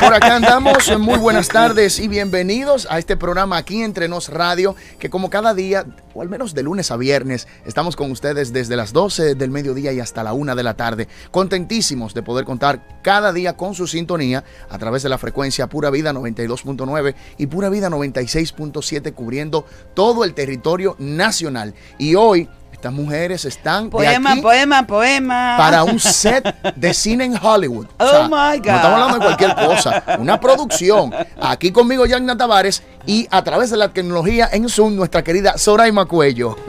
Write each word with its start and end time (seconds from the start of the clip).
Por 0.00 0.14
acá 0.14 0.36
andamos. 0.36 0.98
Muy 0.98 1.18
buenas 1.18 1.48
tardes 1.48 1.98
y 1.98 2.08
bienvenidos 2.08 2.86
a 2.90 2.98
este 2.98 3.16
programa 3.16 3.56
aquí 3.56 3.82
entre 3.82 4.08
Nos 4.08 4.28
Radio, 4.28 4.76
que 4.98 5.10
como 5.10 5.30
cada 5.30 5.54
día, 5.54 5.86
o 6.14 6.22
al 6.22 6.28
menos 6.28 6.54
de 6.54 6.62
lunes 6.62 6.90
a 6.90 6.96
viernes, 6.96 7.48
estamos 7.64 7.96
con 7.96 8.10
ustedes 8.10 8.52
desde 8.52 8.76
las 8.76 8.92
12 8.92 9.34
del 9.34 9.50
mediodía 9.50 9.92
y 9.92 10.00
hasta 10.00 10.22
la 10.22 10.32
1 10.32 10.54
de 10.54 10.62
la 10.62 10.74
tarde. 10.74 11.08
Contentísimos 11.30 12.14
de 12.14 12.22
poder 12.22 12.44
contar 12.44 13.00
cada 13.02 13.32
día 13.32 13.56
con 13.56 13.74
su 13.74 13.86
sintonía 13.86 14.44
a 14.68 14.78
través 14.78 15.02
de 15.02 15.08
la 15.08 15.18
frecuencia 15.18 15.66
Pura 15.68 15.90
Vida 15.90 16.12
92.9 16.12 17.14
y 17.38 17.46
Pura 17.46 17.68
Vida 17.68 17.88
96.7 17.88 19.14
cubriendo 19.14 19.64
todo 19.94 20.24
el 20.24 20.34
territorio 20.34 20.96
nacional. 20.98 21.74
Y 21.98 22.14
hoy 22.14 22.48
estas 22.80 22.94
mujeres 22.94 23.44
están 23.44 23.84
de 23.84 23.90
Poema, 23.90 24.32
aquí 24.32 24.40
poema, 24.40 24.86
poema. 24.86 25.54
para 25.58 25.84
un 25.84 26.00
set 26.00 26.42
de 26.76 26.94
cine 26.94 27.26
en 27.26 27.36
Hollywood. 27.36 27.86
Oh 27.98 28.22
my 28.24 28.56
God. 28.58 28.66
No 28.66 28.76
estamos 28.76 28.84
hablando 28.84 29.14
de 29.18 29.24
cualquier 29.26 29.54
cosa. 29.54 30.02
Una 30.18 30.40
producción. 30.40 31.12
Aquí 31.42 31.72
conmigo, 31.72 32.06
Yagna 32.06 32.38
Tavares. 32.38 32.82
Y 33.04 33.28
a 33.30 33.44
través 33.44 33.68
de 33.70 33.76
la 33.76 33.90
tecnología 33.92 34.48
en 34.50 34.66
Zoom, 34.70 34.96
nuestra 34.96 35.22
querida 35.22 35.58
Soraima 35.58 36.06
Cuello. 36.06 36.56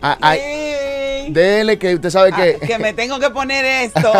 Ah, 0.00 0.16
ay, 0.20 0.38
Ey. 0.38 1.32
dele 1.32 1.76
que 1.76 1.92
usted 1.92 2.10
sabe 2.10 2.30
Ah, 2.32 2.36
que. 2.36 2.58
que 2.64 2.78
me 2.78 2.92
tengo 3.00 3.18
que 3.18 3.30
poner 3.30 3.64
esto. 3.64 4.12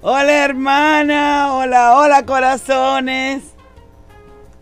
hola 0.00 0.32
hermana, 0.32 1.52
hola, 1.52 1.94
hola 1.98 2.24
corazones. 2.24 3.42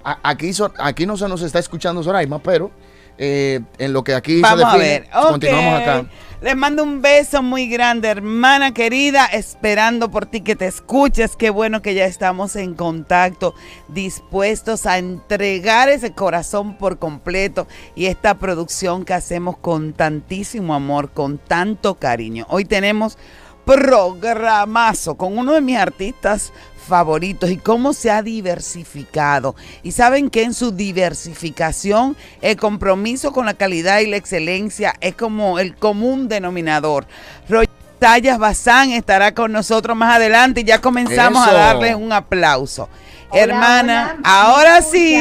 aquí, 0.02 0.50
aquí 0.80 1.06
no 1.06 1.16
se 1.16 1.28
nos 1.28 1.42
está 1.42 1.60
escuchando 1.60 2.02
Soraima, 2.02 2.40
pero 2.40 2.72
eh, 3.18 3.60
en 3.78 3.92
lo 3.92 4.04
que 4.04 4.14
aquí 4.14 4.40
Vamos 4.40 4.60
se 4.60 4.66
a 4.66 4.76
ver. 4.76 5.08
continuamos 5.30 5.80
acá. 5.80 6.06
Les 6.42 6.54
mando 6.54 6.82
un 6.82 7.00
beso 7.00 7.42
muy 7.42 7.66
grande, 7.66 8.08
hermana 8.08 8.74
querida, 8.74 9.24
esperando 9.24 10.10
por 10.10 10.26
ti 10.26 10.42
que 10.42 10.54
te 10.54 10.66
escuches. 10.66 11.34
Qué 11.34 11.48
bueno 11.48 11.80
que 11.80 11.94
ya 11.94 12.04
estamos 12.04 12.56
en 12.56 12.74
contacto, 12.74 13.54
dispuestos 13.88 14.84
a 14.84 14.98
entregar 14.98 15.88
ese 15.88 16.12
corazón 16.12 16.76
por 16.76 16.98
completo 16.98 17.66
y 17.94 18.06
esta 18.06 18.34
producción 18.38 19.06
que 19.06 19.14
hacemos 19.14 19.56
con 19.56 19.94
tantísimo 19.94 20.74
amor, 20.74 21.10
con 21.12 21.38
tanto 21.38 21.94
cariño. 21.94 22.44
Hoy 22.50 22.66
tenemos 22.66 23.16
programazo 23.64 25.16
con 25.16 25.38
uno 25.38 25.52
de 25.54 25.62
mis 25.62 25.78
artistas 25.78 26.52
favoritos 26.86 27.50
y 27.50 27.56
cómo 27.56 27.92
se 27.92 28.10
ha 28.10 28.22
diversificado. 28.22 29.54
Y 29.82 29.92
saben 29.92 30.30
que 30.30 30.42
en 30.42 30.54
su 30.54 30.72
diversificación 30.72 32.16
el 32.40 32.56
compromiso 32.56 33.32
con 33.32 33.46
la 33.46 33.54
calidad 33.54 34.00
y 34.00 34.06
la 34.06 34.16
excelencia 34.16 34.94
es 35.00 35.14
como 35.14 35.58
el 35.58 35.74
común 35.76 36.28
denominador. 36.28 37.06
Roy 37.48 37.68
Tallas 37.98 38.38
Bazán 38.38 38.90
estará 38.92 39.34
con 39.34 39.52
nosotros 39.52 39.96
más 39.96 40.16
adelante 40.16 40.60
y 40.60 40.64
ya 40.64 40.80
comenzamos 40.80 41.46
Eso. 41.46 41.56
a 41.56 41.58
darle 41.58 41.94
un 41.94 42.12
aplauso. 42.12 42.88
Hola, 43.28 43.42
Hermana, 43.42 44.16
hola, 44.18 44.20
ahora 44.24 44.76
¿me 44.76 44.82
sí. 44.82 45.16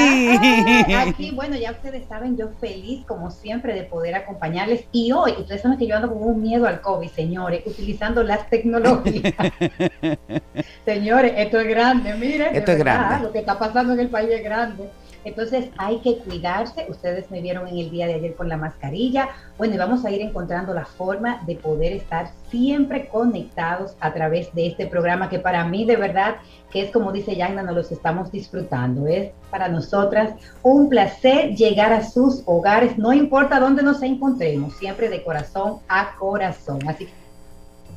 Ah, 0.94 1.06
Aquí, 1.10 1.32
bueno, 1.32 1.56
ya 1.56 1.72
ustedes 1.72 2.08
saben, 2.08 2.38
yo 2.38 2.50
feliz 2.60 3.04
como 3.06 3.32
siempre 3.32 3.74
de 3.74 3.84
poder 3.84 4.16
acompañarles. 4.16 4.86
Y 4.92 5.12
hoy, 5.12 5.34
ustedes 5.40 5.62
saben 5.62 5.78
que 5.78 5.88
yo 5.88 5.96
ando 5.96 6.10
con 6.10 6.22
un 6.22 6.42
miedo 6.42 6.68
al 6.68 6.82
COVID, 6.82 7.10
señores, 7.10 7.64
utilizando 7.66 8.22
las 8.22 8.48
tecnologías. 8.50 9.34
señores, 10.86 11.34
esto 11.38 11.60
es 11.60 11.68
grande, 11.68 12.14
miren. 12.14 12.56
Esto 12.56 12.74
es 12.74 12.78
grande. 12.78 13.24
Lo 13.24 13.32
que 13.32 13.40
está 13.40 13.58
pasando 13.58 13.94
en 13.94 14.00
el 14.02 14.10
país 14.10 14.30
es 14.32 14.44
grande. 14.44 14.90
Entonces 15.26 15.70
hay 15.78 16.00
que 16.00 16.20
cuidarse. 16.20 16.86
Ustedes 16.88 17.30
me 17.30 17.42
vieron 17.42 17.68
en 17.68 17.78
el 17.78 17.92
día 17.92 18.08
de 18.08 18.14
ayer 18.14 18.36
con 18.36 18.48
la 18.48 18.58
mascarilla. 18.58 19.30
Bueno, 19.58 19.76
y 19.76 19.78
vamos 19.78 20.06
a 20.06 20.12
ir 20.12 20.22
encontrando 20.22 20.74
la 20.74 20.86
forma 20.86 21.42
de 21.46 21.56
poder 21.56 21.92
estar 21.94 22.30
siempre 22.50 23.08
conectados 23.08 23.96
a 24.00 24.14
través 24.14 24.54
de 24.54 24.68
este 24.68 24.88
programa 24.88 25.30
que 25.30 25.40
para 25.40 25.66
mí 25.66 25.84
de 25.84 25.98
verdad 25.98 26.36
que 26.72 26.82
es 26.82 26.92
como 26.92 27.12
dice 27.12 27.36
Yagna, 27.36 27.64
nos 27.64 27.76
los 27.76 27.92
estamos 27.92 28.32
disfrutando. 28.32 29.08
Es 29.08 29.32
para 29.50 29.68
nosotras 29.68 30.34
un 30.62 30.90
placer 30.90 31.56
llegar 31.56 31.94
a 31.94 32.04
sus 32.04 32.44
hogares, 32.46 32.98
no 32.98 33.14
importa 33.14 33.60
dónde 33.60 33.82
nos 33.82 34.02
encontremos, 34.02 34.76
siempre 34.76 35.10
de 35.10 35.24
corazón 35.24 35.80
a 35.88 36.16
corazón. 36.18 36.80
Así 36.88 37.06
que 37.06 37.25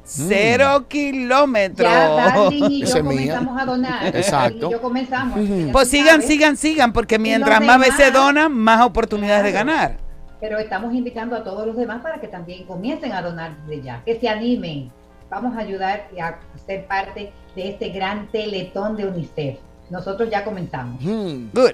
Cero 0.04 0.87
kilómetros. 0.88 1.90
Ya, 1.90 2.08
Darling 2.08 2.70
y 2.70 2.81
yo 2.84 2.96
es 2.96 3.04
mía. 3.04 3.34
comenzamos 3.34 3.62
a 3.62 3.64
donar. 3.64 4.16
Exacto. 4.16 4.55
Darling 4.55 4.69
y 4.69 4.72
yo 4.72 4.82
comenzamos. 4.82 5.48
ya 5.48 5.72
Pues 5.72 5.88
sigan, 5.88 6.06
sabes. 6.16 6.26
sigan, 6.26 6.56
sigan, 6.56 6.93
porque 6.93 7.19
mientras 7.19 7.60
más 7.62 7.78
veces 7.78 8.12
donan, 8.12 8.52
más 8.52 8.84
oportunidades 8.84 9.44
de 9.44 9.52
ganar. 9.52 9.96
Pero 10.40 10.58
estamos 10.58 10.93
invitando 10.93 11.37
a 11.37 11.44
todos 11.44 11.66
los 11.66 11.76
demás 11.76 12.02
para 12.02 12.20
que 12.20 12.26
también 12.26 12.66
comiencen 12.66 13.12
a 13.12 13.22
donar 13.22 13.56
desde 13.66 13.82
ya, 13.82 14.02
que 14.05 14.19
se 14.19 14.28
animen. 14.28 14.90
Vamos 15.32 15.56
a 15.56 15.61
ayudar 15.61 16.08
y 16.14 16.20
a 16.20 16.38
ser 16.67 16.87
parte 16.87 17.32
de 17.56 17.70
este 17.70 17.88
gran 17.88 18.31
teletón 18.31 18.99
de 18.99 19.06
UNICEF. 19.06 19.56
Nosotros 19.88 20.29
ya 20.31 20.44
comenzamos. 20.44 21.02
Hmm. 21.02 21.49
Good. 21.55 21.70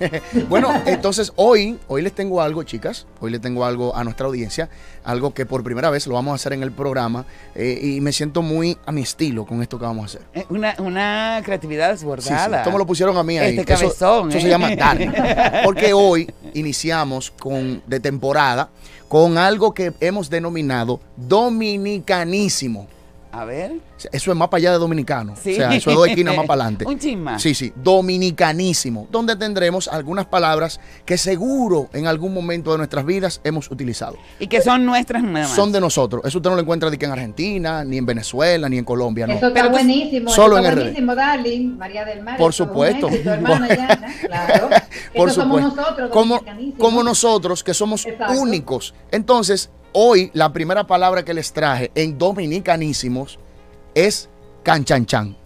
Bueno, 0.48 0.72
entonces 0.86 1.30
hoy, 1.36 1.78
hoy 1.88 2.00
les 2.00 2.14
tengo 2.14 2.40
algo, 2.40 2.62
chicas. 2.62 3.06
Hoy 3.20 3.30
les 3.30 3.40
tengo 3.42 3.66
algo 3.66 3.94
a 3.94 4.02
nuestra 4.02 4.26
audiencia, 4.26 4.70
algo 5.04 5.34
que 5.34 5.44
por 5.44 5.62
primera 5.62 5.90
vez 5.90 6.06
lo 6.06 6.14
vamos 6.14 6.32
a 6.32 6.34
hacer 6.36 6.54
en 6.54 6.62
el 6.62 6.72
programa 6.72 7.26
eh, 7.54 7.78
y 7.82 8.00
me 8.00 8.10
siento 8.12 8.40
muy 8.40 8.78
a 8.86 8.90
mi 8.92 9.02
estilo 9.02 9.44
con 9.44 9.60
esto 9.60 9.78
que 9.78 9.84
vamos 9.84 10.02
a 10.02 10.06
hacer. 10.06 10.22
Eh, 10.32 10.46
Una, 10.48 10.74
una 10.78 11.42
creatividad 11.44 11.90
Sí, 11.92 11.98
sí, 11.98 12.04
desbordada. 12.06 12.58
esto 12.58 12.72
me 12.72 12.78
lo 12.78 12.86
pusieron 12.86 13.16
a 13.18 13.22
mí 13.22 13.36
ahí. 13.38 13.58
Este 13.58 13.74
Eso- 13.74 13.82
cabezón, 13.82 14.28
Eso, 14.30 14.38
¿eh? 14.38 14.40
se 14.40 14.48
llama 14.48 14.74
dark. 14.74 15.62
Porque 15.64 15.92
hoy 15.92 16.32
iniciamos 16.54 17.30
con 17.30 17.82
de 17.86 18.00
temporada 18.00 18.70
con 19.06 19.36
algo 19.36 19.74
que 19.74 19.92
hemos 20.00 20.30
denominado 20.30 20.98
dominicanísimo. 21.16 22.88
A 23.32 23.44
ver. 23.46 23.72
Eso 24.12 24.30
es 24.30 24.36
más 24.36 24.48
para 24.48 24.58
allá 24.58 24.72
de 24.72 24.78
dominicano. 24.78 25.34
Sí. 25.42 25.52
O 25.52 25.56
sea, 25.56 25.74
eso 25.74 25.90
es 25.90 25.96
dos 25.96 26.06
esquinas 26.08 26.36
más 26.36 26.46
para 26.46 26.62
adelante. 26.64 26.84
Un 26.86 26.98
chisma. 26.98 27.38
Sí, 27.38 27.54
sí, 27.54 27.72
dominicanísimo, 27.76 29.08
donde 29.10 29.36
tendremos 29.36 29.88
algunas 29.88 30.26
palabras 30.26 30.80
que 31.06 31.16
seguro 31.16 31.88
en 31.92 32.06
algún 32.06 32.34
momento 32.34 32.72
de 32.72 32.78
nuestras 32.78 33.04
vidas 33.06 33.40
hemos 33.44 33.70
utilizado. 33.70 34.16
Y 34.38 34.46
que 34.48 34.60
son 34.60 34.84
nuestras 34.84 35.22
nada 35.22 35.46
más. 35.48 35.56
Son 35.56 35.72
de 35.72 35.80
nosotros. 35.80 36.22
Eso 36.24 36.38
usted 36.38 36.50
no 36.50 36.56
lo 36.56 36.62
encuentra 36.62 36.90
ni 36.90 36.98
que 36.98 37.06
en 37.06 37.12
Argentina, 37.12 37.84
ni 37.84 37.98
en 37.98 38.06
Venezuela, 38.06 38.68
ni 38.68 38.78
en 38.78 38.84
Colombia, 38.84 39.26
no. 39.26 39.34
Eso 39.34 39.46
está 39.48 39.54
Pero 39.54 39.66
tú- 39.68 39.72
buenísimo. 39.72 40.30
solo 40.30 40.58
eso 40.58 40.68
está 40.68 40.72
en 40.72 40.78
buenísimo, 40.84 41.14
Darling. 41.14 41.68
María 41.78 42.04
del 42.04 42.22
Mar. 42.22 42.36
Por 42.36 42.52
supuesto. 42.52 43.08
Yana, 43.08 43.76
claro. 44.26 44.68
Por 45.14 45.28
Eso 45.28 45.40
somos 45.42 45.60
supuesto. 45.62 45.80
nosotros, 45.82 46.10
como, 46.10 46.34
dominicanísimos. 46.36 46.78
como 46.78 47.02
nosotros, 47.02 47.64
que 47.64 47.74
somos 47.74 48.04
Exacto. 48.06 48.40
únicos. 48.40 48.94
Entonces, 49.10 49.70
hoy 49.92 50.30
la 50.34 50.52
primera 50.52 50.86
palabra 50.86 51.24
que 51.24 51.34
les 51.34 51.52
traje 51.52 51.90
en 51.94 52.18
dominicanísimos 52.18 53.38
es 53.94 54.28
canchanchan. 54.62 55.36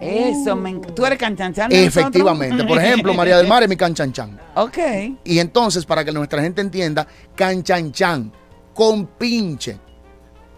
Eso, 0.00 0.54
me 0.54 0.74
tú 0.74 1.04
eres 1.04 1.18
canchanchan. 1.18 1.72
Efectivamente. 1.72 2.64
Por 2.64 2.78
ejemplo, 2.78 3.14
María 3.14 3.36
del 3.36 3.48
Mar 3.48 3.62
es 3.64 3.68
mi 3.68 3.76
canchanchan. 3.76 4.38
Ok. 4.54 4.78
Y 5.24 5.40
entonces, 5.40 5.84
para 5.84 6.04
que 6.04 6.12
nuestra 6.12 6.40
gente 6.40 6.60
entienda, 6.60 7.06
canchanchan, 7.34 8.32
compinche, 8.74 9.76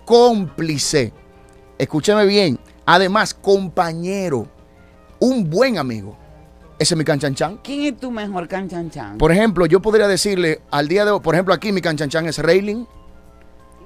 cómplice. 0.05 1.13
Escúcheme 1.79 2.27
bien. 2.27 2.59
Además, 2.85 3.33
compañero, 3.33 4.47
un 5.21 5.49
buen 5.49 5.79
amigo. 5.79 6.17
Ese 6.79 6.95
es 6.95 6.99
mi 6.99 7.05
canchanchan. 7.05 7.61
¿Quién 7.63 7.95
es 7.95 8.01
tu 8.01 8.11
mejor 8.11 8.49
canchanchan? 8.49 9.17
Por 9.17 9.33
ejemplo, 9.33 9.65
yo 9.67 9.81
podría 9.81 10.09
decirle 10.09 10.61
al 10.71 10.89
día 10.89 11.05
de 11.05 11.13
hoy, 11.13 11.21
por 11.21 11.35
ejemplo, 11.35 11.55
aquí 11.55 11.73
mi 11.73 11.81
canchanchan 11.81 12.27
es 12.27 12.39
Railing. 12.39 12.87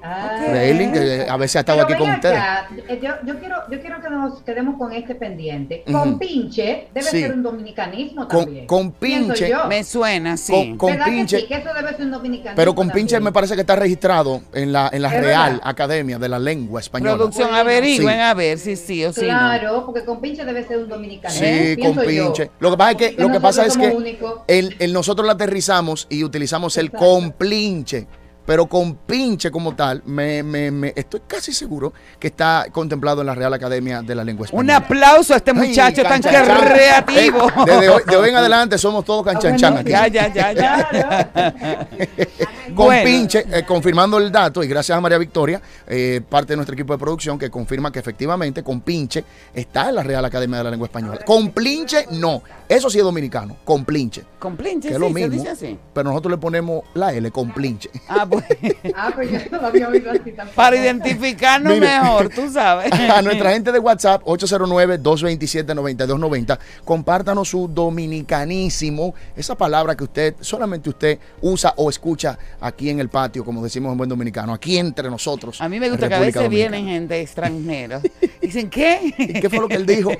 Ah. 0.03 0.37
Railing, 0.51 0.91
que 0.91 1.25
a 1.27 1.35
veces 1.37 1.55
ha 1.55 1.59
estado 1.61 1.85
Pero 1.87 1.95
aquí 1.95 2.03
con 2.03 2.11
acá, 2.11 2.67
eh, 2.87 2.99
Yo, 3.01 3.09
yo 3.25 3.39
quiero, 3.39 3.55
yo 3.71 3.79
quiero 3.81 4.01
que 4.01 4.09
nos 4.09 4.41
quedemos 4.43 4.77
con 4.77 4.91
este 4.93 5.15
pendiente. 5.15 5.83
Con 5.91 6.19
pinche 6.19 6.89
debe 6.93 7.07
Sí. 7.09 7.21
ser 7.21 7.33
un 7.33 7.41
dominicanismo 7.41 8.27
Con- 8.27 8.45
también. 8.45 8.67
con 8.67 8.91
pinche. 8.91 9.51
Me 9.67 9.83
suena, 9.83 10.37
sí. 10.37 10.51
Con- 10.53 10.77
con- 10.77 10.91
¿Verdad 10.91 11.05
que 11.05 11.11
pinche- 11.11 11.39
sí? 11.41 11.47
Que 11.47 11.55
eso 11.55 11.69
debe 11.73 11.89
ser 11.95 12.01
un 12.05 12.11
dominicanismo. 12.11 12.55
Pero 12.55 12.75
con 12.75 12.89
pinche 12.91 13.19
me 13.19 13.31
parece 13.31 13.55
que 13.55 13.61
está 13.61 13.75
registrado 13.75 14.41
en 14.53 14.71
la, 14.71 14.89
en 14.93 15.01
la 15.01 15.09
Real 15.09 15.53
verdad. 15.53 15.61
Academia 15.63 16.19
de 16.19 16.29
la 16.29 16.37
Lengua 16.39 16.79
Española. 16.81 17.15
Producción, 17.15 17.47
Bueno, 17.49 17.61
averigüen 17.61 18.15
sí. 18.15 18.21
a 18.21 18.33
ver 18.35 18.57
si 18.59 18.75
sí 18.75 19.03
o 19.05 19.11
si 19.11 19.21
no. 19.21 19.27
Claro, 19.27 19.85
porque 19.85 20.05
con 20.05 20.21
pinche 20.21 20.45
debe 20.45 20.63
ser 20.65 20.77
un 20.79 20.89
dominicano. 20.89 21.33
Sí, 21.33 21.77
con 21.81 21.93
yo. 21.95 22.05
pinche. 22.05 22.51
Lo 22.59 22.69
que 22.71 22.77
pasa 22.77 22.91
es 22.91 22.97
que, 22.97 23.05
Porque 23.09 23.21
lo 23.23 23.31
que, 23.31 23.39
pasa 23.39 23.65
es 23.65 23.77
nosotros 23.77 24.03
que 24.45 24.59
el, 24.59 24.75
el 24.79 24.93
nosotros 24.93 25.25
lo 25.25 25.31
aterrizamos 25.31 26.07
y 26.09 26.23
utilizamos 26.23 26.77
el 26.77 26.85
Exacto. 26.87 27.05
complinche. 27.07 28.07
Pero 28.45 28.67
con 28.67 28.95
pinche 28.95 29.49
como 29.51 29.75
tal, 29.75 30.01
me, 30.05 30.43
me- 30.43 30.69
me- 30.71 30.93
estoy 30.95 31.21
casi 31.27 31.51
seguro 31.51 31.93
que 32.19 32.27
está 32.27 32.67
contemplado 32.71 33.21
en 33.21 33.27
la 33.27 33.35
Real 33.35 33.53
Academia 33.53 34.01
de 34.01 34.13
la 34.15 34.23
Lengua 34.23 34.47
Un 34.51 34.69
Española. 34.69 34.75
aplauso 34.77 35.33
a 35.33 35.37
este 35.37 35.51
Ay, 35.51 35.57
muchacho 35.69 36.03
tan 36.03 36.21
creativo. 36.21 37.47
Eh, 37.47 37.51
desde 37.65 37.89
hoy, 37.89 38.01
de 38.07 38.15
hoy 38.17 38.29
en 38.29 38.35
adelante 38.35 38.77
somos 38.77 39.03
todos 39.05 39.25
canchanchan 39.25 39.77
aquí. 39.77 39.89
Ya, 39.89 40.07
ya, 40.07 40.31
ya, 40.33 40.51
ya. 40.53 41.87
Con 42.75 42.87
Bueno. 42.87 43.03
pinche, 43.05 43.45
eh, 43.51 43.63
confirmando 43.65 44.17
el 44.17 44.31
dato, 44.31 44.63
y 44.63 44.67
gracias 44.67 44.97
a 44.97 45.01
María 45.01 45.17
Victoria, 45.17 45.61
eh, 45.87 46.21
parte 46.27 46.53
de 46.53 46.57
nuestro 46.57 46.73
equipo 46.73 46.93
de 46.93 46.99
producción, 46.99 47.37
que 47.39 47.49
confirma 47.49 47.91
que 47.91 47.99
efectivamente 47.99 48.63
con 48.63 48.81
pinche 48.81 49.23
está 49.53 49.89
en 49.89 49.95
la 49.95 50.03
Real 50.03 50.25
Academia 50.25 50.57
de 50.57 50.63
la 50.65 50.71
Lengua 50.71 50.87
Española. 50.87 51.19
Con 51.25 51.51
plinche, 51.51 52.05
no. 52.11 52.41
Eso 52.67 52.89
sí 52.89 52.97
es 52.97 53.03
dominicano, 53.03 53.57
con 53.63 53.85
plinche. 53.85 54.23
Con 54.39 54.57
plinche, 54.57 54.89
Que 54.89 54.95
es 54.95 54.99
sí, 54.99 55.01
lo 55.01 55.07
se 55.07 55.13
mismo. 55.13 55.31
dice 55.31 55.49
así. 55.49 55.79
Pero 55.93 56.09
nosotros 56.09 56.31
le 56.31 56.37
ponemos 56.37 56.83
la 56.95 57.13
L 57.13 57.29
con 57.31 57.51
plinche. 57.53 57.89
Ah, 58.09 58.25
bueno. 58.25 58.34
Ah, 58.95 59.11
pues 59.13 59.29
yo 59.31 59.37
no 59.51 59.59
lo 59.61 59.67
había 59.67 59.87
oído 59.89 60.11
así 60.11 60.31
tampoco. 60.31 60.55
Para 60.55 60.75
identificarnos 60.77 61.73
Mire. 61.73 61.87
mejor, 61.87 62.29
tú 62.29 62.49
sabes. 62.49 62.91
A 62.93 63.21
nuestra 63.21 63.51
gente 63.51 63.71
de 63.71 63.79
WhatsApp, 63.79 64.21
809-227-9290, 64.23 66.57
compártanos 66.83 67.49
su 67.49 67.67
dominicanísimo, 67.67 69.13
esa 69.35 69.55
palabra 69.55 69.95
que 69.95 70.03
usted, 70.03 70.35
solamente 70.39 70.89
usted 70.89 71.19
usa 71.41 71.73
o 71.77 71.89
escucha 71.89 72.37
aquí 72.59 72.89
en 72.89 72.99
el 72.99 73.09
patio, 73.09 73.43
como 73.43 73.63
decimos 73.63 73.91
en 73.91 73.97
buen 73.97 74.09
dominicano, 74.09 74.53
aquí 74.53 74.77
entre 74.77 75.09
nosotros. 75.09 75.59
A 75.61 75.69
mí 75.69 75.79
me 75.79 75.89
gusta 75.89 76.07
que 76.07 76.15
a 76.15 76.19
veces 76.19 76.35
Dominicana. 76.35 76.77
vienen 76.77 76.85
gente 76.87 77.21
extranjera. 77.21 78.01
Dicen, 78.41 78.69
¿qué? 78.69 79.13
¿Y 79.17 79.33
qué 79.39 79.49
fue 79.49 79.59
lo 79.59 79.67
que 79.67 79.75
él 79.75 79.85
dijo? 79.85 80.11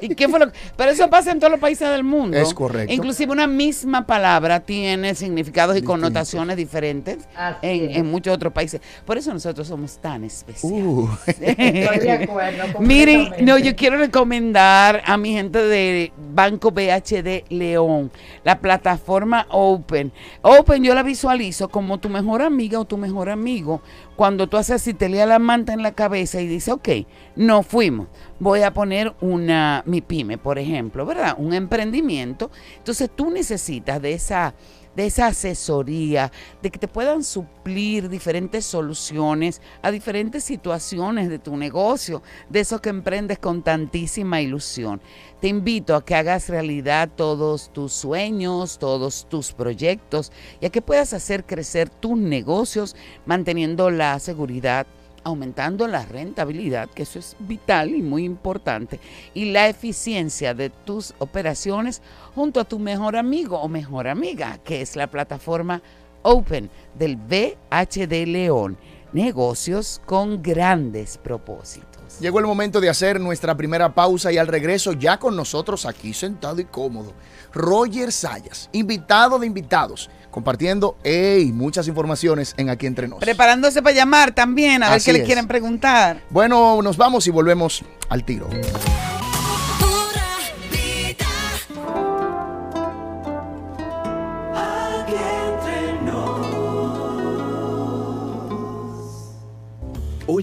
¿Y 0.00 0.14
qué 0.14 0.28
fue 0.28 0.38
lo 0.38 0.52
que- 0.52 0.58
Pero 0.76 0.90
eso 0.90 1.08
pasa 1.08 1.32
en 1.32 1.38
todos 1.40 1.50
los 1.50 1.60
países 1.60 1.88
del 1.90 2.04
mundo. 2.04 2.36
Es 2.36 2.52
correcto. 2.54 2.92
Inclusive 2.92 3.32
una 3.32 3.46
misma 3.46 4.06
palabra 4.06 4.60
tiene 4.60 5.14
significados 5.14 5.76
y 5.76 5.82
connotaciones 5.82 6.56
diferentes 6.56 7.18
en, 7.62 7.90
en, 7.90 8.06
muchos 8.10 8.34
otros 8.34 8.52
países. 8.52 8.80
Por 9.04 9.18
eso 9.18 9.32
nosotros 9.32 9.66
somos 9.66 9.98
tan 9.98 10.24
especiales. 10.24 10.84
Uh. 10.84 11.08
Estoy 11.26 11.98
de 11.98 12.12
acuerdo. 12.12 12.80
Miren, 12.80 13.30
no, 13.42 13.58
yo 13.58 13.74
quiero 13.76 13.98
recomendar 13.98 15.02
a 15.04 15.16
mi 15.16 15.32
gente 15.32 15.58
de 15.58 16.12
Banco 16.34 16.70
BHD 16.70 17.44
León, 17.50 18.10
la 18.44 18.60
plataforma 18.60 19.46
Open. 19.50 20.12
Open 20.42 20.82
yo 20.82 20.94
la 20.94 21.02
visualizo 21.02 21.68
como 21.68 21.98
tu 21.98 22.08
mejor 22.08 22.42
amiga 22.42 22.80
o 22.80 22.84
tu 22.84 22.96
mejor 22.96 23.30
amigo. 23.30 23.80
Cuando 24.16 24.46
tú 24.46 24.56
haces 24.56 24.76
así, 24.76 24.94
te 24.94 25.08
lea 25.08 25.26
la 25.26 25.38
manta 25.38 25.74
en 25.74 25.82
la 25.82 25.92
cabeza 25.92 26.40
y 26.40 26.46
dices, 26.46 26.72
ok, 26.72 26.88
no 27.36 27.62
fuimos. 27.62 28.08
Voy 28.38 28.62
a 28.62 28.72
poner 28.72 29.14
una, 29.20 29.82
mi 29.86 30.00
pyme, 30.00 30.38
por 30.38 30.58
ejemplo, 30.58 31.04
¿verdad? 31.04 31.34
Un 31.38 31.52
emprendimiento. 31.52 32.50
Entonces 32.78 33.10
tú 33.14 33.30
necesitas 33.30 34.00
de 34.00 34.14
esa 34.14 34.54
de 34.96 35.06
esa 35.06 35.26
asesoría, 35.26 36.32
de 36.62 36.70
que 36.70 36.78
te 36.78 36.88
puedan 36.88 37.22
suplir 37.22 38.08
diferentes 38.08 38.64
soluciones 38.64 39.60
a 39.82 39.90
diferentes 39.90 40.42
situaciones 40.42 41.28
de 41.28 41.38
tu 41.38 41.56
negocio, 41.56 42.22
de 42.48 42.60
eso 42.60 42.80
que 42.80 42.88
emprendes 42.88 43.38
con 43.38 43.62
tantísima 43.62 44.40
ilusión. 44.40 45.00
Te 45.40 45.48
invito 45.48 45.94
a 45.94 46.04
que 46.04 46.14
hagas 46.14 46.48
realidad 46.48 47.10
todos 47.14 47.70
tus 47.72 47.92
sueños, 47.92 48.78
todos 48.78 49.28
tus 49.28 49.52
proyectos 49.52 50.32
y 50.60 50.66
a 50.66 50.70
que 50.70 50.82
puedas 50.82 51.12
hacer 51.12 51.44
crecer 51.44 51.90
tus 51.90 52.16
negocios 52.16 52.96
manteniendo 53.26 53.90
la 53.90 54.18
seguridad 54.18 54.86
aumentando 55.26 55.88
la 55.88 56.06
rentabilidad, 56.06 56.88
que 56.88 57.02
eso 57.02 57.18
es 57.18 57.34
vital 57.40 57.90
y 57.90 58.00
muy 58.00 58.22
importante, 58.22 59.00
y 59.34 59.46
la 59.46 59.68
eficiencia 59.68 60.54
de 60.54 60.70
tus 60.70 61.14
operaciones 61.18 62.00
junto 62.36 62.60
a 62.60 62.64
tu 62.64 62.78
mejor 62.78 63.16
amigo 63.16 63.58
o 63.58 63.68
mejor 63.68 64.06
amiga, 64.06 64.58
que 64.62 64.80
es 64.80 64.94
la 64.94 65.08
plataforma 65.08 65.82
Open 66.22 66.70
del 66.96 67.16
BHD 67.16 68.24
León. 68.28 68.78
Negocios 69.12 70.00
con 70.06 70.42
grandes 70.42 71.18
propósitos. 71.18 72.20
Llegó 72.20 72.38
el 72.38 72.46
momento 72.46 72.80
de 72.80 72.88
hacer 72.88 73.20
nuestra 73.20 73.56
primera 73.56 73.92
pausa 73.94 74.30
y 74.30 74.38
al 74.38 74.46
regreso 74.46 74.92
ya 74.92 75.18
con 75.18 75.34
nosotros 75.34 75.86
aquí 75.86 76.14
sentado 76.14 76.60
y 76.60 76.66
cómodo. 76.66 77.14
Roger 77.52 78.12
Sayas, 78.12 78.68
invitado 78.72 79.38
de 79.38 79.46
invitados 79.46 80.08
compartiendo 80.36 80.98
hey, 81.02 81.50
muchas 81.50 81.88
informaciones 81.88 82.52
en 82.58 82.68
Aquí 82.68 82.84
Entre 82.84 83.08
Nos. 83.08 83.20
Preparándose 83.20 83.80
para 83.80 83.96
llamar 83.96 84.34
también, 84.34 84.82
a 84.82 84.90
ver 84.90 85.00
qué 85.00 85.14
le 85.14 85.22
quieren 85.22 85.46
preguntar. 85.46 86.20
Bueno, 86.28 86.82
nos 86.82 86.98
vamos 86.98 87.26
y 87.26 87.30
volvemos 87.30 87.82
al 88.10 88.22
tiro. 88.22 88.46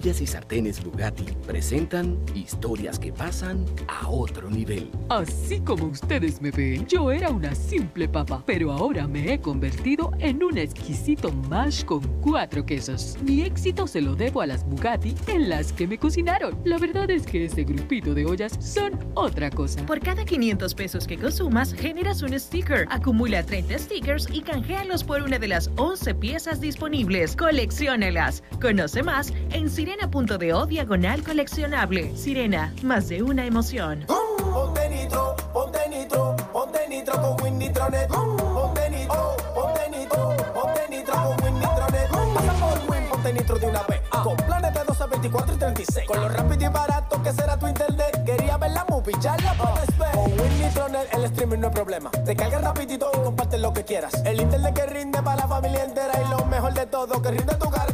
Ollas 0.04 0.20
y 0.20 0.28
sartenes 0.28 0.84
Bugatti 0.84 1.24
presentan 1.48 2.20
historias 2.36 3.00
que 3.00 3.14
pasan 3.14 3.64
a 3.88 4.10
otro 4.10 4.50
nivel. 4.50 4.92
Así 5.08 5.62
como 5.62 5.86
ustedes 5.86 6.42
me 6.42 6.52
ven, 6.52 6.86
yo 6.88 7.10
era 7.10 7.30
una 7.30 7.56
simple 7.56 8.10
papa, 8.10 8.44
pero 8.46 8.74
ahora 8.74 9.08
me 9.08 9.32
he 9.32 9.40
convertido 9.40 10.12
en 10.20 10.44
un 10.44 10.58
exquisito 10.58 11.32
mash 11.48 11.86
con 11.86 12.02
cuatro 12.20 12.66
quesos. 12.66 13.18
Mi 13.24 13.44
éxito 13.44 13.88
se 13.88 14.02
lo 14.02 14.14
debo 14.14 14.42
a 14.42 14.46
las 14.46 14.66
Bugatti 14.66 15.16
en 15.28 15.48
las 15.48 15.72
que 15.72 15.88
me 15.88 15.98
cocinaron. 15.98 16.60
La 16.66 16.80
verdad 16.80 17.10
es 17.10 17.26
que 17.26 17.46
este 17.46 17.64
grupito 17.64 18.14
de 18.14 18.26
ollas 18.26 18.58
son 18.60 19.00
otra 19.14 19.50
cosa. 19.52 19.86
Por 19.86 20.02
cada 20.02 20.26
500 20.26 20.76
pesos 20.76 21.08
que 21.08 21.18
consumas, 21.18 21.74
generas 21.74 22.22
un 22.22 22.38
sticker. 22.38 22.88
Acumula 22.90 23.42
30 23.42 23.80
stickers 23.80 24.28
y 24.34 24.42
canjealos 24.42 25.02
por 25.06 25.22
una 25.22 25.40
de 25.40 25.48
las 25.48 25.72
11 25.78 26.14
piezas 26.16 26.60
disponibles. 26.60 27.38
Colecciónelas. 27.38 28.44
Conoce 28.60 29.02
más 29.02 29.32
en 29.52 29.70
sirena.do 29.94 30.66
diagonal 30.66 31.24
coleccionable. 31.24 32.16
Sirena, 32.16 32.74
más 32.84 33.10
de 33.10 33.22
una 33.22 33.46
emoción. 33.46 34.06
Ponte 34.08 34.90
nitro, 34.90 35.36
ponte 35.54 35.90
nitro, 35.90 36.36
ponte 36.52 36.88
nitro 36.88 37.22
con 37.22 37.44
Winnitronet. 37.44 38.08
Ponte 38.08 38.90
nitro, 38.90 39.36
ponte 39.54 39.90
nitro, 39.90 40.36
ponte 40.54 40.90
nitro 40.90 41.14
con 41.14 41.44
Winnitronet. 41.44 42.10
Pasa 42.34 42.54
por 42.54 42.92
Win, 42.92 43.10
ponte 43.10 43.34
nitro 43.34 43.60
de 43.60 43.68
una 43.68 43.84
vez. 43.84 44.02
Con 44.24 44.36
planes 44.38 44.74
de 44.74 44.84
12, 44.84 45.06
24 45.08 45.54
y 45.54 45.58
36. 45.58 46.08
Con 46.08 46.22
lo 46.22 46.30
rápido 46.30 46.66
y 46.66 46.74
barato 46.74 47.22
que 47.22 47.32
será 47.32 47.58
tu 47.58 47.68
internet. 47.68 48.24
Quería 48.26 48.58
ver 48.58 48.72
la 48.72 48.86
movie, 48.86 49.14
ya 49.20 49.38
la 49.38 49.54
puedes 49.54 49.98
ver. 49.98 50.12
Con 50.12 50.40
Winnitronet 50.40 51.14
el 51.14 51.24
streaming 51.26 51.60
no 51.60 51.68
es 51.68 51.74
problema. 51.74 52.10
Te 52.26 52.36
carga 52.36 52.60
rapidito 52.60 53.12
y 53.14 53.18
comparte 53.20 53.58
lo 53.60 53.74
que 53.74 53.84
quieras. 53.84 54.14
El 54.26 54.42
internet 54.42 54.74
que 54.74 54.86
rinde 54.88 55.22
para 55.22 55.36
la 55.42 55.48
familia 55.48 55.84
entera 55.84 56.14
y 56.26 56.30
lo 56.30 56.46
mejor 56.46 56.74
de 56.74 56.86
todo, 56.88 57.22
que 57.22 57.30
rinde 57.30 57.54
tu 57.56 57.70
cartera. 57.70 57.93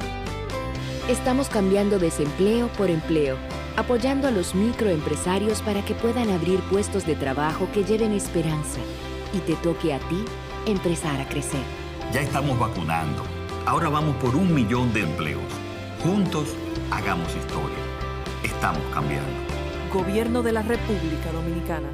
Estamos 1.09 1.49
cambiando 1.49 1.99
desempleo 1.99 2.69
por 2.69 2.89
empleo, 2.89 3.35
apoyando 3.75 4.29
a 4.29 4.31
los 4.31 4.55
microempresarios 4.55 5.61
para 5.61 5.83
que 5.83 5.95
puedan 5.95 6.29
abrir 6.29 6.61
puestos 6.61 7.05
de 7.05 7.15
trabajo 7.15 7.67
que 7.73 7.83
lleven 7.83 8.13
esperanza 8.13 8.79
y 9.33 9.39
te 9.39 9.55
toque 9.55 9.93
a 9.93 9.99
ti 9.99 10.23
empezar 10.65 11.19
a 11.19 11.27
crecer. 11.27 11.59
Ya 12.13 12.21
estamos 12.21 12.57
vacunando. 12.57 13.21
Ahora 13.65 13.89
vamos 13.89 14.15
por 14.17 14.35
un 14.35 14.53
millón 14.53 14.93
de 14.93 15.01
empleos. 15.01 15.62
Juntos, 16.03 16.49
hagamos 16.91 17.29
historia. 17.29 17.77
Estamos 18.43 18.81
cambiando. 18.93 19.29
Gobierno 19.93 20.43
de 20.43 20.51
la 20.51 20.61
República 20.61 21.31
Dominicana. 21.31 21.87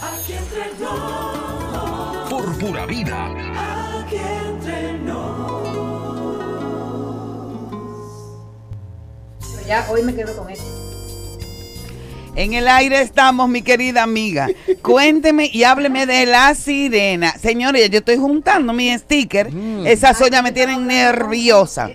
Aquí 0.00 0.34
entre 0.34 0.84
nos, 0.84 2.30
Por 2.30 2.58
pura 2.58 2.86
vida. 2.86 3.26
aquí 4.04 4.16
entre 4.16 4.98
nos. 4.98 5.68
Pero 9.40 9.66
ya 9.66 9.86
hoy 9.90 10.02
me 10.02 10.14
quedo 10.14 10.36
con 10.36 10.50
esto. 10.50 10.64
En 12.34 12.54
el 12.54 12.66
aire 12.66 13.02
estamos, 13.02 13.48
mi 13.48 13.62
querida 13.62 14.02
amiga. 14.04 14.48
Cuénteme 14.82 15.50
y 15.52 15.64
hábleme 15.64 16.06
de 16.06 16.26
la 16.26 16.54
sirena. 16.54 17.32
Señores, 17.38 17.90
yo 17.90 17.98
estoy 17.98 18.16
juntando 18.16 18.72
mi 18.72 18.96
sticker. 18.96 19.50
Esas 19.84 20.20
ollas 20.20 20.42
me 20.42 20.52
tienen 20.52 20.86
nerviosa. 20.86 21.90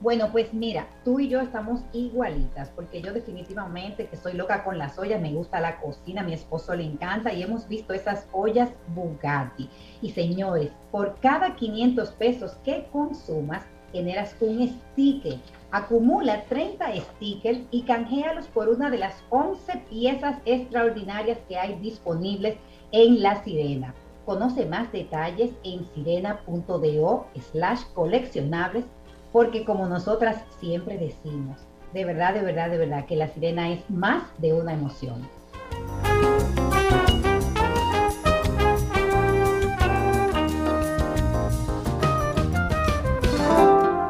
Bueno, 0.00 0.28
pues 0.30 0.54
mira, 0.54 0.86
tú 1.04 1.18
y 1.18 1.28
yo 1.28 1.40
estamos 1.40 1.80
igualitas, 1.92 2.70
porque 2.70 3.02
yo 3.02 3.12
definitivamente 3.12 4.06
que 4.06 4.16
soy 4.16 4.34
loca 4.34 4.62
con 4.62 4.78
las 4.78 4.96
ollas, 4.96 5.20
me 5.20 5.32
gusta 5.32 5.58
la 5.58 5.80
cocina, 5.80 6.22
mi 6.22 6.34
esposo 6.34 6.72
le 6.76 6.84
encanta 6.84 7.32
y 7.32 7.42
hemos 7.42 7.66
visto 7.66 7.92
esas 7.92 8.28
ollas 8.30 8.70
Bugatti. 8.94 9.68
Y 10.00 10.12
señores, 10.12 10.70
por 10.92 11.18
cada 11.18 11.56
500 11.56 12.12
pesos 12.12 12.52
que 12.64 12.86
consumas, 12.92 13.64
generas 13.92 14.36
un 14.40 14.68
sticker. 14.68 15.40
Acumula 15.72 16.44
30 16.44 16.94
stickers 17.00 17.60
y 17.72 17.82
canjealos 17.82 18.46
por 18.46 18.68
una 18.68 18.90
de 18.90 18.98
las 18.98 19.24
11 19.30 19.82
piezas 19.90 20.36
extraordinarias 20.44 21.38
que 21.48 21.58
hay 21.58 21.74
disponibles 21.80 22.56
en 22.92 23.20
La 23.20 23.42
Sirena. 23.42 23.94
Conoce 24.24 24.64
más 24.66 24.92
detalles 24.92 25.50
en 25.64 25.84
sirena.do 25.94 27.26
slash 27.50 27.80
coleccionables 27.94 28.84
porque 29.38 29.64
como 29.64 29.86
nosotras 29.86 30.42
siempre 30.58 30.98
decimos, 30.98 31.60
de 31.94 32.04
verdad, 32.04 32.34
de 32.34 32.42
verdad, 32.42 32.70
de 32.70 32.76
verdad, 32.76 33.06
que 33.06 33.14
la 33.14 33.28
sirena 33.28 33.70
es 33.70 33.88
más 33.88 34.24
de 34.38 34.52
una 34.52 34.72
emoción. 34.72 35.28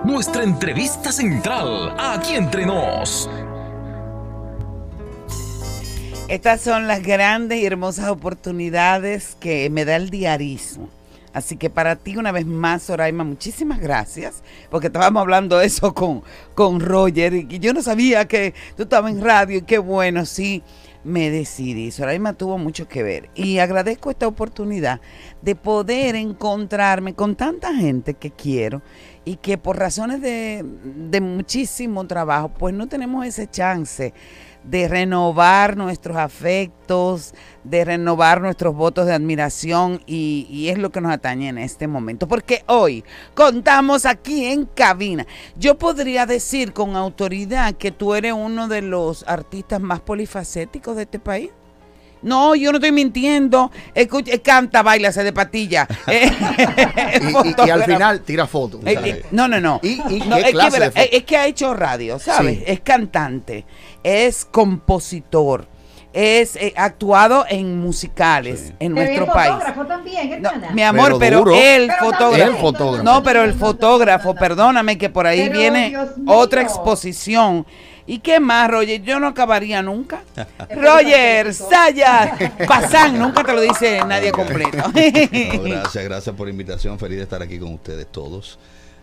Nuestra 0.02 0.44
entrevista 0.44 1.12
central, 1.12 1.94
aquí 1.98 2.34
entre 2.34 2.64
nos. 2.64 3.28
Estas 6.28 6.62
son 6.62 6.88
las 6.88 7.02
grandes 7.02 7.58
y 7.58 7.66
hermosas 7.66 8.08
oportunidades 8.08 9.34
que 9.34 9.68
me 9.68 9.84
da 9.84 9.96
el 9.96 10.08
diarismo. 10.08 10.88
Así 11.38 11.56
que 11.56 11.70
para 11.70 11.94
ti 11.94 12.16
una 12.16 12.32
vez 12.32 12.46
más, 12.46 12.82
Soraima, 12.82 13.22
muchísimas 13.22 13.78
gracias, 13.78 14.42
porque 14.70 14.88
estábamos 14.88 15.20
hablando 15.20 15.60
eso 15.60 15.94
con, 15.94 16.24
con 16.56 16.80
Roger 16.80 17.32
y 17.32 17.58
yo 17.60 17.72
no 17.72 17.80
sabía 17.80 18.26
que 18.26 18.54
tú 18.76 18.82
estabas 18.82 19.12
en 19.12 19.22
radio 19.22 19.58
y 19.58 19.62
qué 19.62 19.78
bueno, 19.78 20.26
sí, 20.26 20.64
me 21.04 21.30
decidí. 21.30 21.92
Soraima 21.92 22.32
tuvo 22.32 22.58
mucho 22.58 22.88
que 22.88 23.04
ver 23.04 23.30
y 23.36 23.58
agradezco 23.58 24.10
esta 24.10 24.26
oportunidad 24.26 25.00
de 25.40 25.54
poder 25.54 26.16
encontrarme 26.16 27.14
con 27.14 27.36
tanta 27.36 27.72
gente 27.72 28.14
que 28.14 28.32
quiero 28.32 28.82
y 29.24 29.36
que 29.36 29.58
por 29.58 29.78
razones 29.78 30.20
de, 30.20 30.64
de 30.64 31.20
muchísimo 31.20 32.04
trabajo, 32.08 32.48
pues 32.48 32.74
no 32.74 32.88
tenemos 32.88 33.24
ese 33.24 33.48
chance 33.48 34.12
de 34.70 34.86
renovar 34.86 35.76
nuestros 35.76 36.16
afectos, 36.16 37.34
de 37.64 37.84
renovar 37.84 38.40
nuestros 38.42 38.74
votos 38.74 39.06
de 39.06 39.14
admiración 39.14 40.02
y, 40.06 40.68
es 40.68 40.78
lo 40.78 40.90
que 40.90 41.00
nos 41.00 41.12
atañe 41.12 41.48
en 41.48 41.58
este 41.58 41.86
momento. 41.88 42.28
Porque 42.28 42.64
hoy 42.66 43.04
contamos 43.34 44.04
aquí 44.04 44.46
en 44.46 44.66
cabina. 44.66 45.26
Yo 45.56 45.78
podría 45.78 46.26
decir 46.26 46.72
con 46.72 46.96
autoridad 46.96 47.74
que 47.74 47.92
tú 47.92 48.14
eres 48.14 48.34
uno 48.34 48.68
de 48.68 48.82
los 48.82 49.26
artistas 49.26 49.80
más 49.80 50.00
polifacéticos 50.00 50.96
de 50.96 51.02
este 51.02 51.18
país. 51.18 51.50
No, 52.22 52.54
yo 52.54 52.72
no 52.72 52.78
estoy 52.78 52.92
mintiendo. 52.92 53.70
Escucha, 53.94 54.36
canta, 54.38 54.82
baila, 54.82 55.12
se 55.12 55.24
de 55.24 55.32
patilla. 55.32 55.86
Eh, 56.08 56.30
y, 57.20 57.26
y, 57.26 57.66
y, 57.66 57.70
al 57.70 57.84
final 57.84 58.20
tira 58.22 58.46
fotos. 58.46 58.80
Eh, 58.86 59.24
no, 59.30 59.46
no, 59.46 59.60
no. 59.60 59.80
¿Y, 59.82 60.00
y 60.08 60.20
no, 60.26 60.36
qué 60.36 60.42
es, 60.42 60.50
clase 60.52 60.78
que, 60.78 60.84
de 60.84 60.90
foto? 60.90 61.08
es 61.12 61.24
que 61.24 61.36
ha 61.36 61.46
hecho 61.46 61.74
radio, 61.74 62.18
¿sabes? 62.18 62.58
Sí. 62.58 62.64
Es 62.66 62.80
cantante, 62.80 63.66
es 64.02 64.44
compositor, 64.44 65.66
es 66.12 66.56
eh, 66.56 66.72
actuado 66.76 67.44
en 67.48 67.78
musicales 67.78 68.72
en 68.80 68.94
Pero 68.94 69.06
nuestro 69.06 69.24
es 69.26 69.30
país. 69.30 69.52
fotógrafo 69.52 69.86
también, 69.86 70.42
No, 70.42 70.50
mi 70.72 70.82
amor, 70.82 71.16
Pero 71.18 71.44
pero, 71.44 71.56
el 71.56 71.88
Pero 71.88 71.98
fotógrafo. 71.98 72.50
El 72.52 72.56
fotógrafo. 72.56 73.04
No, 73.04 73.22
pero 73.22 73.44
el 73.44 73.54
fotógrafo, 73.54 74.34
perdóname, 74.34 74.96
que 74.98 75.10
por 75.10 75.26
ahí 75.26 75.48
Pero, 75.48 75.58
viene 75.58 75.96
otra 76.26 76.62
exposición. 76.62 77.66
¿Y 78.08 78.20
qué 78.20 78.40
más, 78.40 78.70
Roger? 78.70 79.02
Yo 79.02 79.20
no 79.20 79.26
acabaría 79.28 79.82
nunca. 79.82 80.22
Roger, 80.74 81.52
Saya, 81.54 82.36
Pasán, 82.66 83.18
nunca 83.20 83.44
te 83.44 83.52
lo 83.52 83.60
dice 83.60 84.00
nadie 84.06 84.32
completo. 84.32 84.78
No, 84.88 85.62
gracias, 85.62 86.04
gracias 86.04 86.34
por 86.34 86.46
la 86.46 86.50
invitación. 86.52 86.98
Feliz 86.98 87.18
de 87.18 87.24
estar 87.24 87.42
aquí 87.42 87.58
con 87.58 87.74
ustedes 87.74 88.06
todos. 88.10 88.58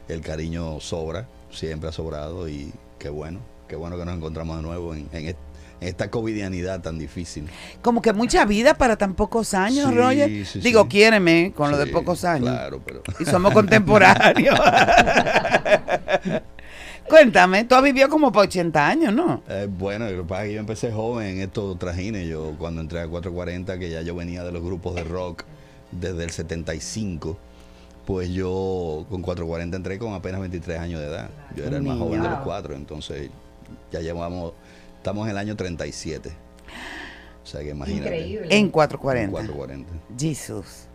El 0.08 0.22
cariño 0.22 0.80
sobra, 0.80 1.28
siempre 1.52 1.90
ha 1.90 1.92
sobrado 1.92 2.50
y 2.50 2.74
qué 3.00 3.10
bueno, 3.10 3.40
qué 3.68 3.76
bueno 3.76 3.96
que 3.98 4.06
nos 4.06 4.16
encontramos 4.16 4.58
de 4.58 4.64
nuevo 4.64 4.94
en, 4.96 5.08
en 5.14 5.36
esta 5.82 6.10
covidianidad 6.10 6.82
tan 6.82 6.98
difícil. 6.98 7.48
Como 7.84 8.02
que 8.02 8.12
mucha 8.14 8.44
vida 8.46 8.74
para 8.76 8.96
tan 8.98 9.14
pocos 9.14 9.54
años, 9.54 9.90
Sí, 9.90 9.96
Roger. 9.96 10.46
sí, 10.48 10.60
Digo, 10.62 10.84
sí. 10.84 10.90
quiéreme 10.90 11.54
con 11.56 11.70
lo 11.70 11.78
de 11.78 11.88
pocos 11.88 12.24
años. 12.26 12.50
Claro, 12.50 12.82
pero 12.84 13.04
Y 13.20 13.26
somos 13.26 13.54
contemporáneos. 13.54 14.60
Cuéntame, 17.08 17.64
tú 17.66 17.76
has 17.76 17.84
vivido 17.84 18.10
como 18.10 18.32
para 18.32 18.46
80 18.48 18.88
años, 18.88 19.14
¿no? 19.14 19.42
Eh, 19.48 19.68
bueno, 19.70 20.10
lo 20.10 20.24
que 20.24 20.28
pasa 20.28 20.44
es 20.44 20.50
que 20.50 20.54
yo 20.56 20.60
empecé 20.60 20.92
joven 20.92 21.28
en 21.28 21.42
estos 21.42 21.78
trajines. 21.78 22.28
Yo 22.28 22.56
cuando 22.58 22.82
entré 22.82 23.00
a 23.00 23.08
440, 23.08 23.78
que 23.78 23.90
ya 23.92 24.02
yo 24.02 24.16
venía 24.16 24.44
de 24.44 24.52
los 24.52 24.64
grupos 24.64 24.96
de 24.96 25.04
rock 25.04 25.44
desde 25.92 26.24
el 26.24 26.32
75, 26.32 27.38
pues 28.06 28.30
yo 28.30 29.06
con 29.10 29.22
440 29.22 29.78
entré 29.78 30.00
con 30.00 30.14
apenas 30.14 30.40
23 30.42 30.80
años 30.80 31.00
de 31.00 31.08
edad. 31.08 31.30
Yo 31.56 31.64
era 31.66 31.78
el 31.78 31.84
más 31.84 31.98
joven 31.98 32.22
de 32.24 32.30
los 32.30 32.40
cuatro, 32.40 32.74
entonces 32.76 33.30
ya 33.92 34.00
llevamos, 34.00 34.54
estamos 34.98 35.26
en 35.26 35.32
el 35.32 35.38
año 35.38 35.56
37. 35.56 36.32
O 37.44 37.48
sea 37.48 37.62
que 37.62 37.70
imagínate. 37.70 38.06
Increíble. 38.18 38.48
En 38.50 38.66
En 38.66 38.70
440. 38.72 39.32
440. 39.32 39.92
Jesus. 40.20 40.88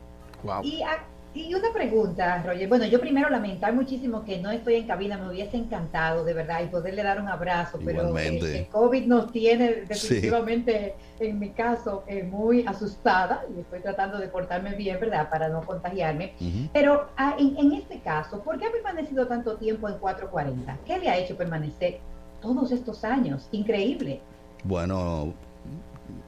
Wow. 0.42 0.64
Y, 0.64 0.82
a- 0.82 1.04
y 1.32 1.54
una 1.54 1.72
pregunta, 1.72 2.42
Roger. 2.42 2.68
Bueno, 2.68 2.86
yo 2.86 3.00
primero 3.00 3.30
lamentar 3.30 3.72
muchísimo 3.72 4.24
que 4.24 4.38
no 4.38 4.50
estoy 4.50 4.74
en 4.74 4.86
cabina, 4.86 5.16
me 5.16 5.28
hubiese 5.28 5.56
encantado, 5.56 6.24
de 6.24 6.34
verdad, 6.34 6.62
y 6.64 6.66
poderle 6.66 7.04
dar 7.04 7.20
un 7.20 7.28
abrazo, 7.28 7.78
pero 7.84 8.00
el, 8.00 8.08
Igualmente. 8.08 8.58
el 8.58 8.66
COVID 8.66 9.06
nos 9.06 9.30
tiene 9.30 9.84
definitivamente, 9.88 10.96
en 11.20 11.38
mi 11.38 11.50
caso, 11.50 12.02
eh, 12.08 12.24
muy 12.24 12.66
asustada 12.66 13.44
y 13.54 13.60
estoy 13.60 13.80
tratando 13.80 14.18
de 14.18 14.26
portarme 14.26 14.74
bien, 14.74 14.98
¿verdad?, 14.98 15.30
para 15.30 15.48
no 15.48 15.62
contagiarme. 15.62 16.34
Pero 16.72 17.08
ah, 17.16 17.36
en, 17.38 17.56
en 17.56 17.72
este 17.74 18.00
caso, 18.00 18.42
¿por 18.42 18.58
qué 18.58 18.66
ha 18.66 18.72
permanecido 18.72 19.26
tanto 19.28 19.56
tiempo 19.56 19.88
en 19.88 19.98
440? 19.98 20.78
¿Qué 20.84 20.98
le 20.98 21.08
ha 21.08 21.16
hecho 21.16 21.36
permanecer 21.36 21.98
todos 22.42 22.72
estos 22.72 23.04
años? 23.04 23.48
Increíble. 23.52 24.20
Bueno, 24.64 25.32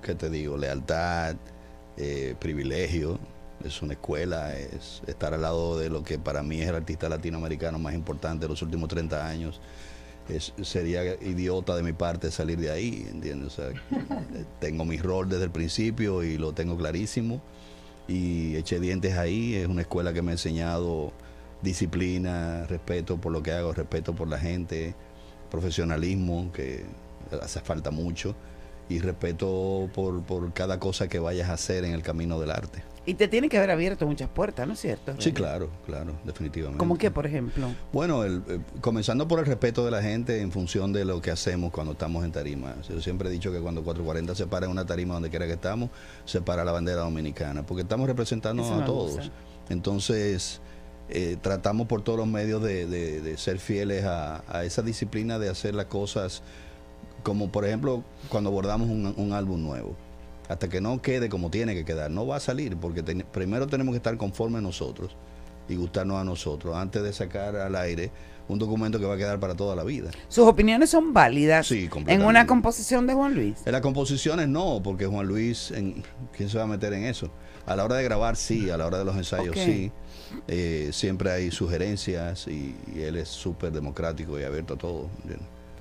¿qué 0.00 0.14
te 0.14 0.30
digo? 0.30 0.56
Lealtad, 0.56 1.34
eh, 1.96 2.34
privilegio, 2.38 3.18
es 3.64 3.82
una 3.82 3.94
escuela, 3.94 4.56
es 4.56 5.02
estar 5.06 5.34
al 5.34 5.42
lado 5.42 5.78
de 5.78 5.88
lo 5.88 6.02
que 6.02 6.18
para 6.18 6.42
mí 6.42 6.60
es 6.60 6.68
el 6.68 6.74
artista 6.74 7.08
latinoamericano 7.08 7.78
más 7.78 7.94
importante 7.94 8.44
de 8.44 8.48
los 8.48 8.62
últimos 8.62 8.88
30 8.88 9.26
años. 9.26 9.60
Es, 10.28 10.52
sería 10.62 11.04
idiota 11.20 11.74
de 11.74 11.82
mi 11.82 11.92
parte 11.92 12.30
salir 12.30 12.58
de 12.58 12.70
ahí, 12.70 13.06
¿entiendes? 13.10 13.48
O 13.48 13.50
sea, 13.50 13.68
eh, 13.70 14.44
tengo 14.60 14.84
mi 14.84 14.98
rol 14.98 15.28
desde 15.28 15.44
el 15.44 15.50
principio 15.50 16.22
y 16.22 16.38
lo 16.38 16.52
tengo 16.52 16.76
clarísimo. 16.76 17.42
Y 18.08 18.56
eché 18.56 18.80
dientes 18.80 19.16
ahí, 19.16 19.54
es 19.54 19.68
una 19.68 19.82
escuela 19.82 20.12
que 20.12 20.22
me 20.22 20.30
ha 20.30 20.34
enseñado 20.34 21.12
disciplina, 21.62 22.66
respeto 22.66 23.20
por 23.20 23.32
lo 23.32 23.42
que 23.42 23.52
hago, 23.52 23.72
respeto 23.72 24.14
por 24.14 24.28
la 24.28 24.38
gente, 24.38 24.94
profesionalismo, 25.50 26.50
que 26.52 26.84
hace 27.40 27.60
falta 27.60 27.90
mucho, 27.90 28.34
y 28.92 29.00
respeto 29.00 29.88
por, 29.94 30.22
por 30.22 30.52
cada 30.52 30.78
cosa 30.78 31.08
que 31.08 31.18
vayas 31.18 31.48
a 31.50 31.54
hacer 31.54 31.84
en 31.84 31.92
el 31.92 32.02
camino 32.02 32.38
del 32.40 32.50
arte. 32.50 32.82
Y 33.04 33.14
te 33.14 33.26
tiene 33.26 33.48
que 33.48 33.58
haber 33.58 33.72
abierto 33.72 34.06
muchas 34.06 34.28
puertas, 34.28 34.64
¿no 34.66 34.74
es 34.74 34.80
cierto? 34.80 35.12
Sí, 35.18 35.32
claro, 35.32 35.68
claro, 35.86 36.12
definitivamente. 36.24 36.78
¿Cómo 36.78 36.96
que, 36.96 37.10
por 37.10 37.26
ejemplo? 37.26 37.66
Bueno, 37.92 38.22
el, 38.22 38.42
eh, 38.48 38.60
comenzando 38.80 39.26
por 39.26 39.40
el 39.40 39.46
respeto 39.46 39.84
de 39.84 39.90
la 39.90 40.00
gente 40.02 40.40
en 40.40 40.52
función 40.52 40.92
de 40.92 41.04
lo 41.04 41.20
que 41.20 41.32
hacemos 41.32 41.72
cuando 41.72 41.94
estamos 41.94 42.24
en 42.24 42.30
tarima. 42.30 42.76
Yo 42.88 43.00
siempre 43.00 43.28
he 43.28 43.32
dicho 43.32 43.50
que 43.50 43.58
cuando 43.58 43.82
440 43.82 44.36
se 44.36 44.46
para 44.46 44.66
en 44.66 44.72
una 44.72 44.86
tarima 44.86 45.14
donde 45.14 45.30
quiera 45.30 45.46
que 45.46 45.54
estamos, 45.54 45.90
se 46.26 46.40
para 46.42 46.64
la 46.64 46.70
bandera 46.70 47.00
dominicana, 47.00 47.66
porque 47.66 47.82
estamos 47.82 48.06
representando 48.06 48.62
a 48.72 48.84
todos. 48.84 49.16
gusta. 49.16 49.32
Entonces, 49.68 50.60
eh, 51.08 51.36
tratamos 51.42 51.88
por 51.88 52.02
todos 52.02 52.18
los 52.20 52.28
medios 52.28 52.62
de, 52.62 52.86
de- 52.86 53.20
de 53.20 53.36
ser 53.36 53.58
fieles 53.58 54.04
a, 54.04 54.44
a 54.46 54.64
esa 54.64 54.82
disciplina 54.82 55.40
de 55.40 55.48
hacer 55.48 55.74
las 55.74 55.86
cosas 55.86 56.42
como 57.22 57.50
por 57.50 57.64
ejemplo 57.64 58.02
cuando 58.28 58.50
abordamos 58.50 58.88
un, 58.88 59.12
un 59.16 59.32
álbum 59.32 59.62
nuevo. 59.62 59.96
Hasta 60.48 60.68
que 60.68 60.80
no 60.80 61.00
quede 61.00 61.28
como 61.28 61.50
tiene 61.50 61.74
que 61.74 61.84
quedar, 61.84 62.10
no 62.10 62.26
va 62.26 62.36
a 62.36 62.40
salir, 62.40 62.76
porque 62.76 63.02
ten- 63.02 63.24
primero 63.32 63.66
tenemos 63.68 63.92
que 63.92 63.96
estar 63.98 64.16
conformes 64.16 64.60
nosotros 64.62 65.16
y 65.68 65.76
gustarnos 65.76 66.18
a 66.20 66.24
nosotros 66.24 66.76
antes 66.76 67.02
de 67.02 67.12
sacar 67.12 67.56
al 67.56 67.76
aire 67.76 68.10
un 68.48 68.58
documento 68.58 68.98
que 68.98 69.06
va 69.06 69.14
a 69.14 69.16
quedar 69.16 69.38
para 69.38 69.54
toda 69.54 69.76
la 69.76 69.84
vida. 69.84 70.10
¿Sus 70.28 70.46
opiniones 70.46 70.90
son 70.90 71.12
válidas 71.14 71.68
Sí, 71.68 71.88
en 72.08 72.22
una 72.22 72.46
composición 72.46 73.06
de 73.06 73.14
Juan 73.14 73.34
Luis? 73.34 73.58
En 73.64 73.72
las 73.72 73.80
composiciones 73.80 74.48
no, 74.48 74.80
porque 74.82 75.06
Juan 75.06 75.26
Luis, 75.26 75.70
en, 75.70 76.02
¿quién 76.36 76.48
se 76.50 76.58
va 76.58 76.64
a 76.64 76.66
meter 76.66 76.92
en 76.92 77.04
eso? 77.04 77.30
A 77.64 77.76
la 77.76 77.84
hora 77.84 77.94
de 77.96 78.02
grabar 78.02 78.34
sí, 78.36 78.68
a 78.68 78.76
la 78.76 78.86
hora 78.86 78.98
de 78.98 79.04
los 79.04 79.16
ensayos 79.16 79.56
sí. 79.56 79.92
Eh, 80.48 80.90
siempre 80.92 81.30
hay 81.30 81.50
sugerencias 81.52 82.48
y, 82.48 82.74
y 82.94 83.02
él 83.02 83.16
es 83.16 83.28
súper 83.28 83.70
democrático 83.72 84.38
y 84.40 84.42
abierto 84.42 84.74
a 84.74 84.78
todo. 84.78 85.08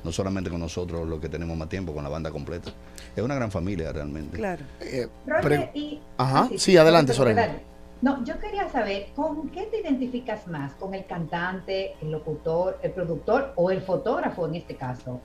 No 0.04 0.12
solamente 0.12 0.50
con 0.50 0.60
nosotros, 0.60 1.08
los 1.08 1.20
que 1.20 1.30
tenemos 1.30 1.56
más 1.58 1.70
tiempo, 1.70 1.94
con 1.94 2.04
la 2.04 2.10
banda 2.10 2.32
completa. 2.32 2.72
Es 3.16 3.24
una 3.24 3.36
gran 3.36 3.52
familia 3.52 3.92
realmente. 3.92 4.38
Claro. 4.38 4.64
Eh, 4.80 5.08
Roger, 5.28 5.70
y- 5.76 6.00
Ajá, 6.18 6.50
sí, 6.58 6.76
adelante, 6.78 7.14
Soraya. 7.14 7.62
No, 8.02 8.24
yo 8.26 8.40
quería 8.40 8.68
saber, 8.68 9.10
¿con 9.16 9.50
qué 9.50 9.64
te 9.64 9.82
identificas 9.82 10.48
más? 10.48 10.74
¿Con 10.74 10.96
el 10.96 11.06
cantante, 11.06 11.94
el 12.02 12.12
locutor, 12.12 12.80
el 12.82 12.92
productor 12.92 13.54
o 13.56 13.70
el 13.70 13.82
fotógrafo 13.82 14.48
en 14.48 14.56
este 14.56 14.76
caso? 14.76 15.22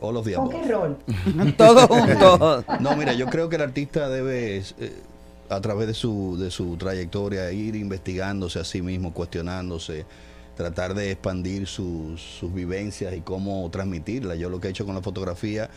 Of 0.00 0.24
the 0.24 0.34
¿Con 0.34 0.48
qué 0.48 0.62
rol? 0.62 0.96
Todos 1.56 1.86
juntos. 1.88 2.64
No, 2.78 2.96
mira, 2.96 3.12
yo 3.14 3.26
creo 3.26 3.48
que 3.48 3.56
el 3.56 3.62
artista 3.62 4.08
debe, 4.08 4.58
eh, 4.58 5.02
a 5.48 5.60
través 5.60 5.88
de 5.88 5.94
su, 5.94 6.38
de 6.38 6.52
su 6.52 6.76
trayectoria, 6.76 7.50
ir 7.50 7.74
investigándose 7.74 8.60
a 8.60 8.64
sí 8.64 8.80
mismo, 8.80 9.12
cuestionándose, 9.12 10.06
tratar 10.60 10.92
de 10.94 11.10
expandir 11.12 11.66
sus, 11.66 12.20
sus 12.20 12.52
vivencias 12.52 13.14
y 13.16 13.22
cómo 13.22 13.66
transmitirlas. 13.70 14.38
Yo 14.38 14.50
lo 14.50 14.60
que 14.60 14.68
he 14.68 14.70
hecho 14.70 14.84
con 14.84 14.94
la 14.94 15.00
fotografía, 15.00 15.70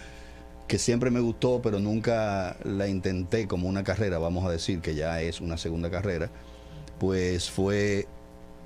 que 0.67 0.77
siempre 0.77 1.09
me 1.09 1.21
gustó, 1.21 1.61
pero 1.61 1.79
nunca 1.79 2.57
la 2.65 2.89
intenté 2.89 3.47
como 3.47 3.69
una 3.69 3.85
carrera, 3.85 4.17
vamos 4.17 4.45
a 4.45 4.49
decir 4.51 4.81
que 4.81 4.93
ya 4.93 5.21
es 5.21 5.39
una 5.39 5.57
segunda 5.57 5.89
carrera, 5.89 6.29
pues 6.99 7.49
fue 7.49 8.07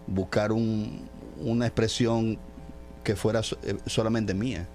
buscar 0.08 0.52
un- 0.52 1.08
una 1.40 1.68
expresión 1.68 2.40
que 3.04 3.16
fuera 3.16 3.42
eh, 3.64 3.76
solamente 3.86 4.34
mía. 4.34 4.68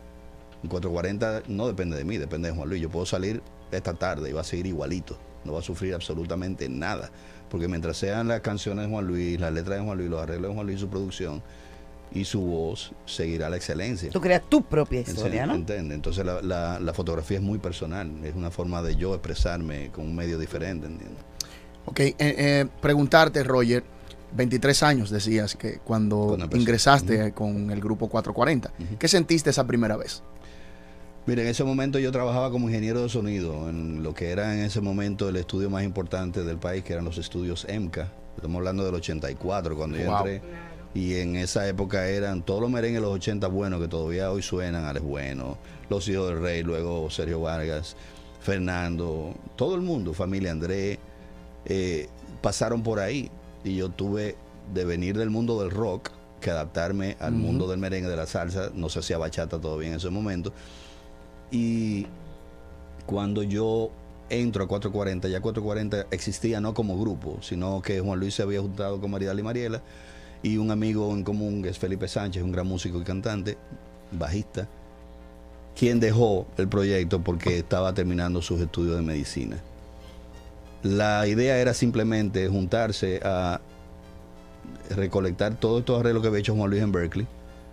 En 0.63 0.69
440 0.69 1.43
no 1.49 1.67
depende 1.67 1.97
de 1.97 2.05
mí, 2.05 2.19
depende 2.19 2.51
de 2.51 2.55
Juan 2.55 2.69
Luis. 2.69 2.81
Yo 2.81 2.89
puedo 2.89 3.05
salir 3.05 3.43
esta 3.73 3.95
tarde 3.95 4.31
y 4.31 4.33
va 4.33 4.43
a 4.43 4.45
seguir 4.45 4.67
igualito. 4.69 5.19
No 5.45 5.55
va 5.55 5.59
a 5.59 5.63
sufrir 5.63 5.93
absolutamente 5.93 6.69
nada. 6.69 7.11
Porque 7.53 7.69
mientras 7.69 7.97
sean 7.99 8.27
las 8.29 8.41
canciones 8.41 8.87
de 8.87 8.91
Juan 8.91 9.07
Luis, 9.07 9.39
las 9.39 9.53
letras 9.53 9.79
de 9.79 9.85
Juan 9.85 9.99
Luis, 9.99 10.11
los 10.11 10.21
arreglos 10.23 10.49
de 10.51 10.55
Juan 10.55 10.67
Luis, 10.67 10.81
su 10.81 10.89
producción 10.89 11.43
y 12.15 12.25
su 12.25 12.41
voz, 12.41 12.93
seguirá 13.07 13.49
la 13.51 13.57
excelencia. 13.57 14.11
Tú 14.11 14.21
creas 14.21 14.43
tu 14.49 14.63
propia 14.63 15.01
historia, 15.03 15.47
¿no? 15.47 15.55
¿Entiendes? 15.55 15.95
Entonces 15.95 16.25
la, 16.27 16.41
la- 16.43 16.81
la 16.81 16.93
fotografía 16.95 17.37
es 17.37 17.43
muy 17.43 17.59
personal. 17.59 18.11
Es 18.25 18.35
una 18.35 18.51
forma 18.51 18.83
de 18.83 18.97
yo 18.97 19.15
expresarme 19.15 19.91
con 19.93 20.07
un 20.07 20.17
medio 20.17 20.39
diferente, 20.39 20.87
¿entiendes? 20.87 21.23
Ok, 21.85 22.01
eh, 22.01 22.15
eh, 22.19 22.67
preguntarte, 22.81 23.43
Roger, 23.45 23.83
23 24.35 24.83
años 24.83 25.11
decías 25.11 25.55
que 25.57 25.79
cuando, 25.85 26.37
ingresaste 26.59 27.33
con 27.33 27.71
el 27.71 27.81
grupo 27.81 28.09
440. 28.09 28.73
¿Qué 28.99 29.09
sentiste 29.09 29.51
esa 29.51 29.67
primera 29.67 29.97
vez? 29.97 30.23
Mira, 31.25 31.43
en 31.43 31.49
ese 31.49 31.63
momento 31.63 32.01
yo 32.01 32.11
trabajaba 32.11 32.51
como 32.51 32.69
ingeniero 32.69 33.01
de 33.01 33.09
sonido 33.09 33.69
en 33.69 34.03
lo 34.03 34.13
que 34.13 34.31
era 34.31 34.55
en 34.55 34.65
ese 34.65 34.81
momento 34.81 35.29
el 35.29 35.37
estudio 35.37 35.71
más 35.71 35.85
importante 35.85 36.43
del 36.43 36.59
país, 36.59 36.83
que 36.83 36.95
eran 36.95 37.05
los 37.05 37.17
estudios 37.17 37.65
EMCA. 37.69 38.11
Estamos 38.35 38.57
hablando 38.57 38.85
del 38.85 38.97
84 38.97 39.77
cuando 39.77 39.99
yo 39.99 40.17
entré. 40.17 40.43
Y 40.95 41.15
en 41.15 41.37
esa 41.37 41.67
época 41.69 42.09
eran 42.09 42.43
todos 42.43 42.61
los 42.61 42.71
merengues 42.71 43.01
de 43.01 43.07
los 43.07 43.15
80 43.15 43.47
buenos 43.47 43.81
que 43.81 43.87
todavía 43.87 44.33
hoy 44.33 44.43
suenan, 44.43 44.85
Alex 44.85 45.05
Bueno, 45.07 45.59
Los 45.89 46.09
Hijos 46.09 46.29
del 46.29 46.41
Rey, 46.41 46.65
luego 46.65 47.09
Sergio 47.09 47.41
Vargas, 47.41 47.97
Fernando, 48.41 49.33
todo 49.55 49.77
el 49.77 49.81
mundo, 49.81 50.13
familia 50.13 50.51
André, 50.51 50.99
eh, 51.67 52.09
pasaron 52.43 52.83
por 52.83 52.99
ahí. 52.99 53.31
Y 53.63 53.77
yo 53.77 53.91
tuve 53.91 54.35
de 54.75 54.85
venir 54.85 55.17
del 55.17 55.31
mundo 55.31 55.61
del 55.63 55.71
rock 55.71 56.11
que 56.41 56.51
adaptarme 56.51 57.17
al 57.21 57.33
mundo 57.33 57.69
del 57.69 57.79
merengue, 57.79 58.09
de 58.09 58.17
la 58.17 58.27
salsa. 58.27 58.71
No 58.75 58.89
se 58.89 58.99
hacía 58.99 59.19
bachata 59.19 59.61
todavía 59.61 59.91
en 59.91 59.95
ese 59.95 60.11
momento. 60.11 60.53
Y 61.53 62.07
cuando 63.07 63.43
yo 63.43 63.91
entro 64.31 64.65
a 64.65 64.69
440, 64.69 65.29
ya 65.29 65.41
440 65.41 66.07
existía 66.11 66.61
no 66.61 66.73
como 66.73 66.99
grupo, 66.99 67.39
sino 67.43 67.83
que 67.83 68.01
Juan 68.01 68.19
Luis 68.19 68.35
se 68.35 68.43
había 68.43 68.61
juntado 68.61 69.01
con 69.01 69.11
Maridal 69.11 69.39
y 69.39 69.43
Mariela 69.43 69.83
y 70.43 70.57
un 70.57 70.71
amigo 70.71 71.13
en 71.13 71.23
común 71.23 71.63
que 71.63 71.69
es 71.69 71.79
Felipe 71.79 72.09
Sánchez, 72.09 72.43
un 72.43 72.51
gran 72.51 72.67
músico 72.67 72.99
y 72.99 73.05
cantante, 73.05 73.59
bajista, 74.11 74.67
quien 75.79 76.01
dejó 76.01 76.47
el 76.57 76.69
proyecto 76.69 77.21
porque 77.23 77.59
estaba 77.59 77.93
terminando 77.93 78.41
sus 78.41 78.61
estudios 78.61 78.97
de 78.97 79.03
medicina. 79.03 79.59
La 80.83 81.29
idea 81.29 81.59
era 81.59 81.75
simplemente 81.75 82.49
juntarse 82.49 83.21
a 83.23 83.61
recolectar 84.91 85.55
todos 85.55 85.81
estos 85.81 86.01
arreglos 86.01 86.23
que 86.23 86.29
había 86.29 86.41
hecho 86.41 86.57
Juan 86.57 86.71
Luis 86.71 86.83
en 86.83 86.93
Berkeley, 86.93 87.27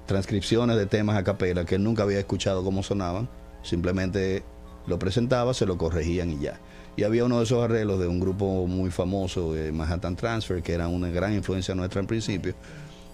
transcripciones 0.06 0.76
de 0.76 0.86
temas 0.86 1.18
a 1.18 1.24
capela 1.24 1.66
que 1.66 1.76
él 1.76 1.84
nunca 1.84 2.04
había 2.04 2.20
escuchado 2.20 2.64
cómo 2.64 2.84
sonaban, 2.84 3.30
simplemente 3.64 4.44
lo 4.88 5.00
presentaba, 5.00 5.54
se 5.54 5.66
lo 5.66 5.78
corregían 5.78 6.32
y 6.32 6.40
ya. 6.40 6.60
Y 6.96 7.04
había 7.04 7.26
uno 7.26 7.38
de 7.38 7.44
esos 7.46 7.64
arreglos 7.64 8.00
de 8.00 8.08
un 8.08 8.20
grupo 8.20 8.68
muy 8.68 8.92
famoso, 8.92 9.56
eh, 9.56 9.72
Manhattan 9.72 10.16
Transfer, 10.16 10.62
que 10.62 10.74
era 10.74 10.88
una 10.88 11.10
gran 11.10 11.34
influencia 11.34 11.76
nuestra 11.76 12.02
en 12.02 12.08
principio, 12.08 12.56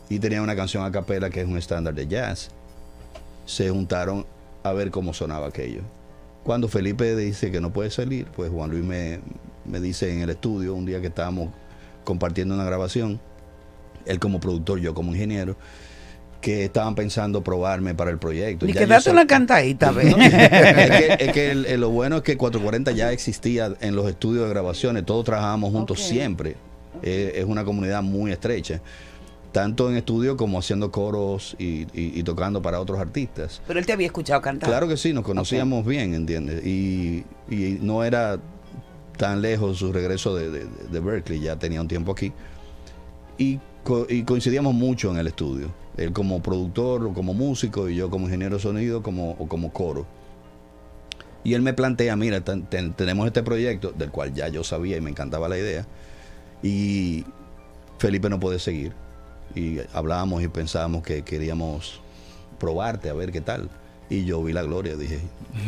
y 0.10 0.20
tenía 0.20 0.42
una 0.42 0.56
canción 0.56 0.84
a 0.84 0.92
capela 0.92 1.30
que 1.30 1.42
es 1.42 1.48
un 1.48 1.58
estándar 1.58 1.94
de 1.94 2.08
jazz. 2.08 2.50
Se 3.46 3.70
juntaron 3.70 4.26
a 4.64 4.74
ver 4.74 4.90
cómo 4.90 5.14
sonaba 5.14 5.48
aquello. 5.48 5.82
Cuando 6.44 6.68
Felipe 6.68 7.16
dice 7.16 7.52
que 7.52 7.62
no 7.62 7.74
puede 7.74 7.92
salir, 7.92 8.28
pues 8.36 8.52
Juan 8.52 8.72
Luis 8.72 8.84
me, 8.84 9.20
me 9.66 9.80
dice 9.80 10.12
en 10.14 10.22
el 10.22 10.30
estudio, 10.30 10.74
un 10.74 10.86
día 10.86 11.02
que 11.02 11.08
estábamos 11.08 11.50
compartiendo 12.04 12.56
una 12.56 12.64
grabación, 12.64 13.20
él 14.06 14.20
como 14.20 14.40
productor, 14.40 14.80
yo 14.80 14.94
como 14.94 15.12
ingeniero, 15.12 15.58
que 16.46 16.64
estaban 16.66 16.94
pensando 16.94 17.44
probarme 17.44 17.96
para 17.96 18.12
el 18.12 18.20
proyecto. 18.20 18.68
Y 18.68 18.74
Ya 18.74 18.82
que 18.82 18.86
date 18.86 19.10
una 19.10 19.26
cantadita, 19.26 19.90
ve. 19.90 20.12
No, 20.12 20.18
es 20.18 20.30
que, 20.32 21.18
es 21.26 21.32
que 21.34 21.50
el- 21.50 21.66
el- 21.66 21.82
lo 21.82 21.90
bueno 21.90 22.18
es 22.18 22.22
que 22.22 22.38
440 22.38 22.92
ya 22.92 23.12
existía 23.12 23.74
en 23.82 23.96
los 23.96 24.08
estudios 24.08 24.44
de 24.44 24.52
grabaciones, 24.52 25.08
todos 25.08 25.26
trabajábamos 25.26 25.72
juntos 25.72 26.00
siempre. 26.02 26.56
Eh, 27.02 27.34
es 27.38 27.46
una 27.46 27.66
comunidad 27.66 28.04
muy 28.04 28.32
estrecha, 28.32 28.80
tanto 29.52 29.90
en 29.90 29.96
estudio 29.98 30.38
como 30.38 30.60
haciendo 30.60 30.92
coros 30.92 31.56
y, 31.58 31.88
y- 32.00 32.20
y 32.20 32.22
tocando 32.22 32.62
para 32.62 32.80
otros 32.80 33.00
artistas. 33.00 33.60
Pero 33.66 33.80
él 33.80 33.86
te 33.88 33.94
había 33.94 34.06
escuchado 34.06 34.40
cantar. 34.40 34.70
Claro 34.70 34.88
que 34.88 34.98
sí, 34.98 35.14
nos 35.14 35.24
conocíamos 35.24 35.84
bien, 35.84 36.14
¿entiendes? 36.14 36.64
Y, 36.64 37.24
y 37.50 37.80
no 37.82 38.04
era 38.04 38.38
tan 39.18 39.42
lejos 39.42 39.80
su 39.80 39.92
regreso 39.92 40.36
de, 40.36 40.52
de- 40.52 40.68
de 40.92 41.00
Berkeley, 41.00 41.40
ya 41.40 41.56
tenía 41.58 41.82
un 41.82 41.88
tiempo 41.88 42.12
aquí. 42.12 42.32
Y, 43.40 43.60
co- 43.84 44.06
y 44.08 44.22
coincidíamos 44.22 44.76
mucho 44.76 45.10
en 45.10 45.18
el 45.18 45.26
estudio. 45.26 45.70
Él 45.98 46.12
como 46.12 46.42
productor 46.42 47.06
o 47.06 47.14
como 47.14 47.34
músico 47.34 47.90
y 47.90 47.96
yo 47.96 48.10
como 48.10 48.26
ingeniero 48.26 48.56
de 48.58 48.62
sonido 48.62 49.02
como, 49.02 49.32
o 49.40 49.48
como 49.48 49.72
coro. 49.72 50.06
Y 51.44 51.54
él 51.54 51.62
me 51.62 51.74
plantea, 51.74 52.16
mira, 52.16 52.42
ten- 52.42 52.64
ten- 52.66 52.94
tenemos 52.94 53.28
este 53.28 53.44
proyecto 53.44 53.94
del 53.98 54.10
cual 54.12 54.34
ya 54.34 54.48
yo 54.48 54.64
sabía 54.64 54.98
y 54.98 55.02
me 55.02 55.12
encantaba 55.12 55.48
la 55.48 55.58
idea. 55.58 55.86
Y 56.64 57.24
Felipe 58.00 58.30
no 58.30 58.40
puede 58.40 58.60
seguir. 58.60 58.94
Y 59.54 59.78
hablábamos 59.94 60.42
y 60.44 60.48
pensábamos 60.48 61.04
que 61.04 61.22
queríamos 61.22 62.02
probarte 62.60 63.10
a 63.10 63.14
ver 63.14 63.32
qué 63.32 63.42
tal. 63.42 63.70
Y 64.10 64.26
yo 64.26 64.44
vi 64.44 64.54
la 64.54 64.62
gloria, 64.64 64.96
dije. 64.96 65.20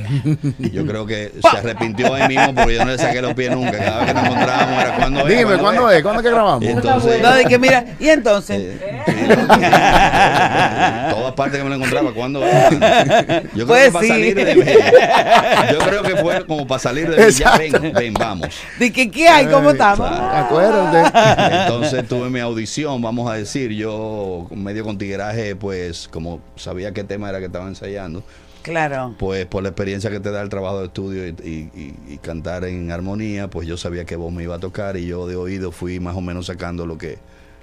Y 0.60 0.70
yo 0.72 0.86
creo 0.86 1.06
que 1.06 1.32
se 1.42 1.58
arrepintió 1.58 2.14
ahí 2.14 2.28
mismo 2.28 2.54
porque 2.54 2.76
yo 2.76 2.86
no 2.86 2.92
le 2.92 2.98
saqué 2.98 3.22
los 3.22 3.34
pies 3.34 3.52
nunca. 3.56 3.72
Cada 3.78 3.98
vez 4.00 4.08
que 4.08 4.14
nos 4.14 4.26
encontrábamos 4.26 4.82
era 4.84 4.96
cuando 4.98 5.26
Dime, 5.26 5.58
¿cuándo 5.58 5.90
es? 5.92 6.04
¿Cuándo 6.04 6.22
es 6.22 6.26
que 6.28 6.32
grabamos? 6.32 6.64
Entonces, 6.66 7.22
No, 7.22 7.34
de 7.36 7.46
que 7.46 7.58
mira, 7.60 7.86
y 8.00 8.10
entonces. 8.10 8.80
todas 11.12 11.34
partes 11.34 11.58
que 11.58 11.64
me 11.64 11.70
lo 11.70 11.76
encontraba, 11.76 12.12
¿cuándo? 12.14 12.42
Yo 12.42 13.66
creo 13.66 13.68
Pues 13.68 13.86
que 13.86 13.92
para 13.92 14.04
sí. 14.04 14.08
salir 14.10 14.36
de 14.36 14.56
Yo 15.74 15.80
creo 15.80 16.04
que 16.04 16.16
fue 16.18 16.46
como 16.46 16.68
para 16.68 16.80
salir 16.80 17.10
de 17.10 17.32
ya 17.32 17.58
ven, 17.58 17.94
ven, 17.94 18.14
vamos. 18.14 18.50
De 18.80 18.92
que, 18.92 19.10
¿qué 19.10 19.28
hay? 19.28 19.48
¿Cómo 19.48 19.72
estamos? 19.72 20.10
Acuérdate. 20.12 21.58
Entonces 21.64 22.08
tuve 22.08 22.30
mi 22.30 22.40
audición, 22.40 23.02
vamos 23.02 23.30
a 23.30 23.34
decir, 23.36 23.72
yo 23.72 24.48
medio 24.52 24.84
con 24.84 24.98
tigueraje, 24.98 25.56
pues 25.56 26.08
como 26.12 26.40
sabía 26.56 26.92
qué 26.94 27.04
tema 27.04 27.30
era 27.30 27.40
que 27.40 27.46
estaba 27.46 27.68
ensayando, 27.68 28.24
Claro. 28.62 29.16
pues 29.18 29.46
por 29.46 29.64
la 29.64 29.70
experiencia 29.70 30.10
que 30.10 30.20
te 30.20 30.32
da 30.32 30.42
el 30.42 30.50
trabajo 30.50 30.80
de 30.80 30.86
estudio 30.88 31.28
y, 31.28 31.32
y- 31.44 31.70
y- 31.80 31.96
y 32.14 32.18
cantar 32.18 32.66
en 32.66 32.92
armonía, 32.92 33.50
pues 33.50 33.68
yo 33.68 33.78
sabía 33.78 34.04
que 34.06 34.16
vos 34.18 34.32
me 34.34 34.44
iba 34.44 34.56
a 34.56 34.60
tocar 34.60 34.98
y 34.98 35.06
yo 35.06 35.28
de 35.28 35.36
oído 35.38 35.72
fui 35.72 36.00
más 36.00 36.16
o 36.16 36.22
menos 36.22 36.48
sacando 36.48 36.86
lo 36.86 36.98
que, 36.98 37.18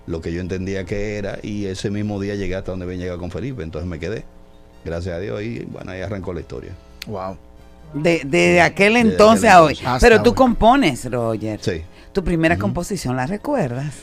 lo 0.06 0.20
que 0.20 0.32
yo 0.32 0.40
entendía 0.40 0.84
que 0.84 1.16
era 1.16 1.38
y 1.42 1.66
ese 1.66 1.90
mismo 1.90 2.20
día 2.20 2.34
llegué 2.34 2.54
hasta 2.56 2.70
donde 2.72 2.84
había 2.86 2.98
llegado 2.98 3.18
con 3.18 3.30
Felipe, 3.30 3.62
entonces 3.62 3.88
me 3.88 3.98
quedé, 3.98 4.24
gracias 4.84 5.16
a 5.16 5.20
Dios 5.20 5.42
y 5.42 5.60
bueno, 5.64 5.92
ahí 5.92 6.02
arrancó 6.02 6.32
la 6.32 6.40
historia. 6.40 6.72
Wow. 7.06 7.36
De, 7.94 8.22
de 8.24 8.60
aquel 8.60 8.96
aquel 8.96 9.10
entonces 9.10 9.50
a 9.50 9.62
hoy. 9.62 9.74
entonces. 9.78 10.00
Pero 10.00 10.22
tú 10.22 10.30
hoy. 10.30 10.36
compones, 10.36 11.10
Roger. 11.10 11.60
Sí. 11.62 11.82
Tu 12.12 12.24
primera 12.24 12.58
composición, 12.58 13.16
¿la 13.16 13.26
recuerdas? 13.26 13.94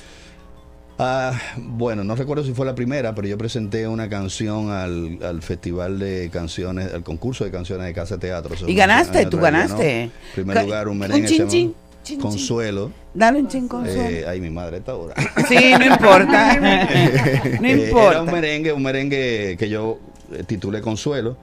Ah, 1.03 1.33
bueno, 1.57 2.03
no 2.03 2.15
recuerdo 2.15 2.43
si 2.43 2.53
fue 2.53 2.63
la 2.63 2.75
primera, 2.75 3.15
pero 3.15 3.27
yo 3.27 3.35
presenté 3.35 3.87
una 3.87 4.07
canción 4.07 4.69
al, 4.69 5.17
al 5.23 5.41
festival 5.41 5.97
de 5.97 6.29
canciones, 6.31 6.93
al 6.93 7.03
concurso 7.03 7.43
de 7.43 7.49
canciones 7.49 7.87
de 7.87 7.93
Casa 7.93 8.19
Teatro. 8.19 8.53
Eso 8.53 8.69
Y 8.69 8.75
ganaste, 8.75 9.25
tú 9.25 9.39
ganaste. 9.39 10.05
¿no? 10.05 10.11
primer 10.35 10.63
lugar, 10.63 10.87
un 10.87 10.93
un 10.93 10.99
merengue 10.99 11.27
chin, 11.27 11.37
se 11.37 11.37
llama 11.39 11.51
chin, 11.51 11.75
chin, 12.03 12.19
Consuelo. 12.19 12.91
Dale 13.13 13.39
un 13.39 13.47
chin 13.47 13.67
consuelo. 13.67 14.01
Eh, 14.01 14.25
ay, 14.27 14.39
mi 14.41 14.49
madre 14.49 14.77
está 14.77 14.93
ahora. 14.93 15.15
Sí, 15.47 15.57
no 15.77 15.85
importa. 15.85 16.59
no 17.61 17.67
Eh, 17.67 17.85
importa. 17.87 18.11
Era 18.11 18.21
un 18.21 18.31
merengue, 18.31 18.73
un 18.73 18.83
merengue 18.83 19.55
que 19.59 19.69
yo 19.69 19.99
eh, 20.33 20.43
titulé 20.45 20.81
Consuelo. 20.81 21.37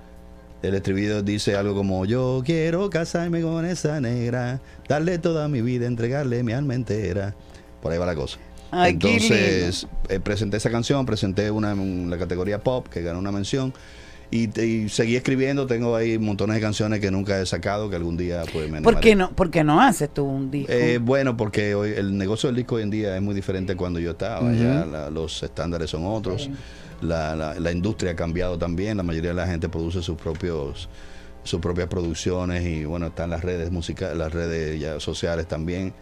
El 0.63 0.75
estribillo 0.75 1.23
dice 1.23 1.55
algo 1.55 1.75
como 1.75 2.05
yo 2.05 2.43
quiero 2.45 2.91
casarme 2.91 3.41
con 3.43 3.65
esa 3.65 4.01
negra, 4.01 4.61
darle 4.89 5.19
toda 5.19 5.47
mi 5.47 5.63
vida, 5.63 5.87
entregarle 5.87 6.43
mi 6.43 6.53
alma 6.53 6.75
entera. 6.75 7.35
Por 7.81 7.93
ahí 7.93 7.99
va 7.99 8.07
la 8.07 8.17
cosa. 8.17 8.39
Ay, 8.73 8.93
Entonces 8.95 9.87
eh, 10.09 10.19
presenté 10.21 10.57
esa 10.57 10.71
canción, 10.71 11.07
presenté 11.07 11.51
una 11.51 11.73
en 11.73 12.11
la 12.11 12.19
categoría 12.19 12.59
pop 12.63 12.87
que 12.89 13.03
ganó 13.03 13.19
una 13.21 13.31
mención 13.33 13.73
y, 14.31 14.61
y 14.61 14.89
seguí 14.89 15.17
escribiendo. 15.17 15.67
Tengo 15.67 15.97
ahí 15.97 16.19
montones 16.19 16.57
de 16.57 16.61
canciones 16.61 17.01
que 17.01 17.11
nunca 17.11 17.41
he 17.41 17.47
sacado 17.47 17.89
que 17.91 17.97
algún 17.97 18.17
día 18.17 18.43
pues 18.53 18.71
me 18.71 18.83
¿Por 18.83 19.01
qué 19.01 19.15
no, 19.17 19.31
por 19.31 19.51
qué 19.51 19.65
no 19.65 19.81
haces 19.81 20.13
tú 20.13 20.25
un 20.25 20.51
disco? 20.51 20.73
Eh, 20.73 20.99
bueno, 20.99 21.37
porque 21.37 21.75
hoy 21.75 21.93
el 21.97 22.17
negocio 22.17 22.49
del 22.49 22.57
disco 22.57 22.77
hoy 22.77 22.83
en 22.83 22.91
día 22.91 23.17
es 23.17 23.23
muy 23.23 23.35
diferente 23.35 23.73
a 23.73 23.77
cuando 23.77 23.99
yo 24.01 24.11
estaba. 24.13 24.53
Ya 24.53 24.85
la- 24.85 25.11
los 25.11 25.43
estándares 25.43 25.91
son 25.91 26.05
otros. 26.07 26.51
La, 27.01 27.35
la- 27.37 27.59
la 27.59 27.73
industria 27.73 28.13
ha 28.13 28.17
cambiado 28.17 28.59
también. 28.59 28.97
La 28.97 29.03
mayoría 29.03 29.31
de 29.31 29.37
la 29.37 29.47
gente 29.47 29.69
produce 29.69 30.03
sus 30.03 30.17
propios 30.17 30.89
sus 31.45 31.61
propias 31.61 31.87
producciones 31.89 32.67
y 32.67 32.85
bueno 32.85 33.07
están 33.07 33.31
las 33.31 33.43
redes 33.43 33.71
musicales, 33.71 34.19
las 34.19 34.33
redes 34.33 34.79
ya 34.79 35.01
sociales 35.01 35.47
también. 35.49 35.95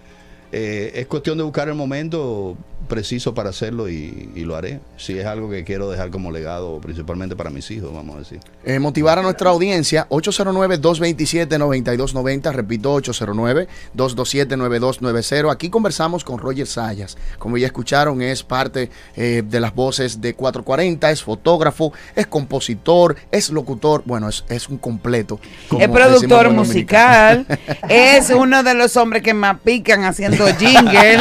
Eh, 0.52 0.92
es 0.94 1.06
cuestión 1.06 1.38
de 1.38 1.44
buscar 1.44 1.68
el 1.68 1.74
momento 1.74 2.56
preciso 2.86 3.34
para 3.34 3.50
hacerlo 3.50 3.88
y, 3.88 4.30
y 4.34 4.44
lo 4.44 4.56
haré. 4.56 4.80
Si 4.96 5.18
es 5.18 5.26
algo 5.26 5.50
que 5.50 5.64
quiero 5.64 5.90
dejar 5.90 6.10
como 6.10 6.30
legado, 6.30 6.80
principalmente 6.80 7.36
para 7.36 7.50
mis 7.50 7.70
hijos, 7.70 7.92
vamos 7.92 8.16
a 8.16 8.20
decir. 8.20 8.40
Eh, 8.64 8.78
motivar 8.78 9.18
a 9.18 9.22
nuestra 9.22 9.50
audiencia, 9.50 10.08
809-227-9290, 10.08 12.52
repito, 12.52 12.96
809-227-9290. 13.02 15.52
Aquí 15.52 15.68
conversamos 15.68 16.24
con 16.24 16.38
Roger 16.38 16.66
Sayas. 16.66 17.18
Como 17.38 17.58
ya 17.58 17.66
escucharon, 17.66 18.22
es 18.22 18.42
parte 18.42 18.88
eh, 19.16 19.42
de 19.46 19.60
las 19.60 19.74
voces 19.74 20.18
de 20.20 20.34
440, 20.34 21.10
es 21.10 21.22
fotógrafo, 21.22 21.92
es 22.14 22.26
compositor, 22.26 23.16
es 23.30 23.50
locutor, 23.50 24.02
bueno, 24.06 24.28
es, 24.28 24.44
es 24.48 24.68
un 24.68 24.78
completo. 24.78 25.40
es 25.78 25.88
productor 25.88 26.50
musical, 26.50 27.46
es 27.88 28.30
uno 28.30 28.62
de 28.62 28.74
los 28.74 28.96
hombres 28.96 29.22
que 29.22 29.34
más 29.34 29.58
pican 29.60 30.04
haciendo 30.04 30.35
jingle 30.58 31.18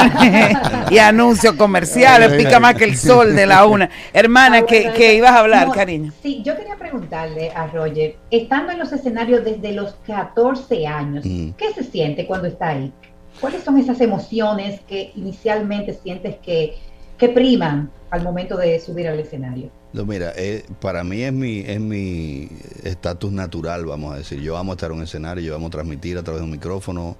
y 0.92 0.98
anuncios 0.98 1.56
comerciales, 1.56 2.34
pica 2.34 2.60
más 2.60 2.76
que 2.76 2.86
el 2.86 2.98
sol 2.98 3.36
de 3.36 3.46
la 3.46 3.66
una. 3.66 3.90
Hermana, 4.14 4.64
que, 4.64 4.92
que 4.94 5.16
ibas 5.16 5.32
a 5.32 5.40
hablar, 5.40 5.68
No, 5.68 5.74
cariño. 5.74 6.12
Sí, 6.22 6.42
yo 6.44 6.56
quería 6.56 6.76
preguntarle 6.76 7.52
a 7.52 7.68
Roger, 7.68 8.16
estando 8.32 8.72
en 8.72 8.80
los 8.80 8.92
escenarios 8.92 9.44
desde 9.44 9.72
los 9.72 9.96
14 10.08 10.88
años, 10.88 11.26
Mm. 11.26 11.52
¿qué 11.52 11.74
se 11.74 11.84
siente 11.84 12.26
cuando 12.28 12.48
está 12.48 12.70
ahí? 12.70 12.92
¿Cuáles 13.40 13.64
son 13.64 13.78
esas 13.78 14.00
emociones 14.02 14.80
que 14.88 15.12
inicialmente 15.16 15.94
sientes 15.94 16.36
que 16.44 16.76
que 17.18 17.30
priman 17.30 17.90
al 18.12 18.24
momento 18.24 18.58
de 18.58 18.78
subir 18.80 19.08
al 19.08 19.18
escenario? 19.20 19.70
No, 19.94 20.04
mira, 20.06 20.34
eh, 20.36 20.66
para 20.82 21.02
mí 21.06 21.22
es 21.22 21.32
mi 21.32 21.60
es 21.60 21.80
mi 21.80 22.50
estatus 22.84 23.32
natural, 23.32 23.86
vamos 23.86 24.14
a 24.14 24.18
decir. 24.18 24.42
Yo 24.42 24.58
amo 24.58 24.74
estar 24.74 24.92
en 24.92 24.98
un 24.98 25.04
escenario, 25.04 25.42
yo 25.46 25.56
amo 25.56 25.70
transmitir 25.70 26.18
a 26.18 26.24
través 26.24 26.42
de 26.42 26.46
un 26.46 26.52
micrófono, 26.52 27.16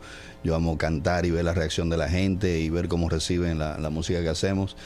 yo 0.46 0.56
amo 0.56 0.78
cantar 0.78 1.26
y 1.26 1.32
ver 1.32 1.44
la 1.44 1.54
reacción 1.54 1.90
de 1.90 1.98
la 1.98 2.08
gente 2.08 2.60
y 2.60 2.70
ver 2.70 2.88
cómo 2.88 3.10
reciben 3.10 3.58
la, 3.58 3.80
la 3.80 3.90
música 3.90 4.22
que 4.22 4.30
hacemos. 4.30 4.78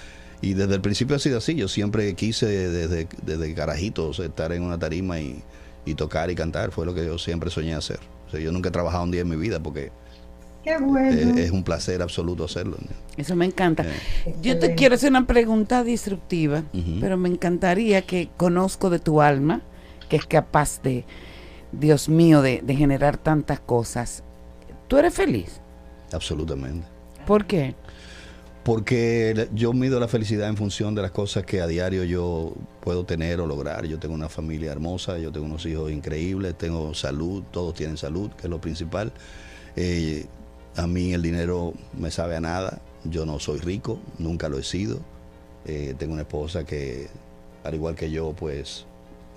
Y 0.42 0.54
desde 0.54 0.76
el 0.76 0.82
principio 0.82 1.18
ha 1.18 1.20
sido 1.20 1.40
así. 1.40 1.54
Yo 1.56 1.68
siempre 1.68 2.14
quise, 2.16 2.46
desde, 2.48 3.10
desde 3.26 3.54
carajito, 3.54 4.08
o 4.08 4.14
sea, 4.14 4.26
estar 4.26 4.54
en 4.54 4.64
una 4.64 4.80
tarima 4.80 5.20
y, 5.20 5.44
y 5.86 5.96
tocar 5.96 6.32
y 6.32 6.36
cantar. 6.36 6.72
Fue 6.72 6.86
lo 6.86 6.94
que 6.94 7.06
yo 7.06 7.18
siempre 7.18 7.50
soñé 7.50 7.76
hacer. 7.76 8.00
O 8.28 8.32
sea, 8.32 8.40
yo 8.40 8.54
nunca 8.54 8.70
he 8.70 8.72
trabajado 8.72 9.04
un 9.04 9.12
día 9.12 9.22
en 9.22 9.28
mi 9.30 9.36
vida 9.36 9.60
porque 9.60 9.92
Qué 10.64 10.78
bueno. 10.78 11.10
es, 11.10 11.38
es 11.46 11.52
un 11.52 11.64
placer 11.66 12.02
absoluto 12.02 12.46
hacerlo. 12.46 12.78
Eso 13.18 13.36
me 13.36 13.46
encanta. 13.46 13.84
Eh, 14.26 14.36
Yo 14.42 14.58
te 14.60 14.76
quiero 14.76 14.96
hacer 14.96 15.10
una 15.10 15.28
pregunta 15.28 15.84
disruptiva, 15.84 16.64
pero 17.02 17.18
me 17.18 17.28
encantaría 17.28 18.02
que 18.04 18.30
conozco 18.38 18.90
de 18.90 19.00
tu 19.00 19.22
alma, 19.22 19.62
que 20.08 20.16
es 20.16 20.26
capaz 20.26 20.82
de, 20.82 21.04
Dios 21.74 22.08
mío, 22.08 22.42
de, 22.42 22.62
de 22.64 22.76
generar 22.76 23.18
tantas 23.18 23.60
cosas. 23.60 24.24
¿Tú 24.90 24.98
eres 24.98 25.14
feliz? 25.14 25.62
absolutamente. 26.12 26.88
¿Por 27.28 27.46
qué? 27.46 27.76
Porque 28.64 29.48
yo 29.54 29.72
mido 29.72 30.00
la 30.00 30.08
felicidad 30.08 30.50
en 30.50 30.58
función 30.58 30.96
de 30.96 31.04
las 31.04 31.12
cosas 31.12 31.46
que 31.46 31.62
a 31.62 31.68
diario 31.68 32.04
yo 32.04 32.56
puedo 32.82 33.06
tener 33.06 33.40
o 33.40 33.46
lograr. 33.46 33.86
Yo 33.86 34.00
tengo 34.00 34.16
una 34.16 34.30
familia 34.30 34.72
hermosa, 34.72 35.20
yo 35.20 35.32
tengo 35.32 35.46
unos 35.46 35.64
hijos 35.68 35.92
increíbles, 35.92 36.58
tengo 36.58 36.96
salud, 36.96 37.44
todos 37.52 37.76
tienen 37.76 37.98
salud, 37.98 38.32
que 38.32 38.48
es 38.48 38.50
lo 38.50 38.60
principal. 38.60 39.14
Eh, 39.76 40.26
a 40.76 40.88
mí 40.88 41.14
el 41.14 41.22
dinero 41.22 41.74
me 41.96 42.10
sabe 42.10 42.36
a 42.36 42.42
nada, 42.42 42.82
yo 43.04 43.28
no 43.28 43.38
soy 43.38 43.60
rico, 43.60 44.00
nunca 44.18 44.50
lo 44.50 44.58
he 44.58 44.64
sido. 44.64 45.00
Eh, 45.66 45.94
tengo 46.00 46.14
una 46.14 46.24
esposa 46.24 46.66
que, 46.66 47.10
al 47.64 47.76
igual 47.76 47.94
que 47.94 48.10
yo, 48.10 48.34
pues 48.34 48.88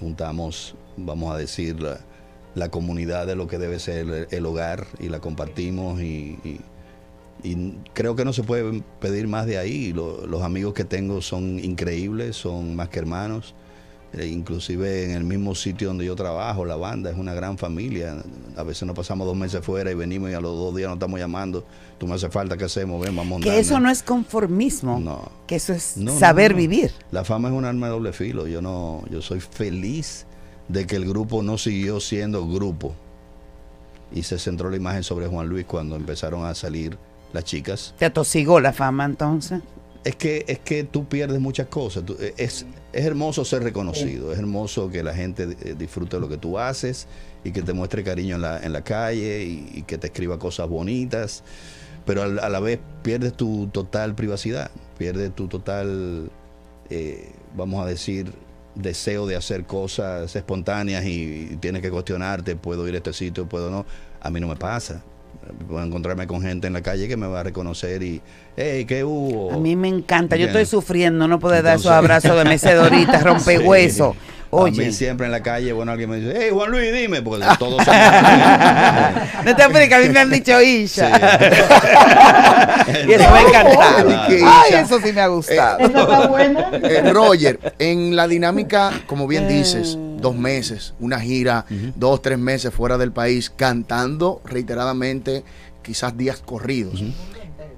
juntamos, 0.00 0.74
vamos 0.96 1.34
a 1.34 1.36
decir, 1.36 1.78
la, 1.78 2.00
la 2.54 2.70
comunidad 2.70 3.26
de 3.26 3.34
lo 3.36 3.46
que 3.46 3.58
debe 3.58 3.78
ser 3.78 3.98
el, 4.08 4.26
el 4.30 4.46
hogar 4.46 4.86
y 5.00 5.08
la 5.08 5.20
compartimos 5.20 6.00
y- 6.00 6.38
y 6.44 6.60
y 7.44 7.72
creo 7.92 8.14
que 8.14 8.24
no 8.24 8.32
se 8.32 8.44
puede 8.44 8.84
pedir 9.00 9.26
más 9.26 9.46
de 9.46 9.58
ahí. 9.58 9.92
Lo- 9.92 10.26
los 10.28 10.42
amigos 10.42 10.74
que 10.74 10.84
tengo 10.84 11.20
son 11.22 11.58
increíbles, 11.58 12.36
son 12.36 12.76
más 12.76 12.88
que 12.88 13.00
hermanos. 13.00 13.54
Eh, 14.12 14.26
inclusive 14.26 15.04
en 15.06 15.12
el 15.12 15.24
mismo 15.24 15.54
sitio 15.56 15.88
donde 15.88 16.04
yo 16.04 16.14
trabajo, 16.14 16.64
la 16.66 16.76
banda 16.76 17.10
es 17.10 17.16
una 17.18 17.32
gran 17.34 17.58
familia. 17.58 18.22
A 18.56 18.62
veces 18.62 18.84
nos 18.86 18.94
pasamos 18.94 19.26
dos 19.26 19.34
meses 19.36 19.64
fuera 19.64 19.90
y 19.90 19.94
venimos 19.94 20.30
y 20.30 20.34
a 20.34 20.40
los 20.40 20.54
dos 20.56 20.76
días 20.76 20.88
nos 20.88 20.96
estamos 20.96 21.18
llamando. 21.18 21.64
Tú 21.98 22.06
me 22.06 22.14
hace 22.14 22.28
falta, 22.28 22.56
¿qué 22.56 22.66
hacemos? 22.66 23.02
Ven, 23.04 23.16
vamos 23.16 23.40
Que 23.40 23.58
eso 23.58 23.80
no 23.80 23.90
es 23.90 24.02
conformismo, 24.04 25.00
No. 25.00 25.28
que 25.48 25.56
eso 25.56 25.72
es 25.72 25.96
No, 25.96 26.12
no, 26.12 26.18
saber 26.20 26.52
no. 26.52 26.58
vivir. 26.58 26.92
La 27.10 27.24
fama 27.24 27.48
es 27.48 27.54
un 27.54 27.64
arma 27.64 27.86
de 27.86 27.92
doble 27.92 28.12
filo. 28.12 28.46
Yo 28.46 28.62
no, 28.62 29.02
yo 29.10 29.20
soy 29.22 29.40
feliz 29.40 30.26
de 30.72 30.86
que 30.86 30.96
el 30.96 31.06
grupo 31.06 31.42
no 31.42 31.58
siguió 31.58 32.00
siendo 32.00 32.46
grupo. 32.48 32.94
Y 34.14 34.22
se 34.24 34.38
centró 34.38 34.70
la 34.70 34.76
imagen 34.76 35.02
sobre 35.02 35.26
Juan 35.26 35.48
Luis 35.48 35.64
cuando 35.66 35.96
empezaron 35.96 36.44
a 36.44 36.54
salir 36.54 36.98
las 37.32 37.44
chicas. 37.44 37.94
Te 37.98 38.04
atosigó 38.04 38.60
la 38.60 38.72
fama 38.72 39.04
entonces. 39.04 39.60
Es 40.04 40.16
que, 40.16 40.44
es 40.48 40.58
que 40.58 40.82
tú 40.84 41.04
pierdes 41.06 41.40
muchas 41.40 41.68
cosas. 41.68 42.04
Tú- 42.04 42.16
eh, 42.20 42.34
es, 42.36 42.66
es 42.92 43.04
hermoso 43.06 43.44
ser 43.44 43.62
reconocido, 43.62 44.32
es 44.32 44.38
hermoso 44.38 44.90
que 44.90 45.02
la 45.02 45.14
gente 45.14 45.56
eh, 45.62 45.74
disfrute 45.78 46.16
de 46.16 46.20
lo 46.20 46.28
que 46.28 46.36
tú 46.38 46.58
haces 46.58 47.06
y 47.44 47.52
que 47.52 47.62
te 47.62 47.72
muestre 47.72 48.02
cariño 48.02 48.34
en 48.36 48.42
la, 48.42 48.58
en 48.60 48.72
la 48.72 48.82
calle 48.82 49.44
y, 49.44 49.70
y 49.74 49.82
que 49.82 49.98
te 49.98 50.08
escriba 50.08 50.38
cosas 50.38 50.68
bonitas, 50.68 51.42
pero 52.04 52.22
al- 52.22 52.40
a 52.40 52.48
la 52.48 52.58
vez 52.60 52.80
pierdes 53.02 53.34
tu 53.34 53.68
total 53.68 54.14
privacidad, 54.16 54.70
pierdes 54.98 55.34
tu 55.34 55.46
total, 55.48 56.30
eh, 56.90 57.30
vamos 57.56 57.82
a 57.84 57.88
decir, 57.88 58.32
deseo 58.74 59.26
de 59.26 59.36
hacer 59.36 59.64
cosas 59.64 60.34
espontáneas 60.34 61.04
y, 61.04 61.56
tienes 61.60 61.82
que 61.82 61.90
cuestionarte, 61.90 62.56
puedo 62.56 62.86
ir 62.88 62.94
a 62.94 62.98
este 62.98 63.12
sitio, 63.12 63.48
puedo 63.48 63.70
no. 63.70 63.86
A 64.20 64.30
mí 64.30 64.40
no 64.40 64.48
me 64.48 64.56
pasa. 64.56 65.02
Puedo 65.68 65.84
encontrarme 65.84 66.26
con 66.26 66.40
gente 66.42 66.66
en 66.66 66.72
la 66.72 66.82
calle 66.82 67.08
que 67.08 67.16
me 67.16 67.26
va 67.26 67.40
a 67.40 67.42
reconocer 67.42 68.02
y, 68.02 68.20
hey, 68.56 68.84
¿qué 68.84 69.04
hubo? 69.04 69.52
A 69.52 69.56
mí 69.58 69.74
me 69.76 69.88
encanta. 69.88 70.36
Yo 70.36 70.46
estoy 70.46 70.66
sufriendo, 70.66 71.26
no 71.26 71.38
poder 71.38 71.62
dar 71.62 71.76
esos 71.76 71.90
abrazos 71.90 72.36
de 72.36 72.44
mecedorita, 72.44 73.20
rompehueso. 73.24 74.12
Sí. 74.12 74.32
Oye. 74.54 74.82
A 74.82 74.86
mí 74.86 74.92
siempre 74.92 75.24
en 75.24 75.32
la 75.32 75.42
calle, 75.42 75.72
bueno, 75.72 75.92
alguien 75.92 76.10
me 76.10 76.18
dice, 76.18 76.34
hey, 76.38 76.50
Juan 76.52 76.70
Luis, 76.70 76.92
dime, 76.92 77.22
porque 77.22 77.46
todos 77.58 77.82
son... 77.84 77.94
No 79.44 79.56
te 79.56 79.62
apures, 79.62 79.88
que 79.88 79.94
a 79.94 79.98
mí 79.98 80.10
me 80.10 80.20
han 80.20 80.30
dicho 80.30 80.60
Isha. 80.60 81.08
Sí. 82.86 82.92
y 83.08 83.12
eso 83.12 83.30
me 83.30 83.38
ha 83.38 83.42
encantado. 83.42 84.10
Ay, 84.28 84.74
eso 84.74 85.00
sí 85.00 85.12
me 85.12 85.22
ha 85.22 85.28
gustado. 85.28 85.78
¿Esa 85.78 85.86
está 85.86 86.26
buena? 86.28 86.70
Eh, 86.70 87.10
Roger, 87.12 87.58
en 87.78 88.14
la 88.14 88.28
dinámica, 88.28 88.92
como 89.06 89.26
bien 89.26 89.48
dices, 89.48 89.96
dos 90.22 90.36
meses, 90.36 90.94
una 91.00 91.20
gira, 91.20 91.66
dos, 91.96 92.22
tres 92.22 92.38
meses 92.38 92.72
fuera 92.72 92.96
del 92.96 93.12
país, 93.12 93.50
cantando 93.50 94.40
reiteradamente, 94.44 95.44
quizás 95.82 96.16
días 96.16 96.42
corridos. 96.44 97.02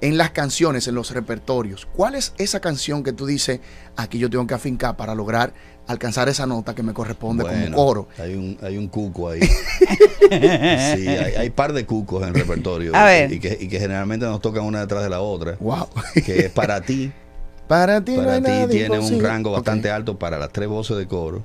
En 0.00 0.18
las 0.18 0.30
canciones, 0.30 0.86
en 0.86 0.94
los 0.94 1.12
repertorios, 1.12 1.86
¿cuál 1.86 2.14
es 2.14 2.34
esa 2.36 2.60
canción 2.60 3.02
que 3.02 3.12
tú 3.12 3.26
dices, 3.26 3.60
aquí 3.96 4.18
yo 4.18 4.28
tengo 4.28 4.46
que 4.46 4.54
afincar 4.54 4.96
para 4.96 5.14
lograr 5.14 5.54
alcanzar 5.86 6.28
esa 6.28 6.46
nota 6.46 6.74
que 6.74 6.82
me 6.82 6.92
corresponde 6.92 7.42
Bueno, 7.44 7.64
como 7.64 7.76
coro? 7.76 8.08
Hay 8.18 8.34
un, 8.34 8.58
hay 8.62 8.76
un 8.76 8.88
cuco 8.88 9.30
ahí. 9.30 9.40
sí, 10.30 11.08
hay, 11.08 11.34
hay 11.36 11.50
par 11.50 11.72
de 11.72 11.86
cucos 11.86 12.22
en 12.22 12.28
el 12.28 12.34
repertorio. 12.34 12.94
A 12.94 13.04
ver. 13.04 13.32
Y 13.32 13.40
que, 13.40 13.56
y 13.58 13.68
que 13.68 13.78
generalmente 13.78 14.26
nos 14.26 14.40
tocan 14.40 14.64
una 14.64 14.80
detrás 14.80 15.02
de 15.02 15.10
la 15.10 15.20
otra. 15.20 15.56
Wow. 15.60 15.88
Que 16.24 16.46
es 16.46 16.50
para 16.50 16.80
ti. 16.80 17.12
Para 17.68 18.04
ti, 18.04 18.14
Para 18.16 18.42
ti 18.42 18.70
tiene 18.70 18.98
un 18.98 19.22
rango 19.22 19.50
bastante 19.50 19.90
alto 19.90 20.18
para 20.18 20.38
las 20.38 20.52
tres 20.52 20.68
voces 20.68 20.98
de 20.98 21.06
coro. 21.06 21.42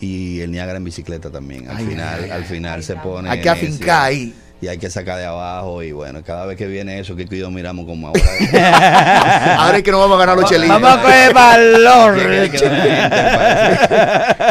Y 0.00 0.40
el 0.40 0.50
Niágara 0.50 0.78
en 0.78 0.84
bicicleta 0.84 1.30
también. 1.30 1.68
Al 1.68 1.76
Ay, 1.76 1.86
final, 1.86 2.20
ay, 2.24 2.30
al 2.30 2.44
final 2.44 2.82
se 2.82 2.96
pone. 2.96 3.30
Hay 3.30 3.40
que 3.40 3.48
afincar 3.48 4.04
ahí. 4.06 4.34
Y 4.60 4.68
hay 4.68 4.78
que 4.78 4.88
sacar 4.90 5.18
de 5.18 5.24
abajo. 5.24 5.82
Y 5.82 5.90
bueno, 5.92 6.22
cada 6.24 6.46
vez 6.46 6.56
que 6.56 6.66
viene 6.66 7.00
eso, 7.00 7.16
que 7.16 7.26
yo 7.26 7.50
miramos 7.50 7.84
como 7.84 8.08
ahora. 8.08 8.20
Ahora 9.58 9.78
es 9.78 9.82
que 9.82 9.90
no 9.90 9.98
vamos 9.98 10.16
a 10.16 10.20
ganar 10.20 10.38
los 10.38 10.48
chelitos. 10.48 10.80
Vamos 10.80 10.98
a 10.98 11.02
coger 11.02 11.34
valor. 11.34 12.16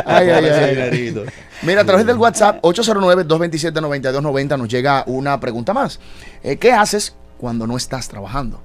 Ay, 0.06 0.30
ay, 0.30 0.46
ay. 0.46 1.26
Mira, 1.62 1.82
a 1.82 1.86
través 1.86 2.06
del 2.06 2.18
WhatsApp 2.18 2.62
809-227-9290 2.62 4.58
nos 4.58 4.68
llega 4.68 5.04
una 5.08 5.40
pregunta 5.40 5.74
más. 5.74 6.00
Eh, 6.44 6.58
¿Qué 6.58 6.74
haces 6.74 7.16
cuando 7.38 7.66
no 7.66 7.78
estás 7.78 8.10
trabajando? 8.10 8.62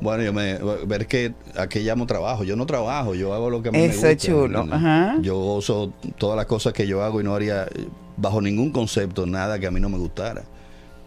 Bueno, 0.00 0.22
yo 0.22 0.32
me 0.32 0.58
ver 0.86 1.06
que 1.06 1.32
a 1.56 1.68
qué 1.68 1.80
llamo 1.80 2.06
trabajo. 2.06 2.44
Yo 2.44 2.56
no 2.56 2.66
trabajo, 2.66 3.14
yo 3.14 3.32
hago 3.34 3.48
lo 3.50 3.62
que 3.62 3.70
me 3.70 3.84
Eso 3.84 3.94
gusta. 3.94 4.10
es 4.10 4.16
chulo, 4.18 4.66
ajá. 4.70 5.16
Yo 5.22 5.36
gozo 5.38 5.92
todas 6.18 6.36
las 6.36 6.46
cosas 6.46 6.72
que 6.72 6.86
yo 6.86 7.02
hago 7.02 7.20
y 7.20 7.24
no 7.24 7.34
haría 7.34 7.64
eh, 7.64 7.86
bajo 8.16 8.40
ningún 8.40 8.70
concepto 8.72 9.26
nada 9.26 9.58
que 9.58 9.66
a 9.66 9.70
mí 9.70 9.80
no 9.80 9.88
me 9.88 9.98
gustara. 9.98 10.42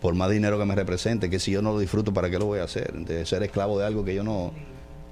Por 0.01 0.15
más 0.15 0.31
dinero 0.31 0.57
que 0.57 0.65
me 0.65 0.75
represente, 0.75 1.29
que 1.29 1.39
si 1.39 1.51
yo 1.51 1.61
no 1.61 1.73
lo 1.73 1.79
disfruto, 1.79 2.13
¿para 2.13 2.29
qué 2.29 2.39
lo 2.39 2.45
voy 2.45 2.59
a 2.59 2.63
hacer? 2.63 2.93
De 2.93 3.25
ser 3.25 3.43
esclavo 3.43 3.77
de 3.77 3.85
algo 3.85 4.03
que 4.05 4.15
yo 4.15 4.23
no 4.23 4.51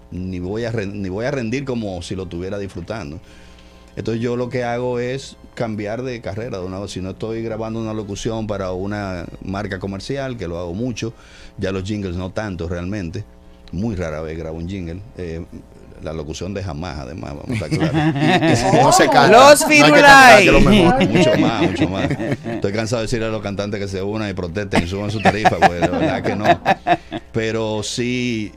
ni 0.09 0.39
voy 0.39 0.63
a 0.63 0.71
ni 0.71 1.09
voy 1.09 1.25
a 1.25 1.31
rendir 1.31 1.65
como 1.65 2.01
si 2.01 2.15
lo 2.15 2.23
estuviera 2.23 2.57
disfrutando. 2.57 3.19
Entonces 3.97 4.21
yo 4.21 4.35
lo 4.37 4.47
que 4.47 4.63
hago 4.63 4.99
es 4.99 5.37
cambiar 5.55 6.03
de 6.03 6.21
carrera 6.21 6.59
de 6.59 6.65
una 6.65 6.79
vez. 6.79 6.91
Si 6.91 7.01
no 7.01 7.09
estoy 7.11 7.41
grabando 7.41 7.79
una 7.81 7.93
locución 7.93 8.45
para 8.47 8.71
una 8.71 9.25
marca 9.43 9.79
comercial, 9.79 10.37
que 10.37 10.47
lo 10.47 10.57
hago 10.59 10.73
mucho, 10.75 11.13
ya 11.57 11.71
los 11.71 11.83
jingles 11.83 12.15
no 12.15 12.29
tanto 12.31 12.69
realmente. 12.69 13.25
Muy 13.71 13.95
rara 13.95 14.21
vez 14.21 14.37
grabo 14.37 14.57
un 14.57 14.69
jingle. 14.69 15.01
Eh, 15.17 15.45
la 16.03 16.13
locución 16.13 16.53
de 16.53 16.63
jamás, 16.63 16.99
además, 16.99 17.33
vamos 17.35 17.49
a 17.49 17.53
estar 17.53 17.69
claros. 17.69 18.73
No 18.83 18.91
se 18.91 19.05
canta, 19.05 19.29
Los 19.29 19.61
no 19.61 20.59
mejor. 20.61 21.07
Mucho 21.07 21.37
más, 21.37 21.61
mucho 21.63 21.89
más. 21.89 22.09
Estoy 22.45 22.71
cansado 22.71 23.01
de 23.01 23.07
decirle 23.07 23.25
a 23.25 23.29
los 23.29 23.41
cantantes 23.41 23.79
que 23.79 23.87
se 23.87 24.01
unan 24.01 24.29
y 24.29 24.33
protesten 24.33 24.83
y 24.83 24.87
suban 24.87 25.11
su 25.11 25.19
tarifa, 25.21 25.57
pues 25.57 25.81
de 25.81 25.87
verdad 25.87 26.23
que 26.23 26.35
no. 26.35 26.45
Pero 27.31 27.81
sí, 27.83 28.51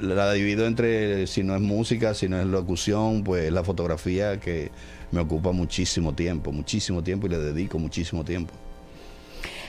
la 0.00 0.32
divido 0.32 0.66
entre, 0.66 1.26
si 1.26 1.42
no 1.42 1.54
es 1.54 1.60
música, 1.60 2.14
si 2.14 2.28
no 2.28 2.38
es 2.38 2.46
locución, 2.46 3.24
pues 3.24 3.50
la 3.50 3.64
fotografía 3.64 4.38
que 4.38 4.70
me 5.10 5.20
ocupa 5.20 5.52
muchísimo 5.52 6.14
tiempo, 6.14 6.52
muchísimo 6.52 7.02
tiempo 7.02 7.26
y 7.26 7.30
le 7.30 7.38
dedico 7.38 7.78
muchísimo 7.78 8.24
tiempo. 8.24 8.52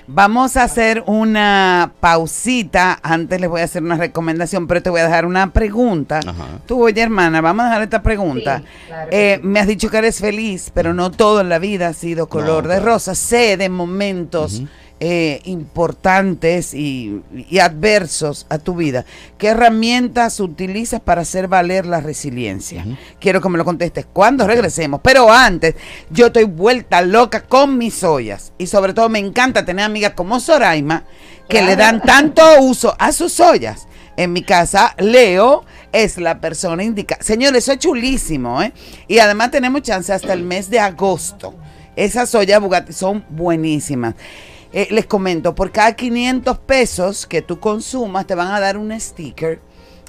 Vamos 0.07 0.57
a 0.57 0.63
hacer 0.63 1.03
una 1.07 1.91
pausita. 1.99 2.99
Antes 3.01 3.39
les 3.39 3.49
voy 3.49 3.61
a 3.61 3.63
hacer 3.65 3.81
una 3.83 3.95
recomendación, 3.95 4.67
pero 4.67 4.81
te 4.83 4.89
voy 4.89 5.01
a 5.01 5.05
dejar 5.05 5.25
una 5.25 5.51
pregunta. 5.53 6.19
Ajá. 6.19 6.59
Tú, 6.65 6.83
oye, 6.83 7.01
hermana, 7.01 7.41
vamos 7.41 7.63
a 7.63 7.67
dejar 7.69 7.81
esta 7.83 8.03
pregunta. 8.03 8.59
Sí, 8.59 8.65
claro 8.87 9.09
que 9.09 9.33
Eh. 9.33 9.39
Me 9.43 9.59
has 9.59 9.67
dicho 9.67 9.89
que 9.89 9.97
eres 9.97 10.19
feliz, 10.19 10.71
pero 10.73 10.93
no 10.93 11.11
todo 11.11 11.41
en 11.41 11.49
la 11.49 11.59
vida 11.59 11.87
ha 11.87 11.93
sido 11.93 12.27
color 12.27 12.63
No, 12.63 12.69
de 12.69 12.75
claro. 12.77 12.93
rosa. 12.93 13.15
Sé 13.15 13.57
de 13.57 13.69
momentos 13.69 14.61
eh, 15.05 15.41
importantes 15.43 16.73
y, 16.73 17.21
y 17.49 17.59
adversos 17.59 18.45
a 18.47 18.57
tu 18.57 18.73
vida. 18.73 19.03
¿Qué 19.37 19.47
herramientas 19.47 20.39
utilizas 20.39 21.01
para 21.01 21.23
hacer 21.23 21.49
valer 21.49 21.85
la 21.85 21.99
resiliencia? 21.99 22.85
Quiero 23.19 23.41
que 23.41 23.49
me 23.49 23.57
lo 23.57 23.65
contestes 23.65 24.05
cuando 24.13 24.47
regresemos. 24.47 25.01
Pero 25.03 25.29
antes, 25.29 25.75
yo 26.09 26.27
estoy 26.27 26.45
vuelta 26.45 27.01
loca 27.01 27.41
con 27.43 27.77
mis 27.77 28.01
ollas. 28.05 28.53
Y 28.57 28.67
sobre 28.67 28.93
todo 28.93 29.09
me 29.09 29.19
encanta 29.19 29.65
tener 29.65 29.83
amigas 29.83 30.13
como 30.13 30.39
Soraima 30.39 31.03
que 31.49 31.61
le 31.61 31.75
dan 31.75 32.01
tanto 32.01 32.41
uso 32.61 32.95
a 32.97 33.11
sus 33.11 33.41
ollas. 33.41 33.89
En 34.15 34.31
mi 34.31 34.41
casa, 34.41 34.95
Leo 34.99 35.65
es 35.91 36.17
la 36.17 36.39
persona 36.39 36.81
indicada. 36.81 37.21
Señores, 37.21 37.65
eso 37.65 37.73
es 37.73 37.79
chulísimo, 37.79 38.61
¿eh? 38.61 38.71
Y 39.09 39.19
además 39.19 39.51
tenemos 39.51 39.81
chance 39.81 40.13
hasta 40.13 40.31
el 40.31 40.43
mes 40.43 40.69
de 40.69 40.79
agosto. 40.79 41.55
Esas 41.97 42.33
ollas 42.35 42.61
Bugatti 42.61 42.93
son 42.93 43.25
buenísimas. 43.29 44.15
Eh, 44.75 44.87
les 44.89 45.05
comento, 45.05 45.53
por 45.53 45.71
cada 45.71 45.95
500 45.95 46.57
pesos 46.57 47.27
que 47.27 47.43
tú 47.43 47.59
consumas, 47.59 48.25
te 48.25 48.33
van 48.33 48.47
a 48.47 48.59
dar 48.59 48.75
un 48.75 48.99
sticker. 48.99 49.61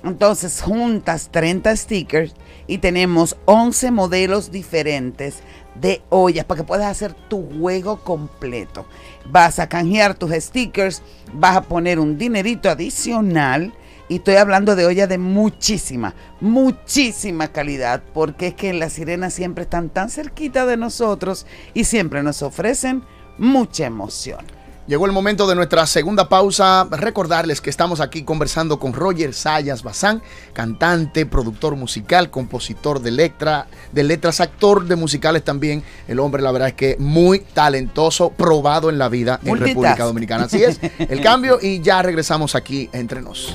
Entonces, 0.02 0.62
juntas 0.62 1.28
30 1.30 1.76
stickers 1.76 2.34
y 2.66 2.78
tenemos 2.78 3.36
11 3.44 3.90
modelos 3.90 4.50
diferentes 4.50 5.40
de 5.74 6.02
ollas 6.08 6.46
para 6.46 6.60
que 6.60 6.66
puedas 6.66 6.90
hacer 6.90 7.12
tu 7.12 7.46
juego 7.58 8.00
completo. 8.00 8.86
Vas 9.26 9.58
a 9.58 9.68
canjear 9.68 10.14
tus 10.14 10.30
stickers, 10.32 11.02
vas 11.34 11.56
a 11.58 11.62
poner 11.62 11.98
un 11.98 12.16
dinerito 12.16 12.70
adicional. 12.70 13.74
Y 14.08 14.16
estoy 14.16 14.36
hablando 14.36 14.76
de 14.76 14.84
ollas 14.84 15.08
de 15.08 15.16
muchísima, 15.16 16.14
muchísima 16.40 17.48
calidad, 17.48 18.02
porque 18.12 18.48
es 18.48 18.54
que 18.54 18.68
en 18.68 18.78
La 18.78 18.90
Sirena 18.90 19.30
siempre 19.30 19.64
están 19.64 19.88
tan 19.88 20.10
cerquita 20.10 20.66
de 20.66 20.76
nosotros 20.76 21.46
y 21.72 21.84
siempre 21.84 22.22
nos 22.22 22.42
ofrecen 22.42 23.02
mucha 23.38 23.86
emoción. 23.86 24.44
Llegó 24.86 25.06
el 25.06 25.12
momento 25.12 25.46
de 25.46 25.54
nuestra 25.54 25.86
segunda 25.86 26.28
pausa. 26.28 26.86
Recordarles 26.90 27.62
que 27.62 27.70
estamos 27.70 28.00
aquí 28.00 28.22
conversando 28.22 28.78
con 28.78 28.92
Roger 28.92 29.32
Sayas 29.32 29.82
Bazán, 29.82 30.22
cantante, 30.52 31.24
productor 31.24 31.74
musical, 31.74 32.30
compositor 32.30 33.00
de, 33.00 33.10
letra, 33.10 33.66
de 33.92 34.04
letras, 34.04 34.40
actor 34.40 34.84
de 34.84 34.96
musicales 34.96 35.42
también. 35.42 35.82
El 36.06 36.20
hombre, 36.20 36.42
la 36.42 36.52
verdad 36.52 36.68
es 36.68 36.74
que 36.74 36.96
muy 36.98 37.38
talentoso, 37.38 38.28
probado 38.30 38.90
en 38.90 38.98
la 38.98 39.08
vida 39.08 39.40
en. 39.42 39.56
República 39.56 40.04
Dominicana. 40.04 40.44
Así 40.44 40.62
es, 40.62 40.78
el 40.98 41.22
cambio 41.22 41.58
y 41.62 41.80
ya 41.80 42.02
regresamos 42.02 42.54
aquí 42.54 42.90
entre 42.92 43.22
nos. 43.22 43.54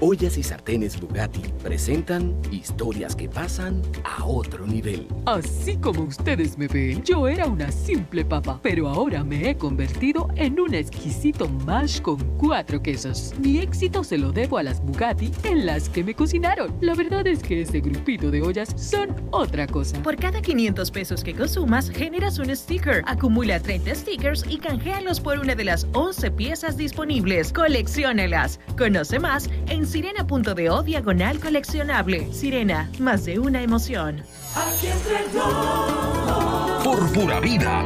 Ollas 0.00 0.36
y 0.36 0.42
sartenes 0.42 1.00
Bugatti 1.00 1.40
presentan 1.62 2.36
historias 2.50 3.16
que 3.16 3.30
pasan 3.30 3.80
a 4.04 4.26
otro 4.26 4.66
nivel. 4.66 5.08
Así 5.24 5.78
como 5.78 6.02
ustedes 6.02 6.58
me 6.58 6.68
ven, 6.68 7.02
yo 7.02 7.26
era 7.26 7.46
una 7.46 7.72
simple 7.72 8.22
papa, 8.22 8.60
pero 8.62 8.88
ahora 8.88 9.24
me 9.24 9.48
he 9.48 9.56
convertido 9.56 10.28
en 10.36 10.60
un 10.60 10.74
exquisito 10.74 11.48
mash 11.48 12.02
con 12.02 12.18
cuatro 12.36 12.82
quesos. 12.82 13.32
Mi 13.40 13.58
éxito 13.58 14.04
se 14.04 14.18
lo 14.18 14.32
debo 14.32 14.58
a 14.58 14.62
las 14.62 14.84
Bugatti 14.84 15.30
en 15.44 15.64
las 15.64 15.88
que 15.88 16.04
me 16.04 16.14
cocinaron. 16.14 16.76
La 16.82 16.94
verdad 16.94 17.26
es 17.26 17.42
que 17.42 17.62
ese 17.62 17.80
grupito 17.80 18.30
de 18.30 18.42
ollas 18.42 18.74
son 18.76 19.16
otra 19.30 19.66
cosa. 19.66 20.02
Por 20.02 20.16
cada 20.16 20.42
500 20.42 20.90
pesos 20.90 21.24
que 21.24 21.34
consumas, 21.34 21.88
generas 21.88 22.38
un 22.38 22.54
sticker. 22.54 23.02
Acumula 23.06 23.60
30 23.60 23.94
stickers 23.94 24.44
y 24.46 24.58
canjealos 24.58 25.20
por 25.20 25.38
una 25.38 25.54
de 25.54 25.64
las 25.64 25.86
11 25.94 26.32
piezas 26.32 26.76
disponibles. 26.76 27.50
Colecciónelas. 27.50 28.60
Conoce 28.76 29.18
más 29.18 29.48
en 29.68 29.85
sirena.do 29.86 30.82
diagonal 30.82 31.38
coleccionable. 31.40 32.32
Sirena, 32.32 32.90
más 32.98 33.24
de 33.24 33.38
una 33.38 33.62
emoción. 33.62 34.22
Aquí 34.54 34.86
entre 34.88 35.32
nos, 35.34 36.84
Por 36.84 37.12
pura 37.12 37.40
vida. 37.40 37.80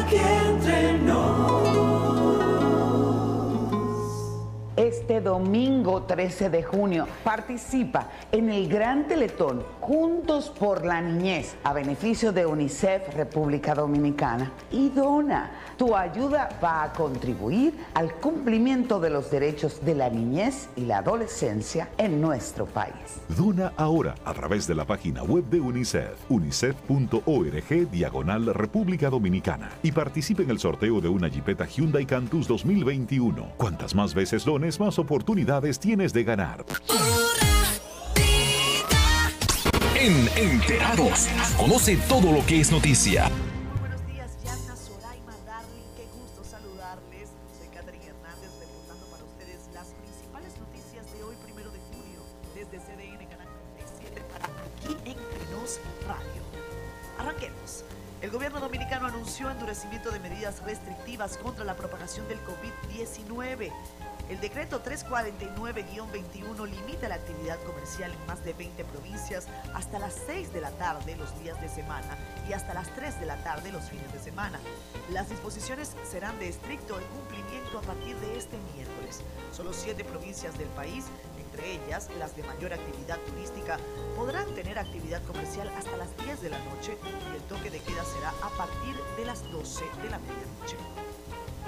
aquí 0.00 0.16
entre 0.16 0.98
Este 4.76 5.20
domingo 5.20 6.04
13 6.04 6.48
de 6.48 6.62
junio 6.62 7.06
participa 7.22 8.08
en 8.32 8.48
el 8.48 8.68
Gran 8.68 9.06
Teletón 9.06 9.62
Juntos 9.82 10.48
por 10.48 10.86
la 10.86 11.02
Niñez 11.02 11.56
a 11.62 11.74
beneficio 11.74 12.32
de 12.32 12.46
UNICEF 12.46 13.14
República 13.14 13.74
Dominicana 13.74 14.50
y 14.70 14.88
dona. 14.88 15.50
Tu 15.76 15.94
ayuda 15.94 16.48
va 16.64 16.84
a 16.84 16.92
contribuir 16.94 17.74
al 17.92 18.14
cumplimiento 18.14 18.98
de 18.98 19.10
los 19.10 19.30
derechos 19.30 19.84
de 19.84 19.94
la 19.94 20.08
niñez 20.08 20.70
y 20.76 20.82
la 20.82 20.98
adolescencia 20.98 21.90
en 21.98 22.20
nuestro 22.20 22.64
país. 22.64 22.94
Dona 23.36 23.72
ahora 23.76 24.14
a 24.24 24.32
través 24.32 24.66
de 24.66 24.74
la 24.74 24.86
página 24.86 25.22
web 25.22 25.44
de 25.50 25.60
UNICEF, 25.60 26.30
unicef.org 26.30 27.90
diagonal 27.90 28.54
República 28.54 29.10
Dominicana 29.10 29.70
y 29.82 29.92
participe 29.92 30.44
en 30.44 30.50
el 30.50 30.58
sorteo 30.58 31.02
de 31.02 31.08
una 31.08 31.28
Jeepeta 31.28 31.66
Hyundai 31.66 32.06
Cantus 32.06 32.48
2021. 32.48 33.52
Cuantas 33.58 33.94
más 33.94 34.14
veces 34.14 34.46
más 34.62 34.98
oportunidades 34.98 35.80
tienes 35.80 36.12
de 36.12 36.22
ganar. 36.22 36.64
En 39.96 40.28
Enterados, 40.36 41.28
conoce 41.56 41.96
todo 42.08 42.32
lo 42.32 42.46
que 42.46 42.60
es 42.60 42.70
noticia. 42.70 43.28
Buenos 43.80 44.06
días, 44.06 44.30
Yasna 44.44 44.76
Soraima 44.76 45.34
Darling, 45.46 45.88
qué 45.96 46.06
gusto 46.16 46.44
saludarles. 46.44 47.30
Soy 47.58 47.66
Catherine 47.74 48.06
Hernández 48.06 48.50
reportando 48.60 49.06
para 49.10 49.24
ustedes 49.24 49.68
las 49.74 49.88
principales 49.94 50.52
noticias 50.58 51.06
de 51.12 51.24
hoy, 51.24 51.34
primero 51.42 51.70
de 51.70 51.78
junio, 51.90 52.20
desde 52.54 52.78
CDN 52.78 53.26
Canal 53.26 53.48
37 53.74 54.22
para 54.30 54.46
aquí 54.46 54.94
Entre 55.10 55.42
Nos 55.50 55.80
Radio. 56.06 56.42
Arranquemos. 57.18 57.84
El 58.22 58.30
gobierno 58.30 58.60
dominicano 58.60 59.06
anunció 59.08 59.50
endurecimiento 59.50 60.12
de 60.12 60.20
medidas 60.20 60.62
restrictivas 60.62 61.36
contra 61.38 61.64
la 61.64 61.74
propagación 61.74 62.28
del 62.28 62.38
COVID-19. 62.44 63.72
El 64.32 64.40
decreto 64.40 64.82
349-21 64.82 66.66
limita 66.66 67.06
la 67.06 67.16
actividad 67.16 67.62
comercial 67.64 68.10
en 68.10 68.26
más 68.26 68.42
de 68.42 68.54
20 68.54 68.82
provincias 68.86 69.46
hasta 69.74 69.98
las 69.98 70.14
6 70.26 70.54
de 70.54 70.62
la 70.62 70.70
tarde 70.70 71.16
los 71.16 71.38
días 71.42 71.60
de 71.60 71.68
semana 71.68 72.16
y 72.48 72.54
hasta 72.54 72.72
las 72.72 72.88
3 72.94 73.20
de 73.20 73.26
la 73.26 73.36
tarde 73.44 73.70
los 73.70 73.90
fines 73.90 74.10
de 74.10 74.18
semana. 74.18 74.58
Las 75.10 75.28
disposiciones 75.28 75.94
serán 76.10 76.38
de 76.38 76.48
estricto 76.48 76.98
cumplimiento 77.12 77.78
a 77.78 77.82
partir 77.82 78.16
de 78.20 78.38
este 78.38 78.56
miércoles. 78.74 79.20
Solo 79.52 79.74
siete 79.74 80.02
provincias 80.02 80.56
del 80.56 80.68
país, 80.68 81.04
entre 81.36 81.72
ellas 81.72 82.08
las 82.18 82.34
de 82.34 82.42
mayor 82.44 82.72
actividad 82.72 83.18
turística, 83.28 83.76
podrán 84.16 84.46
tener 84.54 84.78
actividad 84.78 85.22
comercial 85.24 85.68
hasta 85.76 85.94
las 85.98 86.08
10 86.24 86.40
de 86.40 86.48
la 86.48 86.58
noche 86.70 86.96
y 87.30 87.36
el 87.36 87.42
toque 87.42 87.70
de 87.70 87.80
queda 87.80 88.02
será 88.06 88.30
a 88.30 88.48
partir 88.56 88.96
de 89.14 89.26
las 89.26 89.42
12 89.52 89.84
de 90.02 90.08
la 90.08 90.18
medianoche. 90.20 90.78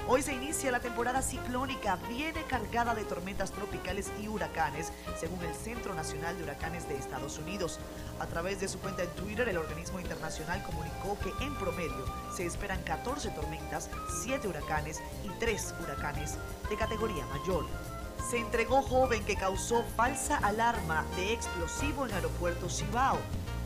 Hoy 0.07 0.21
se 0.21 0.33
inicia 0.33 0.69
la 0.69 0.79
temporada 0.79 1.23
ciclónica, 1.23 1.97
viene 2.07 2.43
cargada 2.43 2.93
de 2.93 3.05
tormentas 3.05 3.49
tropicales 3.51 4.11
y 4.21 4.27
huracanes, 4.27 4.91
según 5.19 5.43
el 5.43 5.55
Centro 5.55 5.95
Nacional 5.95 6.37
de 6.37 6.43
Huracanes 6.43 6.87
de 6.87 6.95
Estados 6.95 7.39
Unidos. 7.39 7.79
A 8.19 8.27
través 8.27 8.59
de 8.59 8.67
su 8.67 8.77
cuenta 8.77 9.01
en 9.01 9.09
Twitter, 9.15 9.49
el 9.49 9.57
organismo 9.57 9.99
internacional 9.99 10.61
comunicó 10.61 11.17
que 11.23 11.43
en 11.43 11.55
promedio 11.55 12.05
se 12.35 12.45
esperan 12.45 12.83
14 12.83 13.31
tormentas, 13.31 13.89
7 14.21 14.47
huracanes 14.47 15.01
y 15.23 15.29
3 15.39 15.73
huracanes 15.81 16.37
de 16.69 16.77
categoría 16.77 17.25
mayor. 17.25 17.65
Se 18.29 18.37
entregó 18.37 18.83
joven 18.83 19.25
que 19.25 19.35
causó 19.35 19.83
falsa 19.95 20.37
alarma 20.37 21.03
de 21.15 21.33
explosivo 21.33 22.05
en 22.05 22.13
aeropuerto 22.13 22.69
Cibao. 22.69 23.17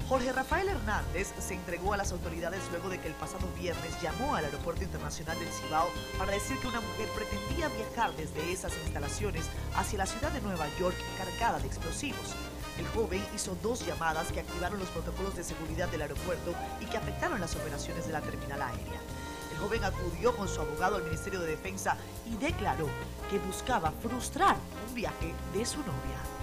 Jorge 0.09 0.33
Rafael 0.33 0.67
Hernández 0.67 1.31
se 1.37 1.53
entregó 1.53 1.93
a 1.93 1.97
las 1.97 2.11
autoridades 2.11 2.63
luego 2.71 2.89
de 2.89 2.99
que 2.99 3.09
el 3.09 3.13
pasado 3.13 3.47
viernes 3.59 4.01
llamó 4.01 4.35
al 4.35 4.45
Aeropuerto 4.45 4.83
Internacional 4.83 5.37
del 5.37 5.49
Cibao 5.49 5.87
para 6.17 6.31
decir 6.31 6.57
que 6.57 6.67
una 6.67 6.81
mujer 6.81 7.07
pretendía 7.09 7.67
viajar 7.67 8.15
desde 8.15 8.51
esas 8.51 8.75
instalaciones 8.79 9.45
hacia 9.75 9.99
la 9.99 10.07
ciudad 10.07 10.31
de 10.31 10.41
Nueva 10.41 10.65
York 10.79 10.95
cargada 11.15 11.59
de 11.59 11.67
explosivos. 11.67 12.33
El 12.79 12.87
joven 12.87 13.23
hizo 13.35 13.55
dos 13.61 13.85
llamadas 13.85 14.31
que 14.31 14.39
activaron 14.39 14.79
los 14.79 14.89
protocolos 14.89 15.35
de 15.35 15.43
seguridad 15.43 15.87
del 15.89 16.01
aeropuerto 16.01 16.55
y 16.81 16.85
que 16.87 16.97
afectaron 16.97 17.39
las 17.39 17.55
operaciones 17.55 18.07
de 18.07 18.13
la 18.13 18.21
terminal 18.21 18.63
aérea. 18.63 18.99
El 19.51 19.59
joven 19.59 19.83
acudió 19.83 20.35
con 20.35 20.47
su 20.47 20.59
abogado 20.59 20.95
al 20.95 21.03
Ministerio 21.03 21.39
de 21.39 21.51
Defensa 21.51 21.97
y 22.25 22.35
declaró 22.37 22.89
que 23.29 23.37
buscaba 23.37 23.93
frustrar 24.01 24.55
un 24.87 24.95
viaje 24.95 25.35
de 25.53 25.63
su 25.67 25.77
novia. 25.81 26.38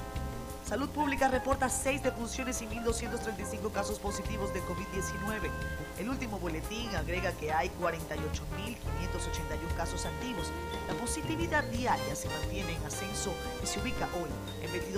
Salud 0.66 0.88
Pública 0.88 1.28
reporta 1.28 1.68
6 1.68 2.02
defunciones 2.02 2.60
y 2.60 2.66
1.235 2.66 3.70
casos 3.70 4.00
positivos 4.00 4.52
de 4.52 4.60
COVID-19. 4.62 5.48
El 6.00 6.08
último 6.08 6.40
boletín 6.40 6.92
agrega 6.96 7.30
que 7.30 7.52
hay 7.52 7.70
48.581 7.80 9.76
casos 9.76 10.04
activos. 10.04 10.50
La 10.88 10.94
positividad 10.94 11.62
diaria 11.70 12.16
se 12.16 12.28
mantiene 12.28 12.74
en 12.74 12.84
ascenso 12.84 13.32
y 13.62 13.66
se 13.68 13.78
ubica 13.78 14.08
hoy 14.16 14.28
en 14.60 14.72
22.78%. 14.72 14.96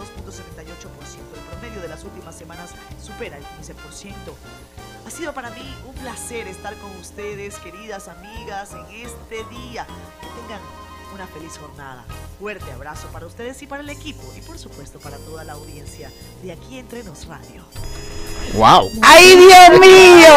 El 1.36 1.44
promedio 1.50 1.82
de 1.82 1.88
las 1.88 2.02
últimas 2.02 2.34
semanas 2.34 2.70
supera 3.02 3.36
el 3.36 3.44
15%. 3.44 4.14
Ha 5.06 5.10
sido 5.10 5.34
para 5.34 5.50
mí 5.50 5.74
un 5.86 5.94
placer 5.96 6.48
estar 6.48 6.74
con 6.76 6.96
ustedes, 6.96 7.58
queridas 7.58 8.08
amigas, 8.08 8.72
en 8.72 8.86
este 9.04 9.44
día. 9.50 9.86
Que 10.22 10.28
tengan 10.40 10.87
una 11.14 11.26
feliz 11.26 11.58
jornada. 11.58 12.04
Fuerte 12.38 12.70
abrazo 12.72 13.08
para 13.08 13.26
ustedes 13.26 13.62
y 13.62 13.66
para 13.66 13.82
el 13.82 13.90
equipo 13.90 14.22
y 14.36 14.40
por 14.40 14.58
supuesto 14.58 14.98
para 14.98 15.16
toda 15.18 15.44
la 15.44 15.54
audiencia 15.54 16.10
de 16.42 16.52
aquí 16.52 16.78
entre 16.78 17.02
Nos 17.02 17.26
Radio. 17.26 17.64
¡Wow! 18.54 18.88
¡Ay, 19.02 19.36
Dios 19.36 19.80
mío! 19.80 20.34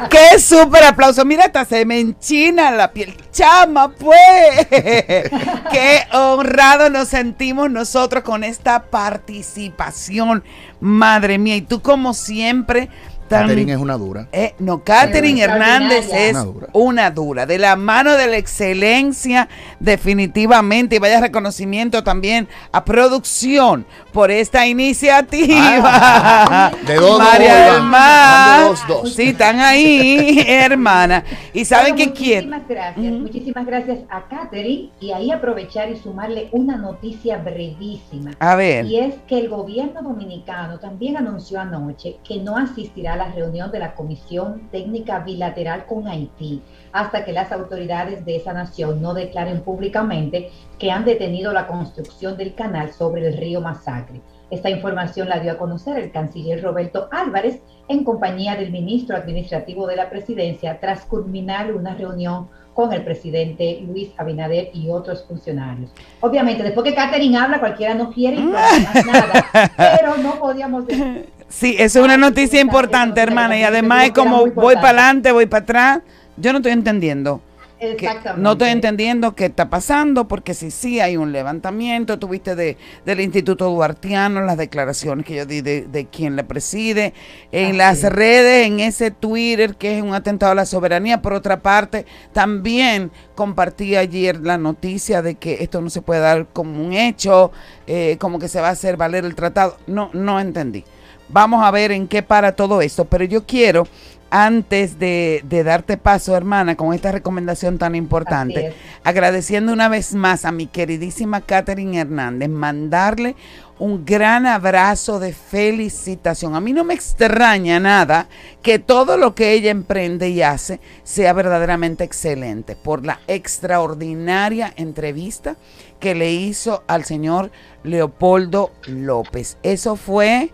¡Qué 0.10 0.38
súper 0.38 0.84
aplauso! 0.84 1.24
Mira, 1.24 1.46
hasta 1.46 1.64
se 1.64 1.86
me 1.86 2.00
enchina 2.00 2.70
la 2.70 2.92
piel. 2.92 3.16
¡Chama, 3.32 3.90
pues! 3.92 4.66
¡Qué 4.70 6.02
honrado 6.12 6.90
nos 6.90 7.08
sentimos 7.08 7.70
nosotros 7.70 8.22
con 8.22 8.44
esta 8.44 8.82
participación! 8.90 10.44
Madre 10.80 11.38
mía, 11.38 11.56
y 11.56 11.62
tú 11.62 11.80
como 11.80 12.12
siempre... 12.12 12.90
tan- 13.30 13.42
Catherine 13.44 13.72
es 13.72 13.78
una 13.78 13.96
dura. 13.96 14.28
eh, 14.32 14.54
no, 14.58 14.84
Catherine 14.84 15.40
Hernández 15.40 16.10
es 16.12 16.32
Una 16.32 16.44
dura. 16.44 16.66
una 16.74 17.10
dura, 17.10 17.46
de 17.46 17.58
la 17.58 17.76
mano 17.76 18.16
de 18.18 18.26
la 18.26 18.36
excelencia, 18.36 19.48
definitivamente. 19.78 20.96
Y 20.96 20.98
vaya 20.98 21.20
reconocimiento 21.20 22.02
también 22.04 22.48
a 22.72 22.84
producción 22.84 23.86
por 24.10 24.30
esta 24.30 24.66
iniciativa. 24.66 25.90
Ah, 25.92 26.72
de 26.86 26.94
dos, 26.94 27.10
dos, 27.10 27.18
María 27.18 27.78
Mar. 27.80 28.60
de 28.60 28.66
dos, 28.68 28.88
dos. 28.88 29.12
Sí, 29.14 29.28
están 29.30 29.60
ahí, 29.60 30.44
hermana. 30.46 31.24
Y 31.52 31.64
saben 31.64 31.94
Bueno, 31.94 32.12
que 32.12 32.18
quién. 32.18 32.50
Muchísimas 32.50 32.68
gracias, 32.68 33.12
muchísimas 33.12 33.66
gracias 33.66 33.98
a 34.08 34.28
Catherine 34.28 34.90
y 35.00 35.12
ahí 35.12 35.30
aprovechar 35.30 35.90
y 35.90 35.96
sumarle 35.96 36.48
una 36.52 36.76
noticia 36.76 37.38
brevísima. 37.38 38.32
A 38.38 38.56
ver. 38.56 38.86
Y 38.86 38.98
es 38.98 39.14
que 39.26 39.38
el 39.38 39.48
gobierno 39.48 40.02
dominicano 40.02 40.78
también 40.78 41.16
anunció 41.16 41.60
anoche 41.60 42.16
que 42.26 42.38
no 42.38 42.56
asistirá 42.56 43.14
a 43.14 43.16
la 43.16 43.32
reunión 43.32 43.70
de 43.70 43.78
la 43.78 43.94
Comisión 43.94 44.68
Técnica 44.70 45.20
Bilateral 45.20 45.86
con 45.86 46.06
Haití 46.08 46.62
hasta 46.92 47.24
que 47.24 47.32
las 47.32 47.52
autoridades 47.52 48.24
de 48.24 48.36
esa 48.36 48.52
nación 48.52 49.00
no 49.00 49.14
declaren 49.14 49.62
públicamente 49.62 50.50
que 50.78 50.90
han 50.90 51.04
detenido 51.04 51.52
la 51.52 51.66
construcción 51.66 52.36
del 52.36 52.54
canal 52.54 52.92
sobre 52.92 53.26
el 53.26 53.36
río 53.36 53.60
Masacre. 53.60 54.20
Esta 54.50 54.68
información 54.68 55.28
la 55.28 55.38
dio 55.38 55.52
a 55.52 55.58
conocer 55.58 55.96
el 55.98 56.10
canciller 56.10 56.62
Roberto 56.62 57.08
Álvarez 57.12 57.60
en 57.88 58.02
compañía 58.02 58.56
del 58.56 58.72
ministro 58.72 59.16
administrativo 59.16 59.86
de 59.86 59.96
la 59.96 60.10
presidencia 60.10 60.80
tras 60.80 61.04
culminar 61.04 61.72
una 61.72 61.94
reunión 61.94 62.48
con 62.74 62.92
el 62.92 63.04
presidente 63.04 63.80
Luis 63.86 64.10
Abinader 64.16 64.70
y 64.72 64.90
otros 64.90 65.24
funcionarios. 65.26 65.90
Obviamente, 66.20 66.62
después 66.62 66.84
que 66.84 66.94
Catherine 66.94 67.36
habla, 67.36 67.60
cualquiera 67.60 67.94
no 67.94 68.10
quiere 68.10 68.36
y 68.36 68.42
más 68.42 69.06
nada, 69.06 69.70
pero 69.98 70.16
no 70.16 70.36
podíamos 70.38 70.86
decir. 70.86 71.28
Sí, 71.48 71.74
eso 71.78 71.98
es 71.98 72.04
una 72.04 72.16
noticia 72.16 72.60
importante, 72.60 73.20
hermana. 73.20 73.58
Y 73.58 73.64
además 73.64 74.06
es 74.06 74.12
como 74.12 74.46
voy 74.46 74.76
para 74.76 74.88
adelante, 74.88 75.32
voy 75.32 75.46
para 75.46 75.62
atrás. 75.62 76.00
Yo 76.40 76.52
no 76.52 76.58
estoy 76.58 76.72
entendiendo. 76.72 77.42
Exactamente. 77.82 78.42
no 78.42 78.52
estoy 78.52 78.68
entendiendo 78.68 79.34
qué 79.34 79.46
está 79.46 79.70
pasando, 79.70 80.28
porque 80.28 80.52
si 80.52 80.70
sí 80.70 81.00
hay 81.00 81.16
un 81.16 81.32
levantamiento, 81.32 82.18
tuviste 82.18 82.54
de, 82.54 82.76
del 83.06 83.20
Instituto 83.20 83.70
Duartiano, 83.70 84.42
las 84.42 84.58
declaraciones 84.58 85.24
que 85.24 85.34
yo 85.34 85.46
di 85.46 85.62
de, 85.62 85.86
de 85.86 86.04
quien 86.04 86.36
le 86.36 86.44
preside, 86.44 87.14
en 87.52 87.68
Así 87.68 87.76
las 87.78 88.04
es. 88.04 88.12
redes, 88.12 88.66
en 88.66 88.80
ese 88.80 89.10
Twitter 89.10 89.76
que 89.76 89.96
es 89.96 90.02
un 90.02 90.12
atentado 90.12 90.52
a 90.52 90.54
la 90.54 90.66
soberanía. 90.66 91.22
Por 91.22 91.32
otra 91.32 91.60
parte, 91.60 92.04
también 92.34 93.10
compartí 93.34 93.96
ayer 93.96 94.40
la 94.40 94.58
noticia 94.58 95.22
de 95.22 95.36
que 95.36 95.62
esto 95.64 95.80
no 95.80 95.88
se 95.88 96.02
puede 96.02 96.20
dar 96.20 96.48
como 96.52 96.84
un 96.84 96.92
hecho, 96.92 97.50
eh, 97.86 98.16
como 98.20 98.38
que 98.38 98.48
se 98.48 98.60
va 98.60 98.68
a 98.68 98.72
hacer 98.72 98.98
valer 98.98 99.24
el 99.24 99.34
tratado. 99.34 99.78
No, 99.86 100.10
no 100.12 100.38
entendí. 100.38 100.84
Vamos 101.30 101.64
a 101.64 101.70
ver 101.70 101.92
en 101.92 102.08
qué 102.08 102.22
para 102.22 102.56
todo 102.56 102.82
esto, 102.82 103.04
pero 103.04 103.24
yo 103.24 103.46
quiero, 103.46 103.86
antes 104.30 104.98
de, 104.98 105.42
de 105.44 105.64
darte 105.64 105.96
paso, 105.96 106.36
hermana, 106.36 106.76
con 106.76 106.94
esta 106.94 107.12
recomendación 107.12 107.78
tan 107.78 107.94
importante, 107.94 108.74
agradeciendo 109.04 109.72
una 109.72 109.88
vez 109.88 110.14
más 110.14 110.44
a 110.44 110.52
mi 110.52 110.66
queridísima 110.66 111.40
Catherine 111.40 111.98
Hernández, 111.98 112.48
mandarle 112.48 113.36
un 113.80 114.04
gran 114.04 114.46
abrazo 114.46 115.18
de 115.18 115.32
felicitación. 115.32 116.54
A 116.54 116.60
mí 116.60 116.72
no 116.72 116.84
me 116.84 116.94
extraña 116.94 117.80
nada 117.80 118.28
que 118.62 118.78
todo 118.78 119.16
lo 119.16 119.34
que 119.34 119.52
ella 119.52 119.70
emprende 119.70 120.28
y 120.28 120.42
hace 120.42 120.80
sea 121.02 121.32
verdaderamente 121.32 122.04
excelente 122.04 122.76
por 122.76 123.04
la 123.04 123.20
extraordinaria 123.26 124.72
entrevista 124.76 125.56
que 125.98 126.14
le 126.14 126.30
hizo 126.30 126.84
al 126.86 127.04
señor 127.04 127.50
Leopoldo 127.82 128.70
López. 128.86 129.56
Eso 129.62 129.96
fue 129.96 130.50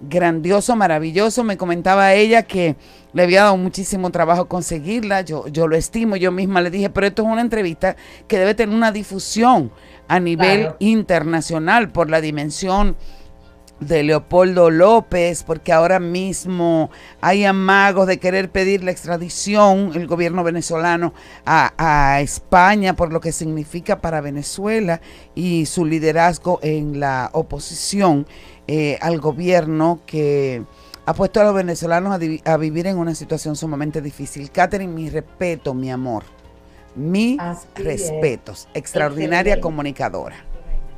grandioso, 0.00 0.76
maravilloso. 0.76 1.44
Me 1.44 1.56
comentaba 1.56 2.14
ella 2.14 2.42
que 2.42 2.76
le 3.12 3.22
había 3.22 3.44
dado 3.44 3.56
muchísimo 3.56 4.10
trabajo 4.10 4.48
conseguirla. 4.48 5.22
Yo, 5.22 5.46
yo 5.48 5.66
lo 5.68 5.76
estimo, 5.76 6.16
yo 6.16 6.32
misma 6.32 6.60
le 6.60 6.70
dije, 6.70 6.90
pero 6.90 7.06
esto 7.06 7.22
es 7.22 7.28
una 7.28 7.40
entrevista 7.40 7.96
que 8.28 8.38
debe 8.38 8.54
tener 8.54 8.74
una 8.74 8.92
difusión 8.92 9.70
a 10.08 10.20
nivel 10.20 10.60
Claro. 10.62 10.76
internacional 10.80 11.90
por 11.90 12.10
la 12.10 12.20
dimensión 12.20 12.96
de 13.80 14.02
Leopoldo 14.04 14.70
López, 14.70 15.42
porque 15.42 15.72
ahora 15.72 15.98
mismo 15.98 16.90
hay 17.20 17.44
amagos 17.44 18.06
de 18.06 18.18
querer 18.18 18.50
pedir 18.50 18.84
la 18.84 18.92
extradición, 18.92 19.90
el 19.94 20.06
gobierno 20.06 20.44
venezolano, 20.44 21.12
a, 21.44 21.72
a 21.76 22.20
España, 22.20 22.94
por 22.94 23.12
lo 23.12 23.20
que 23.20 23.32
significa 23.32 24.00
para 24.00 24.20
Venezuela 24.20 25.00
y 25.34 25.66
su 25.66 25.84
liderazgo 25.84 26.60
en 26.62 27.00
la 27.00 27.30
oposición 27.32 28.26
eh, 28.66 28.98
al 29.00 29.20
gobierno 29.20 30.00
que 30.06 30.62
ha 31.06 31.14
puesto 31.14 31.40
a 31.40 31.44
los 31.44 31.54
venezolanos 31.54 32.12
a, 32.12 32.52
a 32.52 32.56
vivir 32.56 32.86
en 32.86 32.96
una 32.98 33.14
situación 33.14 33.56
sumamente 33.56 34.00
difícil. 34.00 34.50
Catherine, 34.50 34.92
mi 34.92 35.10
respeto, 35.10 35.74
mi 35.74 35.90
amor, 35.90 36.24
mis 36.94 37.38
Así 37.38 37.66
es. 37.76 37.84
respetos, 37.84 38.68
extraordinaria 38.74 39.54
Excelente. 39.54 39.60
comunicadora. 39.60 40.36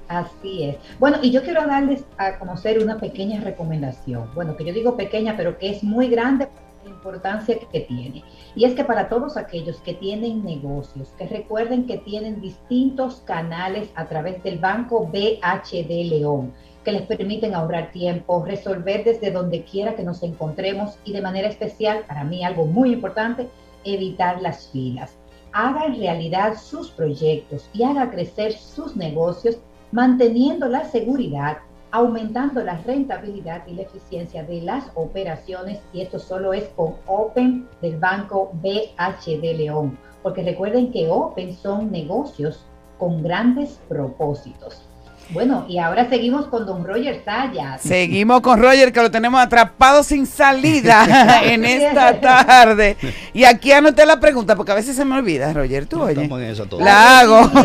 Así 0.08 0.62
es. 0.62 0.76
Bueno, 1.00 1.18
y 1.20 1.32
yo 1.32 1.42
quiero 1.42 1.66
darles 1.66 2.04
a 2.16 2.38
conocer 2.38 2.80
una 2.80 2.98
pequeña 3.00 3.40
recomendación. 3.40 4.30
Bueno, 4.36 4.56
que 4.56 4.64
yo 4.64 4.72
digo 4.72 4.96
pequeña, 4.96 5.36
pero 5.36 5.58
que 5.58 5.70
es 5.70 5.82
muy 5.82 6.06
grande 6.08 6.46
la 6.84 6.90
importancia 6.90 7.58
que 7.72 7.80
tiene. 7.80 8.22
Y 8.54 8.64
es 8.66 8.74
que 8.74 8.84
para 8.84 9.08
todos 9.08 9.36
aquellos 9.36 9.78
que 9.80 9.94
tienen 9.94 10.44
negocios, 10.44 11.12
que 11.18 11.26
recuerden 11.26 11.86
que 11.88 11.98
tienen 11.98 12.40
distintos 12.40 13.22
canales 13.26 13.88
a 13.96 14.06
través 14.06 14.40
del 14.44 14.60
banco 14.60 15.08
BHD 15.08 15.88
León, 16.08 16.52
que 16.86 16.92
les 16.92 17.02
permiten 17.02 17.52
ahorrar 17.52 17.90
tiempo, 17.90 18.44
resolver 18.46 19.02
desde 19.02 19.32
donde 19.32 19.64
quiera 19.64 19.96
que 19.96 20.04
nos 20.04 20.22
encontremos 20.22 20.96
y 21.04 21.12
de 21.12 21.20
manera 21.20 21.48
especial, 21.48 22.04
para 22.06 22.22
mí 22.22 22.44
algo 22.44 22.64
muy 22.64 22.92
importante, 22.92 23.48
evitar 23.82 24.40
las 24.40 24.68
filas. 24.68 25.18
Haga 25.52 25.88
realidad 25.88 26.54
sus 26.56 26.92
proyectos 26.92 27.68
y 27.74 27.82
haga 27.82 28.08
crecer 28.12 28.52
sus 28.52 28.94
negocios 28.94 29.58
manteniendo 29.90 30.68
la 30.68 30.84
seguridad, 30.84 31.58
aumentando 31.90 32.62
la 32.62 32.78
rentabilidad 32.82 33.66
y 33.66 33.74
la 33.74 33.82
eficiencia 33.82 34.44
de 34.44 34.60
las 34.60 34.84
operaciones 34.94 35.80
y 35.92 36.02
esto 36.02 36.20
solo 36.20 36.52
es 36.52 36.68
con 36.76 36.94
Open 37.08 37.66
del 37.82 37.98
banco 37.98 38.52
BHD 38.62 39.56
León, 39.56 39.98
porque 40.22 40.44
recuerden 40.44 40.92
que 40.92 41.08
Open 41.10 41.52
son 41.52 41.90
negocios 41.90 42.64
con 42.96 43.24
grandes 43.24 43.80
propósitos. 43.88 44.85
Bueno, 45.30 45.66
y 45.68 45.78
ahora 45.78 46.08
seguimos 46.08 46.46
con 46.46 46.66
don 46.66 46.84
Roger 46.84 47.22
Sayas. 47.24 47.82
Seguimos 47.82 48.40
con 48.42 48.60
Roger, 48.60 48.92
que 48.92 49.02
lo 49.02 49.10
tenemos 49.10 49.40
atrapado 49.40 50.04
sin 50.04 50.26
salida 50.26 51.40
en 51.42 51.64
esta 51.64 52.20
tarde. 52.20 52.96
Y 53.32 53.44
aquí 53.44 53.72
anoté 53.72 54.06
la 54.06 54.20
pregunta, 54.20 54.54
porque 54.54 54.72
a 54.72 54.76
veces 54.76 54.94
se 54.94 55.04
me 55.04 55.16
olvida, 55.16 55.52
Roger. 55.52 55.86
Tú 55.86 56.02
oye. 56.02 56.22
Estamos 56.22 56.40
en 56.40 56.50
eso 56.50 56.66
todos. 56.66 56.82
La 56.82 57.20
hago. 57.20 57.50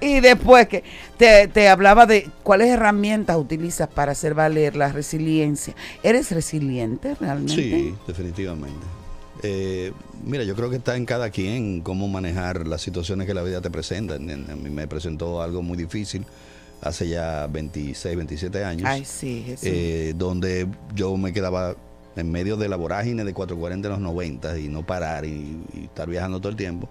Y 0.00 0.20
después 0.20 0.68
que 0.68 0.82
te, 1.16 1.48
te 1.48 1.68
hablaba 1.68 2.06
de 2.06 2.28
cuáles 2.42 2.68
herramientas 2.68 3.36
utilizas 3.36 3.88
para 3.88 4.12
hacer 4.12 4.34
valer 4.34 4.76
la 4.76 4.92
resiliencia. 4.92 5.74
¿Eres 6.02 6.30
resiliente 6.30 7.14
realmente? 7.20 7.54
Sí, 7.54 7.94
definitivamente. 8.06 8.99
Eh, 9.42 9.92
mira, 10.24 10.44
yo 10.44 10.54
creo 10.54 10.70
que 10.70 10.76
está 10.76 10.96
en 10.96 11.06
cada 11.06 11.30
quien 11.30 11.80
cómo 11.80 12.08
manejar 12.08 12.66
las 12.66 12.82
situaciones 12.82 13.26
que 13.26 13.34
la 13.34 13.42
vida 13.42 13.60
te 13.60 13.70
presenta. 13.70 14.16
En- 14.16 14.28
en- 14.30 14.50
A 14.50 14.56
mí 14.56 14.70
me 14.70 14.86
presentó 14.86 15.40
algo 15.42 15.62
muy 15.62 15.76
difícil 15.76 16.24
hace 16.82 17.08
ya 17.08 17.46
26, 17.46 18.16
27 18.16 18.64
años. 18.64 18.86
Ay, 18.88 19.04
sí, 19.04 19.42
Jesús. 19.46 19.68
eh, 19.70 20.14
donde 20.16 20.66
yo 20.94 21.16
me 21.16 21.32
quedaba 21.32 21.74
en 22.16 22.30
medio 22.30 22.56
de 22.56 22.68
la 22.68 22.76
vorágine 22.76 23.24
de 23.24 23.32
440 23.32 23.88
en 23.88 23.92
los 23.92 24.00
90 24.00 24.58
y 24.58 24.68
no 24.68 24.84
parar 24.84 25.24
y, 25.24 25.58
y 25.74 25.84
estar 25.84 26.08
viajando 26.08 26.38
todo 26.40 26.50
el 26.50 26.56
tiempo 26.56 26.88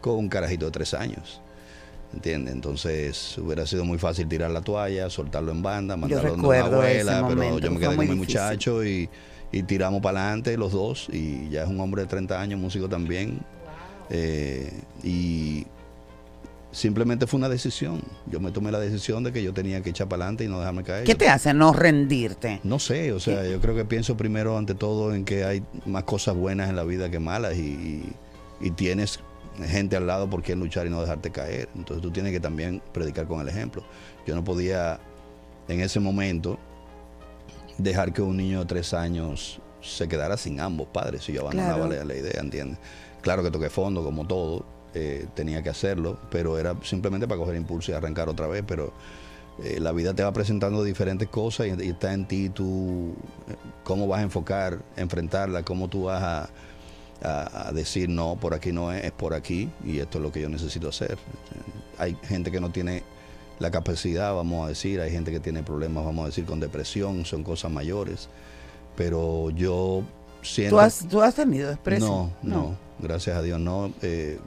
con 0.00 0.16
un 0.16 0.28
carajito 0.28 0.66
de 0.66 0.70
tres 0.72 0.94
años. 0.94 1.40
¿Entiendes? 2.14 2.54
Entonces 2.54 3.36
hubiera 3.38 3.66
sido 3.66 3.84
muy 3.84 3.98
fácil 3.98 4.26
tirar 4.28 4.50
la 4.50 4.62
toalla, 4.62 5.10
soltarlo 5.10 5.52
en 5.52 5.62
banda, 5.62 5.94
mandarlo 5.96 6.30
donde 6.30 6.48
una 6.48 6.56
abuela, 6.76 7.12
pero 7.28 7.58
yo 7.58 7.70
me 7.70 7.80
quedé 7.80 7.86
con 7.96 7.98
mi 8.08 8.14
muchacho 8.16 8.84
y, 8.84 9.08
y 9.50 9.62
tiramos 9.62 10.02
para 10.02 10.22
adelante 10.22 10.56
los 10.56 10.72
dos 10.72 11.08
y 11.10 11.48
ya 11.48 11.62
es 11.62 11.68
un 11.68 11.80
hombre 11.80 12.02
de 12.02 12.08
30 12.08 12.40
años, 12.40 12.60
músico 12.60 12.88
también. 12.88 13.40
Eh, 14.10 14.70
y 15.02 15.66
simplemente 16.70 17.26
fue 17.26 17.38
una 17.38 17.48
decisión. 17.48 18.02
Yo 18.26 18.40
me 18.40 18.50
tomé 18.50 18.70
la 18.70 18.80
decisión 18.80 19.24
de 19.24 19.32
que 19.32 19.42
yo 19.42 19.52
tenía 19.52 19.82
que 19.82 19.90
echar 19.90 20.08
para 20.08 20.24
adelante 20.24 20.44
y 20.44 20.48
no 20.48 20.58
dejarme 20.58 20.84
caer. 20.84 21.04
¿Qué 21.04 21.14
te 21.14 21.28
hace 21.28 21.54
no 21.54 21.72
rendirte? 21.72 22.60
No 22.62 22.78
sé, 22.78 23.12
o 23.12 23.20
sea, 23.20 23.46
yo 23.46 23.60
creo 23.60 23.74
que 23.74 23.84
pienso 23.84 24.16
primero 24.16 24.58
ante 24.58 24.74
todo 24.74 25.14
en 25.14 25.24
que 25.24 25.44
hay 25.44 25.62
más 25.86 26.04
cosas 26.04 26.36
buenas 26.36 26.68
en 26.68 26.76
la 26.76 26.84
vida 26.84 27.10
que 27.10 27.18
malas 27.18 27.56
y, 27.56 28.04
y 28.60 28.70
tienes 28.72 29.20
gente 29.66 29.96
al 29.96 30.06
lado 30.06 30.30
por 30.30 30.42
quien 30.42 30.60
luchar 30.60 30.86
y 30.86 30.90
no 30.90 31.00
dejarte 31.00 31.30
caer. 31.30 31.68
Entonces 31.74 32.02
tú 32.02 32.10
tienes 32.10 32.32
que 32.32 32.40
también 32.40 32.82
predicar 32.92 33.26
con 33.26 33.40
el 33.40 33.48
ejemplo. 33.48 33.82
Yo 34.26 34.34
no 34.34 34.44
podía 34.44 35.00
en 35.68 35.80
ese 35.80 36.00
momento 36.00 36.58
dejar 37.78 38.12
que 38.12 38.20
un 38.22 38.36
niño 38.36 38.60
de 38.60 38.66
tres 38.66 38.92
años 38.94 39.60
se 39.80 40.08
quedara 40.08 40.36
sin 40.36 40.60
ambos 40.60 40.88
padres 40.88 41.24
si 41.24 41.32
yo 41.32 41.42
abandonaba 41.42 41.86
Claro. 41.86 42.04
la, 42.04 42.04
la 42.04 42.14
idea, 42.20 42.40
¿entiendes? 42.40 42.78
Claro 43.22 43.42
que 43.42 43.50
toqué 43.50 43.70
fondo, 43.70 44.02
como 44.04 44.26
todo, 44.26 44.64
eh, 44.94 45.26
tenía 45.34 45.62
que 45.62 45.70
hacerlo, 45.70 46.18
pero 46.30 46.58
era 46.58 46.74
simplemente 46.82 47.26
para 47.28 47.38
coger 47.40 47.56
impulso 47.56 47.92
y 47.92 47.94
arrancar 47.94 48.28
otra 48.28 48.46
vez, 48.46 48.64
pero 48.66 48.92
eh, 49.62 49.78
la 49.80 49.92
vida 49.92 50.14
te 50.14 50.22
va 50.22 50.32
presentando 50.32 50.82
diferentes 50.82 51.28
cosas 51.28 51.66
y, 51.66 51.84
y 51.84 51.88
está 51.90 52.12
en 52.12 52.26
ti 52.26 52.48
tú 52.48 53.14
eh, 53.48 53.54
cómo 53.84 54.06
vas 54.06 54.20
a 54.20 54.22
enfocar, 54.22 54.78
enfrentarla, 54.96 55.62
cómo 55.62 55.88
tú 55.88 56.04
vas 56.04 56.22
a, 56.22 56.48
a- 57.22 57.68
a 57.68 57.72
decir 57.72 58.08
no, 58.08 58.36
por 58.40 58.54
aquí 58.54 58.72
no 58.72 58.92
es, 58.92 59.04
es 59.04 59.12
por 59.12 59.34
aquí 59.34 59.68
y 59.84 59.98
esto 59.98 60.18
es 60.18 60.22
lo 60.22 60.32
que 60.32 60.40
yo 60.40 60.48
necesito 60.48 60.88
hacer. 60.88 61.18
Hay 61.98 62.16
gente 62.24 62.50
que 62.50 62.60
no 62.60 62.70
tiene 62.70 63.02
la 63.58 63.70
capacidad, 63.70 64.34
vamos 64.34 64.64
a 64.64 64.68
decir, 64.68 65.00
hay 65.00 65.10
gente 65.10 65.30
que 65.30 65.40
tiene 65.40 65.62
problemas, 65.62 66.04
vamos 66.04 66.24
a 66.24 66.26
decir, 66.26 66.44
con 66.44 66.60
depresión, 66.60 67.24
son 67.24 67.42
cosas 67.42 67.70
mayores, 67.70 68.28
pero 68.96 69.50
yo 69.50 70.02
siento... 70.42 70.76
¿Tú 70.76 70.80
has, 70.80 71.06
tú 71.08 71.20
has 71.22 71.34
tenido 71.34 71.68
depresión? 71.70 72.32
No, 72.42 72.56
no, 72.56 72.76
gracias 73.00 73.36
a 73.36 73.42
Dios 73.42 73.58
no. 73.58 73.92
Eh, 74.02 74.38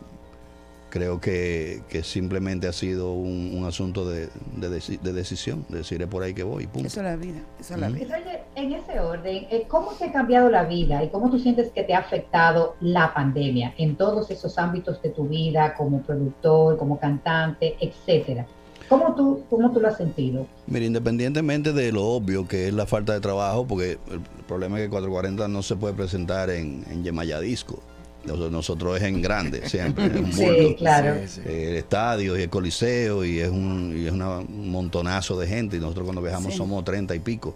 creo 0.90 1.22
que, 1.22 1.84
que 1.88 2.04
simplemente 2.04 2.68
ha 2.68 2.74
sido 2.74 3.14
un, 3.14 3.54
un 3.58 3.66
asunto 3.66 4.10
de, 4.10 4.28
de 4.58 4.70
deci- 4.70 5.00
de 5.00 5.14
decisión, 5.14 5.66
de 5.70 5.78
decir 5.80 6.02
es 6.02 6.08
por 6.10 6.22
ahí 6.22 6.34
que 6.34 6.44
voy, 6.44 6.68
punto. 6.68 6.88
Eso 6.88 7.00
es 7.00 7.06
la 7.06 7.16
vida, 7.16 7.40
eso 7.60 7.76
es 7.76 7.80
la 7.80 7.88
vida. 7.90 8.18
Oye, 8.18 8.40
en 8.56 8.74
ese 8.74 9.00
orden, 9.00 9.48
eh, 9.50 9.66
¿cómo 9.70 9.92
te 9.92 10.06
ha 10.06 10.12
cambiado 10.12 10.50
la 10.50 10.64
vida 10.64 11.02
y 11.02 11.10
cómo 11.10 11.30
tú 11.30 11.40
sientes 11.40 11.72
que 11.72 11.84
te 11.84 11.94
ha 11.94 12.00
afectado 12.00 12.76
la 12.82 13.14
pandemia 13.14 13.74
en 13.78 13.96
todos 13.96 14.32
esos 14.32 14.58
ámbitos 14.58 15.02
de 15.02 15.12
tu 15.12 15.28
vida, 15.30 15.76
como 15.76 16.02
productor, 16.02 16.78
como 16.78 17.00
cantante, 17.00 17.78
etcétera? 17.80 18.46
¿Cómo 18.92 19.16
tú, 19.16 19.42
cómo 19.50 19.72
tú 19.72 19.80
lo 19.80 19.88
has 19.88 19.96
sentido? 19.96 20.46
Mira, 20.68 20.86
independientemente 20.86 21.72
de 21.72 21.94
lo 21.94 22.04
obvio 22.04 22.46
que 22.46 22.68
es 22.68 22.74
la 22.74 22.86
falta 22.86 23.14
de 23.14 23.22
trabajo, 23.22 23.66
porque 23.66 23.92
el 24.12 24.20
problema 24.50 24.78
es 24.80 24.84
que 24.84 24.90
440 24.90 25.48
no 25.48 25.64
se 25.64 25.78
puede 25.78 25.94
presentar 25.94 26.50
en, 26.50 26.84
en 26.92 27.02
Yemaya 27.02 27.40
Disco. 27.40 27.80
Nosotros, 28.26 28.98
es 28.98 29.04
en 29.04 29.22
grande, 29.22 29.68
siempre. 29.70 30.06
en 30.08 30.18
un 30.26 30.34
Sí, 30.34 30.76
claro. 30.78 31.16
Eh, 31.16 31.70
El 31.72 31.76
estadio 31.78 32.38
y 32.38 32.42
el 32.44 32.50
coliseo 32.50 33.24
y 33.24 33.40
es 33.40 33.50
un, 33.50 33.96
y 33.98 34.08
es 34.08 34.12
una- 34.12 34.40
un 34.40 34.70
montonazo 34.70 35.40
de 35.40 35.48
gente. 35.48 35.78
Y 35.78 35.80
nosotros 35.80 36.04
cuando 36.04 36.22
viajamos 36.22 36.52
Sí. 36.52 36.58
somos 36.58 36.84
30 36.84 37.16
y 37.16 37.20
pico, 37.20 37.56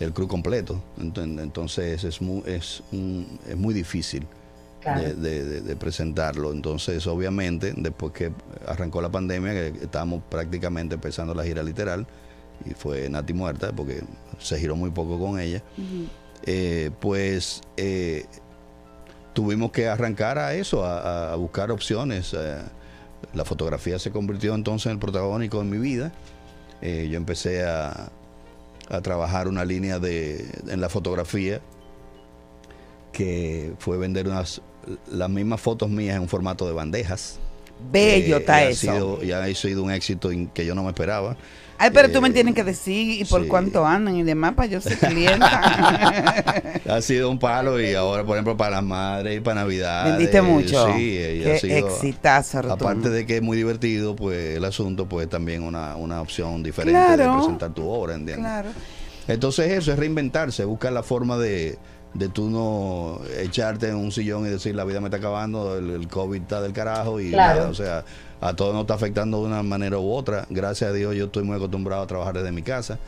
el 0.00 0.12
crew 0.14 0.26
completo. 0.26 0.82
Entonces 0.98 2.02
es 2.02 2.22
muy, 2.22 2.42
es, 2.46 2.82
un- 2.92 3.38
es 3.46 3.56
muy 3.58 3.74
difícil 3.74 4.26
Claro. 4.86 5.02
de, 5.02 5.14
de- 5.14 5.44
de- 5.44 5.60
de 5.62 5.76
presentarlo. 5.76 6.52
Entonces, 6.52 7.06
obviamente, 7.06 7.74
después 7.76 8.12
que 8.12 8.32
arrancó 8.66 9.00
la 9.02 9.10
pandemia, 9.10 9.52
que 9.52 9.66
estábamos 9.82 10.22
prácticamente 10.30 10.94
empezando 10.94 11.34
la 11.34 11.42
gira 11.44 11.62
literal, 11.62 12.06
y 12.64 12.70
fue 12.74 13.08
Nati 13.10 13.32
muerta, 13.34 13.72
porque 13.74 14.02
se 14.38 14.58
giró 14.58 14.76
muy 14.76 14.90
poco 14.90 15.18
con 15.18 15.38
ella, 15.40 15.62
eh, 16.44 16.90
pues 17.00 17.60
eh, 17.76 18.24
tuvimos 19.34 19.72
que 19.72 19.88
arrancar 19.88 20.38
a 20.38 20.54
eso, 20.54 20.84
a, 20.84 21.32
a 21.32 21.36
buscar 21.36 21.70
opciones. 21.70 22.32
eh. 22.34 22.56
la 23.34 23.44
fotografía 23.44 23.98
se 23.98 24.10
convirtió 24.12 24.54
entonces 24.54 24.86
en 24.86 24.92
el 24.92 24.98
protagónico 24.98 25.60
en 25.60 25.68
mi 25.70 25.78
vida. 25.78 26.12
Yo 26.80 27.16
empecé 27.16 27.64
a, 27.64 28.10
a 28.88 29.00
trabajar 29.00 29.48
una 29.48 29.64
línea 29.64 29.98
de, 29.98 30.46
en 30.68 30.80
la 30.80 30.88
fotografía 30.88 31.60
que 33.12 33.72
fue 33.78 33.96
vender 33.98 34.26
unas 34.28 34.60
las 35.10 35.28
mismas 35.30 35.60
fotos 35.60 35.88
mías 35.90 36.16
en 36.16 36.22
un 36.22 36.28
formato 36.28 36.66
de 36.66 36.72
bandejas. 36.72 37.38
Bello 37.92 38.36
Eh, 38.36 38.40
está 38.40 38.54
ha 38.56 38.64
eso. 38.64 38.80
sido- 38.92 39.24
y 39.24 39.32
ha 39.32 39.54
sido 39.54 39.82
un 39.82 39.90
éxito 39.90 40.30
que 40.54 40.64
yo 40.64 40.74
no 40.74 40.82
me 40.82 40.88
esperaba. 40.90 41.36
Ay, 41.78 41.90
pero 41.92 42.10
tú 42.10 42.22
me 42.22 42.28
Eh, 42.28 42.32
tienes 42.32 42.54
que 42.54 42.64
decir 42.64 43.20
y 43.20 43.24
por 43.26 43.42
sí. 43.42 43.48
cuánto 43.48 43.84
andan 43.84 44.16
y 44.16 44.22
demás 44.22 44.54
para 44.54 44.66
yo 44.66 44.80
ser 44.80 44.96
clienta. 44.98 46.72
Ha 46.88 47.02
sido 47.02 47.30
un 47.30 47.38
palo 47.38 47.78
y 47.80 47.92
ahora, 47.94 48.24
por 48.24 48.36
ejemplo, 48.36 48.56
para 48.56 48.76
las 48.76 48.84
madres 48.84 49.36
y 49.36 49.40
para 49.40 49.62
Navidad. 49.62 50.04
Vendiste 50.06 50.40
mucho. 50.40 50.86
Sí, 50.94 51.16
Qué 51.42 51.52
ha 51.54 51.58
sido, 51.58 51.76
exitazo. 51.76 52.58
Aparte 52.60 53.10
de 53.10 53.26
que 53.26 53.36
es 53.36 53.42
muy 53.42 53.56
divertido, 53.58 54.16
pues 54.16 54.56
el 54.56 54.64
asunto, 54.64 55.06
pues 55.06 55.28
también 55.28 55.62
una, 55.64 55.96
una 55.96 56.22
opción 56.22 56.62
diferente 56.62 56.98
Claro. 56.98 57.30
de 57.32 57.38
presentar 57.38 57.74
tu 57.74 57.86
obra, 57.88 58.14
¿entiendes? 58.14 58.38
claro. 58.46 58.68
Entonces 59.28 59.72
eso 59.72 59.92
es 59.92 59.98
reinventarse, 59.98 60.64
buscar 60.64 60.92
la 60.92 61.02
forma 61.02 61.36
de, 61.36 61.76
de 62.18 62.28
tú 62.28 62.48
no 62.50 63.20
echarte 63.38 63.88
en 63.88 63.96
un 63.96 64.10
sillón 64.12 64.46
y 64.46 64.50
decir 64.50 64.74
la 64.74 64.84
vida 64.84 65.00
me 65.00 65.06
está 65.08 65.18
acabando, 65.18 65.76
el, 65.78 65.90
el 65.90 66.08
COVID 66.08 66.42
está 66.42 66.60
del 66.60 66.72
carajo 66.72 67.20
y 67.20 67.30
Claro. 67.30 67.58
nada, 67.60 67.70
o 67.70 67.74
sea, 67.74 68.04
a 68.40 68.54
todos 68.54 68.72
nos 68.74 68.82
está 68.82 68.94
afectando 68.94 69.40
de 69.40 69.46
una 69.46 69.62
manera 69.62 69.98
u 69.98 70.10
otra. 70.12 70.46
Gracias 70.50 70.90
a 70.90 70.92
Dios 70.92 71.14
yo 71.14 71.26
estoy 71.26 71.42
muy 71.42 71.56
acostumbrado 71.56 72.02
a 72.02 72.06
trabajar 72.06 72.34
desde 72.34 72.52
mi 72.52 72.62
casa. 72.62 72.98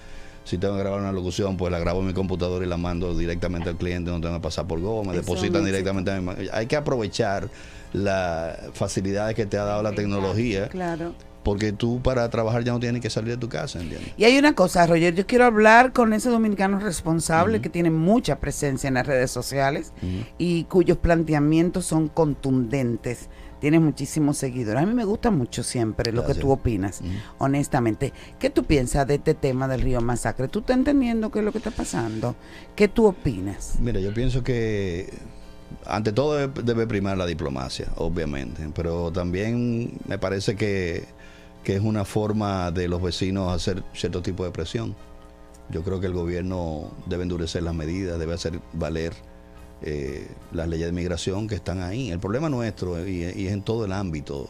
Si 0.45 0.57
tengo 0.57 0.75
que 0.77 0.81
grabar 0.81 1.01
una 1.01 1.13
locución, 1.13 1.59
pues 1.59 1.71
la 1.71 1.79
grabo 1.79 2.01
en 2.01 2.07
mi 2.07 2.15
computadora 2.15 2.65
y 2.65 2.69
la 2.69 2.79
mando 2.79 3.15
directamente 3.15 3.69
al 3.69 3.77
cliente, 3.77 4.11
no 4.11 4.19
tengo 4.21 4.35
que 4.37 4.41
pasar 4.41 4.67
por 4.67 4.81
Go, 4.81 5.05
me 5.05 5.13
Eso 5.13 5.21
depositan 5.21 5.63
directamente 5.65 6.11
a 6.11 6.21
mi 6.21 6.49
Hay 6.53 6.67
que 6.67 6.77
aprovechar 6.77 7.51
las 7.93 8.57
facilidades 8.73 9.35
que 9.35 9.45
te 9.47 9.59
ha 9.59 9.65
dado 9.65 9.83
la 9.83 9.93
tecnología, 9.93 10.69
Claro. 10.69 11.13
Porque 11.49 11.73
tú 11.73 12.03
para 12.03 12.29
trabajar 12.29 12.63
ya 12.63 12.73
no 12.73 12.79
tienes 12.79 13.01
que 13.01 13.09
salir 13.09 13.31
de 13.31 13.37
tu 13.39 13.49
casa, 13.49 13.81
¿entiendes? 13.81 14.13
Y 14.19 14.25
hay 14.25 14.37
una 14.37 14.55
cosa, 14.55 14.87
Roger, 14.87 15.15
yo 15.15 15.27
quiero 15.27 15.47
hablar 15.47 15.95
con 15.95 16.13
ese 16.13 16.29
dominicano 16.29 16.79
responsable 16.79 17.63
que 17.63 17.71
tiene 17.71 17.89
mucha 17.89 18.39
presencia 18.39 18.87
en 18.87 18.93
las 18.93 19.07
redes 19.07 19.31
sociales 19.31 19.95
y 20.37 20.65
cuyos 20.65 20.99
planteamientos 20.99 21.87
son 21.87 22.09
contundentes. 22.09 23.31
Tienes 23.63 23.81
muchísimos 23.81 24.37
seguidores. 24.37 24.83
A 24.83 24.85
mí 24.85 24.93
me 24.93 25.07
gusta 25.07 25.31
mucho 25.31 25.63
siempre 25.63 26.13
lo 26.13 26.27
que 26.27 26.35
tú 26.35 26.51
opinas, 26.51 27.01
honestamente. 27.39 28.13
¿Qué 28.39 28.51
tú 28.51 28.65
piensas 28.65 29.07
de 29.07 29.15
este 29.15 29.33
tema 29.33 29.69
del 29.69 29.81
río 29.81 30.03
Masacre? 30.03 30.49
¿Tú 30.49 30.59
estás 30.59 30.77
entendiendo 30.77 31.31
qué 31.31 31.39
es 31.39 31.47
lo 31.47 31.53
que 31.53 31.59
está 31.59 31.71
pasando? 31.71 32.37
¿Qué 32.77 32.89
tú 32.89 33.07
opinas? 33.07 33.77
Mira, 33.81 34.01
yo 34.01 34.13
pienso 34.13 34.45
que 34.45 35.09
ante 35.87 36.13
todo 36.13 36.47
debe 36.49 36.87
primar 36.87 37.17
la 37.17 37.25
diplomacia, 37.25 37.89
obviamente, 37.97 38.69
pero 38.75 39.11
también 39.11 39.99
me 40.07 40.19
parece 40.19 40.57
que, 40.57 41.07
que 41.65 41.77
es 41.77 41.83
una 41.83 42.05
forma 42.05 42.71
de 42.71 42.89
los 42.89 43.03
vecinos 43.03 43.53
hacer 43.53 43.83
cierto 43.93 44.23
tipo 44.23 44.45
de 44.45 44.51
presión. 44.51 44.95
Yo 45.71 45.83
creo 45.83 46.01
que 46.01 46.07
el 46.07 46.15
gobierno 46.15 46.91
debe 47.07 47.25
endurecer 47.25 47.63
las 47.63 47.75
medidas, 47.75 48.19
debe 48.19 48.35
hacer 48.35 48.61
valer 48.73 49.13
eh, 49.83 50.27
las 50.53 50.69
leyes 50.69 50.87
de 50.87 50.93
migración 50.93 51.47
que 51.47 51.55
están 51.55 51.83
ahí. 51.83 52.11
El 52.11 52.21
problema 52.21 52.49
nuestro, 52.49 53.07
y, 53.07 53.25
y 53.25 53.47
es 53.47 53.53
en 53.53 53.63
todo 53.63 53.85
el 53.85 53.93
ámbito 53.93 54.49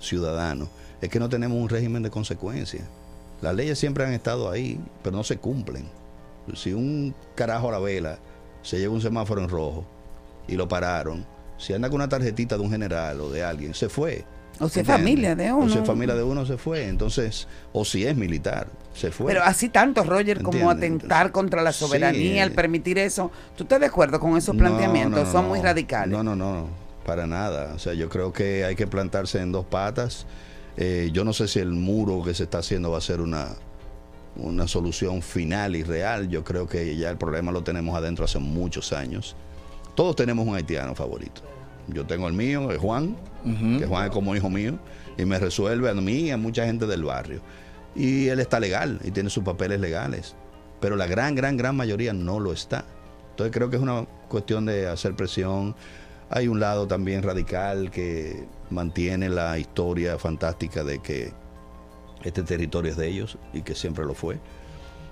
ciudadano, 0.00 0.68
es 1.00 1.08
que 1.08 1.20
no 1.20 1.28
tenemos 1.28 1.58
un 1.58 1.68
régimen 1.68 2.02
de 2.02 2.10
consecuencias. 2.10 2.84
Las 3.40 3.54
leyes 3.54 3.78
siempre 3.78 4.04
han 4.04 4.12
estado 4.12 4.50
ahí, 4.50 4.80
pero 5.02 5.16
no 5.16 5.24
se 5.24 5.38
cumplen. 5.38 5.88
Si 6.54 6.72
un 6.72 7.14
carajo 7.34 7.68
a 7.68 7.72
la 7.72 7.78
vela 7.78 8.18
se 8.62 8.78
lleva 8.78 8.94
un 8.94 9.00
semáforo 9.00 9.42
en 9.42 9.48
rojo 9.48 9.84
y 10.48 10.56
lo 10.56 10.68
pararon, 10.68 11.24
si 11.56 11.72
anda 11.72 11.88
con 11.88 11.96
una 11.96 12.08
tarjetita 12.08 12.56
de 12.56 12.62
un 12.62 12.70
general 12.70 13.20
o 13.20 13.30
de 13.30 13.44
alguien, 13.44 13.74
se 13.74 13.88
fue. 13.88 14.24
O 14.60 14.68
si 14.68 14.80
es 14.80 14.86
familia 14.86 15.34
de 15.34 15.50
O 15.50 15.62
si 15.66 15.72
uno. 15.72 15.80
es 15.80 15.86
familia 15.86 16.14
de 16.14 16.22
uno, 16.22 16.44
se 16.46 16.58
fue. 16.58 16.86
Entonces, 16.86 17.48
o 17.72 17.84
si 17.84 18.06
es 18.06 18.14
militar, 18.14 18.68
se 18.94 19.10
fue. 19.10 19.32
Pero 19.32 19.42
así 19.42 19.68
tanto, 19.70 20.04
Roger, 20.04 20.42
como 20.42 20.70
atentar 20.70 21.32
contra 21.32 21.62
la 21.62 21.72
soberanía, 21.72 22.42
al 22.44 22.52
permitir 22.52 22.98
eso. 22.98 23.30
¿Tú 23.56 23.64
estás 23.64 23.80
de 23.80 23.86
acuerdo 23.86 24.20
con 24.20 24.36
esos 24.36 24.54
planteamientos? 24.54 25.20
no, 25.20 25.24
no, 25.26 25.32
Son 25.32 25.42
no. 25.44 25.48
muy 25.48 25.60
radicales. 25.60 26.10
No, 26.10 26.22
no, 26.22 26.36
no, 26.36 26.68
para 27.06 27.26
nada. 27.26 27.72
O 27.74 27.78
sea, 27.78 27.94
yo 27.94 28.08
creo 28.08 28.32
que 28.32 28.64
hay 28.64 28.76
que 28.76 28.86
plantarse 28.86 29.40
en 29.40 29.50
dos 29.50 29.64
patas. 29.64 30.26
Eh, 30.76 31.10
yo 31.12 31.24
no 31.24 31.32
sé 31.32 31.48
si 31.48 31.58
el 31.58 31.72
muro 31.72 32.22
que 32.22 32.34
se 32.34 32.44
está 32.44 32.58
haciendo 32.58 32.90
va 32.90 32.98
a 32.98 33.02
ser 33.02 33.20
una, 33.20 33.48
una 34.36 34.68
solución 34.68 35.22
final 35.22 35.74
y 35.74 35.82
real. 35.82 36.28
Yo 36.28 36.44
creo 36.44 36.66
que 36.66 36.96
ya 36.96 37.10
el 37.10 37.16
problema 37.16 37.50
lo 37.50 37.62
tenemos 37.64 37.96
adentro 37.96 38.24
hace 38.26 38.38
muchos 38.38 38.92
años. 38.92 39.36
Todos 39.94 40.16
tenemos 40.16 40.46
un 40.46 40.54
haitiano 40.54 40.94
favorito. 40.94 41.42
Yo 41.92 42.06
tengo 42.06 42.28
el 42.28 42.34
mío, 42.34 42.70
el 42.70 42.78
Juan, 42.78 43.16
que 43.78 43.86
Juan 43.86 44.06
es 44.06 44.10
como 44.10 44.36
hijo 44.36 44.50
mío, 44.50 44.78
y 45.16 45.24
me 45.24 45.38
resuelve 45.38 45.90
a 45.90 45.94
mí 45.94 46.22
y 46.22 46.30
a 46.30 46.36
mucha 46.36 46.64
gente 46.64 46.86
del 46.86 47.04
barrio. 47.04 47.40
Y 47.94 48.28
él 48.28 48.40
está 48.40 48.60
legal 48.60 49.00
y 49.02 49.10
tiene 49.10 49.30
sus 49.30 49.42
papeles 49.42 49.80
legales. 49.80 50.34
Pero 50.80 50.96
la 50.96 51.06
gran, 51.06 51.34
gran, 51.34 51.56
gran 51.56 51.76
mayoría 51.76 52.12
no 52.12 52.40
lo 52.40 52.52
está. 52.52 52.84
Entonces 53.30 53.54
creo 53.54 53.70
que 53.70 53.76
es 53.76 53.82
una 53.82 54.06
cuestión 54.28 54.66
de 54.66 54.88
hacer 54.88 55.14
presión. 55.14 55.74
Hay 56.30 56.48
un 56.48 56.60
lado 56.60 56.86
también 56.86 57.22
radical 57.22 57.90
que 57.90 58.46
mantiene 58.70 59.28
la 59.28 59.58
historia 59.58 60.18
fantástica 60.18 60.84
de 60.84 61.00
que 61.00 61.32
este 62.22 62.42
territorio 62.42 62.92
es 62.92 62.96
de 62.96 63.08
ellos 63.08 63.38
y 63.52 63.62
que 63.62 63.74
siempre 63.74 64.04
lo 64.04 64.14
fue. 64.14 64.38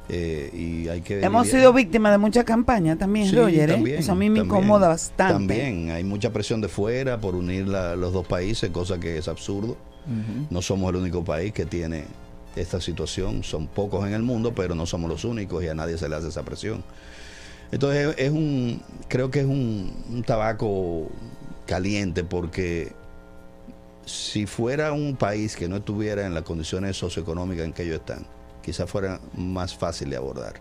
Eh, 0.09 0.51
y 0.55 0.89
hay 0.89 1.01
que 1.03 1.23
Hemos 1.23 1.49
sido 1.49 1.73
víctimas 1.73 2.13
de 2.13 2.19
mucha 2.19 2.45
campaña 2.45 2.97
también, 2.97 3.29
Sí, 3.29 3.37
Roger. 3.37 3.71
¿eh? 3.71 3.73
también, 3.75 3.99
Eso 3.99 4.13
a 4.13 4.15
mí 4.15 4.31
me 4.31 4.41
también, 4.41 4.47
incomoda 4.61 4.89
bastante. 4.89 5.33
También 5.35 5.91
hay 5.91 6.05
mucha 6.05 6.33
presión 6.33 6.61
de 6.61 6.69
fuera 6.69 7.21
por 7.21 7.35
unir 7.35 7.69
la- 7.69 7.95
los 7.97 8.13
dos 8.13 8.27
países, 8.27 8.71
cosa 8.71 8.99
que 8.99 9.19
es 9.19 9.29
absurdo. 9.29 9.77
No 10.49 10.63
somos 10.63 10.89
el 10.91 10.97
único 10.97 11.23
país 11.23 11.53
que 11.53 11.67
tiene 11.67 12.05
esta 12.57 12.81
situación. 12.81 13.45
Son 13.45 13.67
pocos 13.67 14.07
en 14.07 14.15
el 14.15 14.23
mundo, 14.23 14.55
pero 14.55 14.75
no 14.75 14.87
somos 14.87 15.11
los 15.11 15.25
únicos 15.27 15.63
y 15.63 15.69
a 15.69 15.75
nadie 15.75 15.99
se 15.99 16.09
le 16.09 16.17
hace 16.17 16.29
esa 16.29 16.43
presión. 16.45 16.83
Entonces 17.71 18.15
es 18.17 18.31
un, 18.31 18.81
creo 19.09 19.31
que 19.31 19.41
es 19.41 19.47
un, 19.47 19.93
un 20.11 20.23
tabaco 20.23 21.11
caliente 21.67 22.25
porque 22.25 22.93
si 24.07 24.47
fuera 24.47 24.93
un 24.95 25.17
país 25.17 25.55
que 25.55 25.69
no 25.69 25.77
estuviera 25.77 26.25
en 26.27 26.33
las 26.33 26.45
condiciones 26.45 26.97
socioeconómicas 26.97 27.67
en 27.67 27.73
que 27.75 27.83
ellos 27.83 27.97
están, 27.97 28.25
quizás 28.69 28.91
fuera 28.91 29.19
más 29.35 29.75
fácil 29.75 30.11
de 30.11 30.17
abordar. 30.17 30.61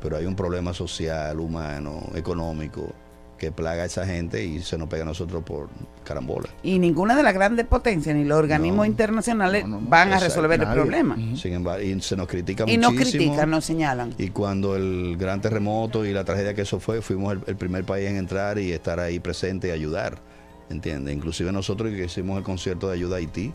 Pero 0.00 0.16
hay 0.16 0.24
un 0.24 0.36
problema 0.36 0.72
social, 0.72 1.40
humano, 1.40 2.00
económico, 2.14 2.92
que 3.36 3.50
plaga 3.50 3.82
a 3.82 3.86
esa 3.86 4.06
gente 4.06 4.44
y 4.44 4.60
se 4.60 4.78
nos 4.78 4.88
pega 4.88 5.02
a 5.02 5.06
nosotros 5.06 5.42
por 5.42 5.68
carambola. 6.04 6.48
Y 6.62 6.78
ninguna 6.78 7.16
de 7.16 7.24
las 7.24 7.34
grandes 7.34 7.66
potencias 7.66 8.14
ni 8.14 8.24
los 8.24 8.38
organismos 8.38 8.86
internacionales 8.86 9.64
van 9.66 10.12
a 10.12 10.20
resolver 10.20 10.60
el 10.60 10.68
problema. 10.68 11.16
Sin 11.34 11.54
embargo, 11.54 11.82
y 11.82 12.00
se 12.00 12.16
nos 12.16 12.28
critica 12.28 12.64
Y 12.68 12.76
nos 12.76 12.92
muchísimo. 12.92 13.24
critican, 13.24 13.50
nos 13.50 13.64
señalan. 13.64 14.14
Y 14.16 14.28
cuando 14.28 14.76
el 14.76 15.16
gran 15.18 15.40
terremoto 15.40 16.04
y 16.04 16.12
la 16.12 16.22
tragedia 16.24 16.54
que 16.54 16.62
eso 16.62 16.78
fue, 16.78 17.02
fuimos 17.02 17.32
el, 17.32 17.40
el 17.48 17.56
primer 17.56 17.82
país 17.82 18.08
en 18.08 18.16
entrar 18.16 18.60
y 18.60 18.70
estar 18.70 19.00
ahí 19.00 19.18
presente 19.18 19.68
y 19.68 19.70
ayudar. 19.72 20.18
¿Entiendes? 20.68 21.12
Inclusive 21.16 21.50
nosotros 21.50 21.90
que 21.90 22.04
hicimos 22.04 22.38
el 22.38 22.44
concierto 22.44 22.86
de 22.88 22.94
ayuda 22.94 23.16
a 23.16 23.18
Haití, 23.18 23.52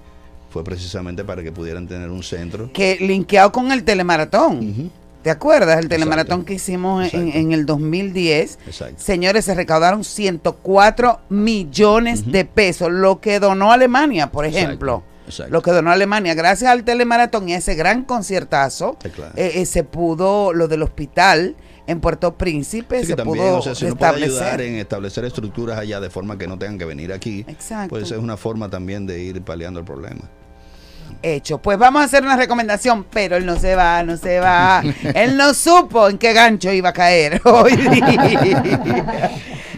fue 0.56 0.64
precisamente 0.64 1.26
para 1.26 1.44
que 1.44 1.52
pudieran 1.52 1.86
tener 1.86 2.10
un 2.10 2.24
centro. 2.24 2.72
Que 2.72 2.96
linkeado 3.02 3.52
con 3.52 3.74
el 3.74 3.84
telemaratón. 3.84 4.90
¿Te 5.22 5.30
acuerdas? 5.30 5.80
El 5.80 5.90
telemaratón 5.90 6.46
que 6.46 6.54
hicimos 6.54 7.14
en, 7.14 7.28
en 7.28 7.52
el 7.52 7.66
2010. 7.66 8.60
Exacto. 8.66 8.96
Señores, 9.04 9.44
se 9.44 9.54
recaudaron 9.54 10.06
104 10.06 11.20
millones 11.28 12.32
de 12.32 12.46
pesos, 12.46 12.90
lo 12.90 13.20
que 13.20 13.42
donó 13.42 13.74
Alemania, 13.74 14.32
por 14.32 14.46
ejemplo. 14.46 15.04
Exacto. 15.26 15.52
Lo 15.52 15.62
que 15.62 15.72
donó 15.72 15.92
Alemania. 15.92 16.34
Gracias 16.36 16.72
al 16.72 16.86
telemaratón 16.86 17.50
y 17.50 17.54
a 17.54 17.58
ese 17.58 17.76
gran 17.76 18.06
conciertazo, 18.06 18.98
claro. 19.14 19.34
eh, 19.36 19.52
eh, 19.56 19.66
se 19.66 19.84
pudo, 19.84 20.54
lo 20.54 20.70
del 20.70 20.84
hospital 20.84 21.58
en 21.88 22.00
Puerto 22.00 22.36
Príncipe, 22.38 23.02
Sí, 23.02 23.08
se 23.08 23.16
también, 23.16 23.38
pudo 23.46 23.58
o 23.58 23.62
sea, 23.62 23.76
si 23.76 23.86
puede 23.92 24.24
ayudar 24.24 24.62
en 24.62 24.76
establecer 24.76 25.26
estructuras 25.26 25.78
allá 25.78 26.00
de 26.00 26.10
forma 26.10 26.38
que 26.38 26.48
no 26.48 26.58
tengan 26.58 26.78
que 26.78 26.86
venir 26.86 27.14
aquí, 27.14 27.46
Exacto. 27.48 27.90
pues 27.90 28.12
es 28.12 28.18
una 28.18 28.38
forma 28.38 28.70
también 28.70 29.06
de 29.06 29.22
ir 29.22 29.42
paliando 29.42 29.80
el 29.80 29.86
problema. 29.86 30.30
Hecho. 31.22 31.58
Pues 31.58 31.78
vamos 31.78 32.02
a 32.02 32.06
hacer 32.06 32.24
una 32.24 32.38
recomendación, 32.38 33.06
pero 33.12 33.36
él 33.36 33.46
no 33.46 33.58
se 33.58 33.76
va, 33.76 34.04
no 34.04 34.16
se 34.16 34.40
va. 34.40 34.84
él 35.16 35.38
no 35.38 35.54
supo 35.54 36.08
en 36.08 36.18
qué 36.18 36.34
gancho 36.34 36.72
iba 36.72 36.90
a 36.90 36.94
caer 36.94 37.42
hoy 37.46 37.76
día. 37.76 39.32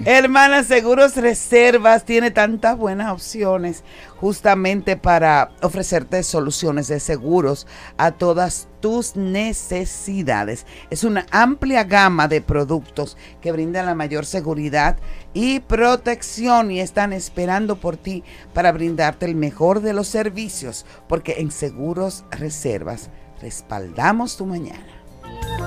Hermana, 0.09 0.63
Seguros 0.63 1.17
Reservas 1.17 2.05
tiene 2.05 2.31
tantas 2.31 2.77
buenas 2.77 3.11
opciones 3.11 3.83
justamente 4.15 4.95
para 4.95 5.51
ofrecerte 5.61 6.23
soluciones 6.23 6.87
de 6.87 7.01
seguros 7.01 7.67
a 7.97 8.11
todas 8.11 8.69
tus 8.79 9.17
necesidades. 9.17 10.65
Es 10.89 11.03
una 11.03 11.25
amplia 11.29 11.83
gama 11.83 12.29
de 12.29 12.39
productos 12.39 13.17
que 13.41 13.51
brindan 13.51 13.85
la 13.85 13.95
mayor 13.95 14.25
seguridad 14.25 14.95
y 15.33 15.59
protección 15.59 16.71
y 16.71 16.79
están 16.79 17.11
esperando 17.11 17.75
por 17.75 17.97
ti 17.97 18.23
para 18.53 18.71
brindarte 18.71 19.25
el 19.25 19.35
mejor 19.35 19.81
de 19.81 19.91
los 19.91 20.07
servicios, 20.07 20.85
porque 21.09 21.35
en 21.39 21.51
Seguros 21.51 22.23
Reservas 22.31 23.09
respaldamos 23.41 24.37
tu 24.37 24.45
mañana. 24.45 24.87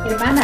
Hermana, 0.06 0.40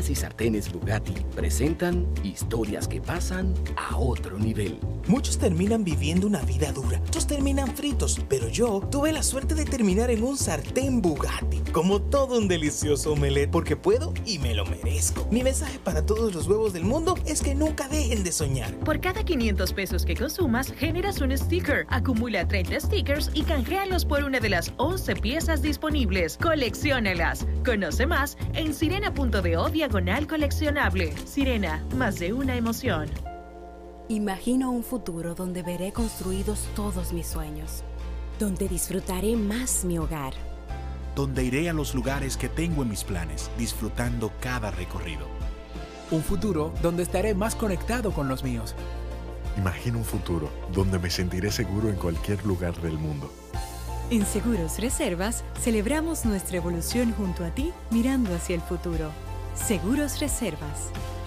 Ollas 0.00 0.08
y 0.08 0.14
sartenes 0.14 0.72
Bugatti 0.72 1.12
presentan 1.36 2.06
historias 2.24 2.88
que 2.88 3.02
pasan 3.02 3.52
a 3.76 3.98
otro 3.98 4.38
nivel. 4.38 4.78
Muchos 5.08 5.36
terminan 5.36 5.84
viviendo 5.84 6.26
una 6.26 6.40
vida 6.42 6.72
dura, 6.72 7.02
otros 7.06 7.26
terminan 7.26 7.74
fritos, 7.76 8.18
pero 8.28 8.48
yo 8.48 8.80
tuve 8.90 9.12
la 9.12 9.22
suerte 9.22 9.54
de 9.54 9.64
terminar 9.64 10.10
en 10.10 10.22
un 10.22 10.38
sartén 10.38 11.02
Bugatti, 11.02 11.58
como 11.72 12.00
todo 12.00 12.38
un 12.38 12.48
delicioso 12.48 13.12
omelette, 13.12 13.50
porque 13.50 13.76
puedo 13.76 14.14
y 14.24 14.38
me 14.38 14.54
lo 14.54 14.64
merezco. 14.64 15.26
Mi 15.30 15.42
mensaje 15.42 15.78
para 15.80 16.06
todos 16.06 16.34
los 16.34 16.46
huevos 16.46 16.72
del 16.72 16.84
mundo 16.84 17.16
es 17.26 17.42
que 17.42 17.54
nunca 17.54 17.86
dejen 17.88 18.24
de 18.24 18.32
soñar. 18.32 18.72
Por 18.76 19.00
cada 19.00 19.22
500 19.22 19.72
pesos 19.74 20.06
que 20.06 20.14
consumas, 20.14 20.72
generas 20.72 21.20
un 21.20 21.36
sticker. 21.36 21.86
Acumula 21.90 22.48
30 22.48 22.80
stickers 22.80 23.30
y 23.34 23.42
canjealos 23.42 24.06
por 24.06 24.24
una 24.24 24.40
de 24.40 24.48
las 24.48 24.72
11 24.78 25.16
piezas 25.16 25.60
disponibles. 25.60 26.38
Colecciónalas. 26.38 27.46
Conoce 27.64 28.06
más 28.06 28.38
en 28.54 28.72
sirena.do 28.72 29.68
diagonal 29.90 30.28
coleccionable. 30.28 31.12
Sirena, 31.26 31.84
más 31.96 32.20
de 32.20 32.32
una 32.32 32.54
emoción. 32.54 33.10
Imagino 34.08 34.70
un 34.70 34.84
futuro 34.84 35.34
donde 35.34 35.64
veré 35.64 35.90
construidos 35.90 36.68
todos 36.76 37.12
mis 37.12 37.26
sueños, 37.26 37.82
donde 38.38 38.68
disfrutaré 38.68 39.34
más 39.34 39.84
mi 39.84 39.98
hogar. 39.98 40.32
donde 41.16 41.42
iré 41.42 41.68
a 41.68 41.72
los 41.72 41.92
lugares 41.92 42.36
que 42.36 42.48
tengo 42.48 42.82
en 42.82 42.88
mis 42.88 43.02
planes, 43.02 43.50
disfrutando 43.58 44.30
cada 44.40 44.70
recorrido. 44.70 45.26
Un 46.12 46.22
futuro 46.22 46.72
donde 46.82 47.02
estaré 47.02 47.34
más 47.34 47.56
conectado 47.56 48.12
con 48.12 48.28
los 48.28 48.44
míos. 48.44 48.76
Imagino 49.58 49.98
un 49.98 50.04
futuro 50.04 50.48
donde 50.72 51.00
me 51.00 51.10
sentiré 51.10 51.50
seguro 51.50 51.88
en 51.90 51.96
cualquier 51.96 52.46
lugar 52.46 52.80
del 52.80 52.96
mundo. 52.96 53.30
En 54.10 54.24
Seguros 54.24 54.78
Reservas 54.78 55.42
celebramos 55.60 56.24
nuestra 56.24 56.58
evolución 56.58 57.12
junto 57.12 57.44
a 57.44 57.50
ti 57.50 57.72
mirando 57.90 58.32
hacia 58.32 58.54
el 58.54 58.62
futuro. 58.62 59.10
Seguros 59.54 60.20
Reservas. 60.20 60.90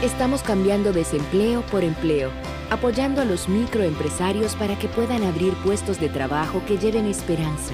Estamos 0.03 0.43
cambiando 0.43 0.91
desempleo 0.91 1.61
por 1.67 1.83
empleo, 1.85 2.31
apoyando 2.69 3.21
a 3.21 3.25
los 3.25 3.47
microempresarios 3.47 4.55
para 4.55 4.77
que 4.77 4.89
puedan 4.89 5.23
abrir 5.23 5.53
puestos 5.63 6.01
de 6.01 6.09
trabajo 6.09 6.61
que 6.67 6.77
lleven 6.77 7.05
esperanza 7.05 7.73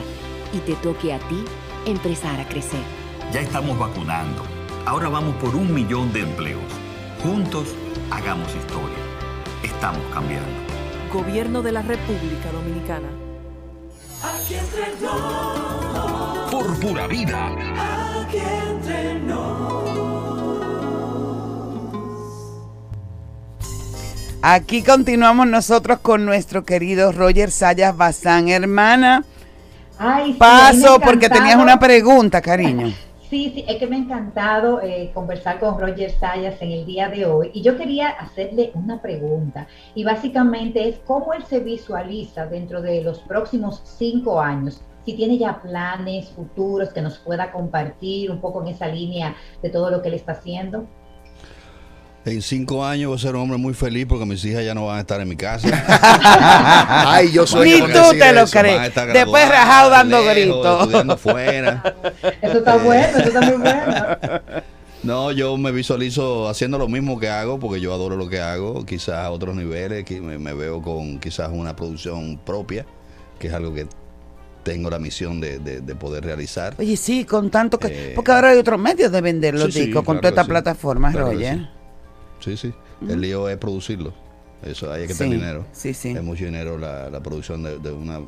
y 0.54 0.60
te 0.60 0.76
toque 0.76 1.14
a 1.14 1.20
ti 1.20 1.43
empezar 1.86 2.39
a 2.39 2.47
crecer. 2.47 2.82
Ya 3.32 3.41
estamos 3.41 3.78
vacunando. 3.78 4.43
Ahora 4.86 5.10
vamos 5.10 5.36
por 5.36 5.56
un 5.56 5.74
millón 5.74 6.12
de 6.12 6.22
empleos. 6.22 6.64
Juntos, 7.24 7.76
hagamos 8.10 8.47
historia. 8.56 8.97
Estamos 9.64 10.02
cambiando. 10.14 10.49
Gobierno 11.14 11.62
de 11.62 11.72
la 11.72 11.82
República 11.82 12.52
Dominicana. 12.52 13.08
Aquí 14.24 14.56
entre 14.56 15.02
nos. 15.02 16.52
Por 16.52 16.80
pura 16.80 17.08
vida. 17.08 17.47
Aquí 18.22 18.38
entre 18.38 19.20
nos. 19.22 19.82
Aquí 24.43 24.82
continuamos 24.84 25.47
nosotros 25.47 25.99
con 25.99 26.26
nuestro 26.26 26.66
querido 26.66 27.12
Roger 27.12 27.52
Sayas 27.52 27.95
Bazán, 27.95 28.49
hermana. 28.49 29.24
Ay, 30.04 30.34
Paso 30.34 30.99
porque 30.99 31.30
tenías 31.30 31.58
una 31.58 31.80
pregunta, 31.80 32.41
cariño. 32.41 32.91
Sí, 33.32 33.49
sí, 33.56 33.64
es 33.66 33.78
que 33.78 33.88
me 33.88 33.95
ha 33.95 33.99
encantado 33.99 34.82
eh, 34.82 35.10
conversar 35.14 35.58
con 35.58 35.80
Roger 35.80 36.12
Sayas 36.12 36.62
en 36.62 36.72
el 36.72 36.86
día 36.86 37.08
de 37.08 37.26
hoy 37.26 37.49
y 37.54 37.62
yo 37.62 37.78
quería 37.78 38.10
hacerle 38.10 38.72
una 38.74 39.02
pregunta 39.02 39.68
y 39.95 40.04
básicamente 40.04 40.89
es 40.89 40.99
cómo 41.06 41.32
él 41.32 41.41
se 41.45 41.62
visualiza 41.62 42.45
dentro 42.47 42.82
de 42.82 43.02
los 43.02 43.20
próximos 43.20 43.82
cinco 43.86 44.41
años, 44.41 44.82
si 45.06 45.14
tiene 45.14 45.38
ya 45.38 45.62
planes 45.62 46.28
futuros 46.32 46.91
que 46.91 47.02
nos 47.02 47.20
pueda 47.20 47.54
compartir 47.54 48.32
un 48.32 48.41
poco 48.41 48.64
en 48.64 48.68
esa 48.68 48.88
línea 48.88 49.34
de 49.62 49.70
todo 49.70 49.89
lo 49.89 50.02
que 50.02 50.10
él 50.10 50.16
está 50.16 50.34
haciendo. 50.34 50.86
En 52.24 52.41
cinco 52.43 52.86
años 52.86 53.07
voy 53.09 53.17
a 53.17 53.19
ser 53.22 53.36
un 53.36 53.41
hombre 53.41 53.57
muy 53.57 53.74
feliz 53.74 54.05
porque 54.07 54.26
mis 54.28 54.45
hijas 54.45 54.63
ya 54.63 54.76
no 54.76 54.86
van 54.86 54.97
a 54.97 55.01
estar 55.01 55.19
en 55.22 55.28
mi 55.28 55.36
casa. 55.36 55.67
Ay, 57.11 57.32
yo 57.32 57.47
soy 57.47 57.72
Ni 57.72 57.80
tú 57.82 58.11
te 58.17 58.32
lo 58.32 58.41
eso. 58.41 58.59
crees. 58.59 58.93
Después 59.13 59.49
rajado 59.49 59.89
dando 59.89 60.17
lejos, 60.19 60.34
gritos. 60.36 60.80
Estudiando 60.82 61.17
fuera. 61.17 61.84
Eso 62.41 62.57
está 62.59 62.78
bueno, 62.78 63.17
eso 63.17 63.28
está 63.28 63.41
muy 63.41 63.57
bueno. 63.57 63.84
No, 65.03 65.32
yo 65.32 65.57
me 65.57 65.72
visualizo 65.72 66.47
haciendo 66.47 66.78
lo 66.78 66.88
mismo 66.88 67.19
que 67.19 67.28
hago 67.28 67.57
porque 67.59 67.82
yo 67.82 67.91
adoro 67.91 68.17
lo 68.17 68.30
que 68.30 68.39
hago, 68.39 68.86
quizás 68.86 69.15
a 69.15 69.32
otros 69.32 69.55
niveles, 69.55 70.03
que 70.05 70.22
me, 70.22 70.38
me 70.38 70.53
veo 70.53 70.80
con 70.80 71.17
quizás 71.19 71.49
una 71.51 71.76
producción 71.76 72.38
propia, 72.45 72.86
que 73.39 73.47
es 73.47 73.53
algo 73.55 73.74
que 73.74 73.88
tengo 74.61 74.91
la 74.91 74.99
misión 74.99 75.41
de, 75.41 75.57
de- 75.57 75.82
de 75.82 75.95
poder 75.95 76.24
realizar. 76.24 76.76
Oye, 76.78 76.95
sí, 76.97 77.26
con 77.26 77.49
tanto 77.49 77.80
que... 77.80 77.88
Eh, 77.88 78.13
porque 78.15 78.32
ahora 78.32 78.49
hay 78.49 78.59
otros 78.59 78.80
medios 78.80 79.11
de 79.11 79.22
vender 79.22 79.55
los 79.55 79.65
Sí, 79.65 79.72
sí, 79.72 79.86
discos 79.88 80.03
con 80.05 80.19
claro 80.19 80.22
toda 80.22 80.30
esta 80.30 80.41
que 80.43 80.45
sí. 80.45 80.49
plataforma, 80.51 81.11
Claro 81.11 81.30
que 81.30 81.34
Roger. 81.34 81.69
Sí. 82.42 82.58
Sí. 82.58 82.74
El 83.08 83.22
lío 83.22 83.48
es 83.50 83.58
producirlo. 83.58 84.14
Eso 84.64 84.92
hay 84.92 85.08
que 85.08 85.14
Sí, 85.14 85.20
tener 85.20 85.39
dinero. 85.39 85.66
sí, 85.72 85.94
sí. 85.94 86.10
Es 86.10 86.24
mucho 86.24 86.46
dinero 86.46 86.78
la, 86.78 87.10
la 87.10 87.20
producción 87.22 87.64
de, 87.64 87.80
de 87.80 87.92
una 87.92 88.22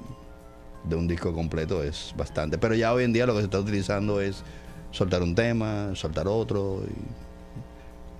de 0.83 0.95
un 0.97 1.07
disco 1.07 1.31
completo 1.33 1.81
es 1.83 2.13
bastante. 2.17 2.57
Pero 2.57 2.73
ya 2.75 2.91
hoy 2.93 3.03
en 3.05 3.13
día 3.13 3.25
lo 3.25 3.33
que 3.33 3.39
se 3.39 3.45
está 3.45 3.59
utilizando 3.59 4.19
es 4.19 4.43
soltar 4.91 5.21
un 5.23 5.33
tema, 5.35 5.91
soltar 5.95 6.27
otro 6.27 6.81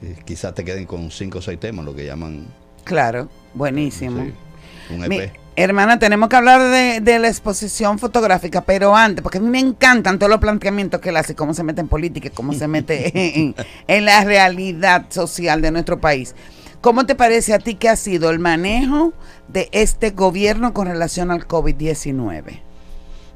y, 0.02 0.06
y 0.08 0.14
quizás 0.24 0.54
te 0.54 0.64
queden 0.64 0.86
con 0.86 1.10
cinco 1.12 1.40
o 1.40 1.42
seis 1.42 1.60
temas, 1.60 1.84
lo 1.86 1.94
que 1.96 2.06
llaman 2.06 2.46
Claro, 2.84 3.30
buenísimo. 3.54 4.24
Sí, 4.24 4.94
un 4.94 5.08
Mi- 5.08 5.16
EP. 5.18 5.34
Hermana, 5.56 6.00
tenemos 6.00 6.30
que 6.30 6.36
hablar 6.36 6.62
de, 6.62 7.02
de 7.02 7.20
la 7.20 7.28
exposición 7.28 8.00
fotográfica, 8.00 8.62
pero 8.62 8.96
antes, 8.96 9.22
porque 9.22 9.38
a 9.38 9.42
mí 9.42 9.50
me 9.50 9.60
encantan 9.60 10.18
todos 10.18 10.30
los 10.30 10.40
planteamientos 10.40 11.00
que 11.00 11.10
él 11.10 11.18
hace, 11.18 11.36
cómo 11.36 11.54
se 11.54 11.64
mete 11.64 11.82
en 11.82 11.88
política, 11.88 12.30
cómo 12.34 12.54
se 12.54 12.68
mete 12.68 13.12
en, 13.88 14.06
la 14.06 14.24
realidad 14.24 15.06
social 15.10 15.62
de 15.62 15.72
nuestro 15.72 16.00
país. 16.00 16.36
¿Cómo 16.82 17.06
te 17.06 17.16
parece 17.16 17.54
a 17.54 17.60
ti 17.60 17.76
que 17.76 17.88
ha 17.88 17.96
sido 17.96 18.30
el 18.30 18.40
manejo 18.40 19.14
de 19.48 19.70
este 19.72 20.12
gobierno 20.12 20.74
con 20.74 20.88
relación 20.88 21.32
al 21.32 21.48
COVID-19? 21.48 22.60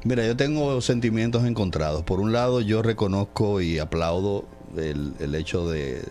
Mira, 0.04 0.26
yo 0.26 0.36
tengo 0.36 0.82
sentimientos 0.82 1.46
encontrados. 1.46 2.04
Por 2.04 2.20
un 2.20 2.34
lado, 2.34 2.62
yo 2.62 2.82
reconozco 2.82 3.62
y 3.62 3.80
aplaudo 3.80 4.46
el, 4.76 5.14
el 5.20 5.34
hecho 5.36 5.70
de, 5.70 6.02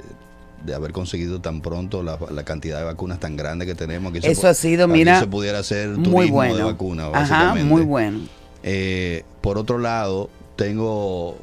de 0.67 0.75
haber 0.75 0.93
conseguido 0.93 1.41
tan 1.41 1.61
pronto 1.63 2.03
la, 2.03 2.19
la 2.31 2.45
cantidad 2.45 2.79
de 2.79 2.85
vacunas 2.85 3.19
tan 3.21 3.37
grande 3.37 3.65
que 3.65 3.75
tenemos. 3.75 4.11
Aquí 4.13 4.21
se 4.21 4.33
Eso 4.33 4.43
pu- 4.43 4.51
ha 4.51 4.55
sido, 4.55 4.89
mira, 4.89 5.21
se 5.21 5.27
pudiera 5.27 5.61
hacer 5.61 5.89
muy 5.91 6.03
turismo 6.05 6.43
de 6.43 6.49
bueno. 6.51 6.67
vacuna, 6.67 7.03
Ajá, 7.07 7.11
básicamente. 7.21 7.65
muy 7.65 7.83
bueno. 7.83 8.21
Eh, 8.63 9.23
por 9.41 9.59
otro 9.59 9.79
lado, 9.79 10.29
tengo 10.57 11.37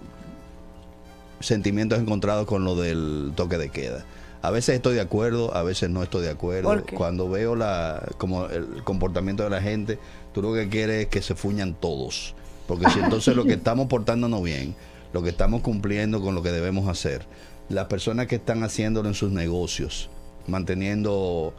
sentimientos 1.39 1.99
encontrados 1.99 2.45
con 2.45 2.63
lo 2.63 2.75
del 2.75 3.31
toque 3.35 3.57
de 3.57 3.69
queda. 3.69 4.05
A 4.41 4.51
veces 4.51 4.75
estoy 4.75 4.95
de 4.95 5.01
acuerdo, 5.01 5.55
a 5.55 5.63
veces 5.63 5.89
no 5.89 6.03
estoy 6.03 6.23
de 6.23 6.29
acuerdo. 6.29 6.83
Cuando 6.95 7.29
veo 7.29 7.55
la, 7.55 8.03
como 8.17 8.45
el 8.47 8.83
comportamiento 8.83 9.43
de 9.43 9.49
la 9.49 9.61
gente, 9.61 9.99
tú 10.33 10.41
lo 10.41 10.53
que 10.53 10.67
quieres 10.67 11.03
es 11.03 11.07
que 11.07 11.21
se 11.21 11.33
fuñan 11.35 11.75
todos. 11.75 12.35
Porque 12.67 12.89
si 12.89 12.99
entonces 12.99 13.35
lo 13.35 13.45
que 13.45 13.53
estamos 13.55 13.87
portándonos 13.87 14.43
bien, 14.43 14.75
lo 15.13 15.21
que 15.23 15.29
estamos 15.29 15.61
cumpliendo 15.61 16.21
con 16.21 16.35
lo 16.35 16.43
que 16.43 16.51
debemos 16.51 16.89
hacer, 16.89 17.25
las 17.69 17.85
personas 17.85 18.27
que 18.27 18.35
están 18.35 18.63
haciéndolo 18.63 19.07
en 19.07 19.15
sus 19.15 19.31
negocios, 19.31 20.09
manteniendo, 20.47 21.53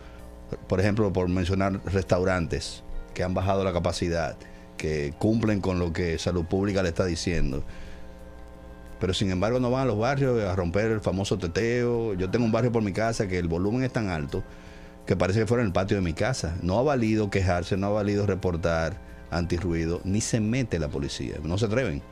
por 0.68 0.80
ejemplo, 0.80 1.12
por 1.12 1.28
mencionar 1.28 1.80
restaurantes 1.86 2.82
que 3.14 3.22
han 3.22 3.34
bajado 3.34 3.64
la 3.64 3.72
capacidad, 3.72 4.36
que 4.76 5.14
cumplen 5.18 5.60
con 5.60 5.78
lo 5.78 5.92
que 5.92 6.18
salud 6.18 6.44
pública 6.44 6.82
le 6.82 6.90
está 6.90 7.04
diciendo, 7.04 7.64
pero 9.00 9.12
sin 9.12 9.30
embargo 9.30 9.60
no 9.60 9.70
van 9.70 9.82
a 9.82 9.84
los 9.86 9.98
barrios 9.98 10.42
a 10.42 10.54
romper 10.56 10.90
el 10.90 11.00
famoso 11.00 11.36
teteo. 11.38 12.14
Yo 12.14 12.30
tengo 12.30 12.44
un 12.44 12.52
barrio 12.52 12.72
por 12.72 12.82
mi 12.82 12.92
casa 12.92 13.26
que 13.26 13.38
el 13.38 13.48
volumen 13.48 13.84
es 13.84 13.92
tan 13.92 14.08
alto 14.08 14.42
que 15.06 15.16
parece 15.16 15.40
que 15.40 15.46
fuera 15.46 15.62
en 15.62 15.66
el 15.66 15.72
patio 15.72 15.96
de 15.96 16.02
mi 16.02 16.14
casa. 16.14 16.56
No 16.62 16.78
ha 16.78 16.82
valido 16.82 17.28
quejarse, 17.30 17.76
no 17.76 17.88
ha 17.88 17.90
valido 17.90 18.26
reportar 18.26 18.96
antirruido, 19.30 20.00
ni 20.04 20.20
se 20.20 20.40
mete 20.40 20.78
la 20.78 20.88
policía, 20.88 21.36
no 21.42 21.58
se 21.58 21.66
atreven. 21.66 22.02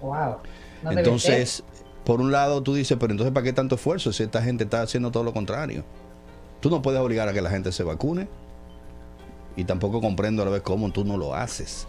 Wow. 0.00 0.38
No 0.82 0.92
entonces, 0.92 1.62
por 2.04 2.20
un 2.20 2.32
lado 2.32 2.62
tú 2.62 2.74
dices, 2.74 2.96
pero 2.98 3.12
entonces 3.12 3.32
¿para 3.32 3.44
qué 3.44 3.52
tanto 3.52 3.74
esfuerzo 3.74 4.12
si 4.12 4.22
esta 4.22 4.42
gente 4.42 4.64
está 4.64 4.82
haciendo 4.82 5.10
todo 5.10 5.24
lo 5.24 5.32
contrario? 5.32 5.84
Tú 6.60 6.70
no 6.70 6.82
puedes 6.82 7.00
obligar 7.00 7.28
a 7.28 7.32
que 7.32 7.40
la 7.40 7.50
gente 7.50 7.72
se 7.72 7.82
vacune 7.82 8.28
y 9.56 9.64
tampoco 9.64 10.00
comprendo 10.00 10.42
a 10.42 10.44
la 10.46 10.50
vez 10.50 10.62
cómo 10.62 10.90
tú 10.90 11.04
no 11.04 11.16
lo 11.16 11.34
haces. 11.34 11.86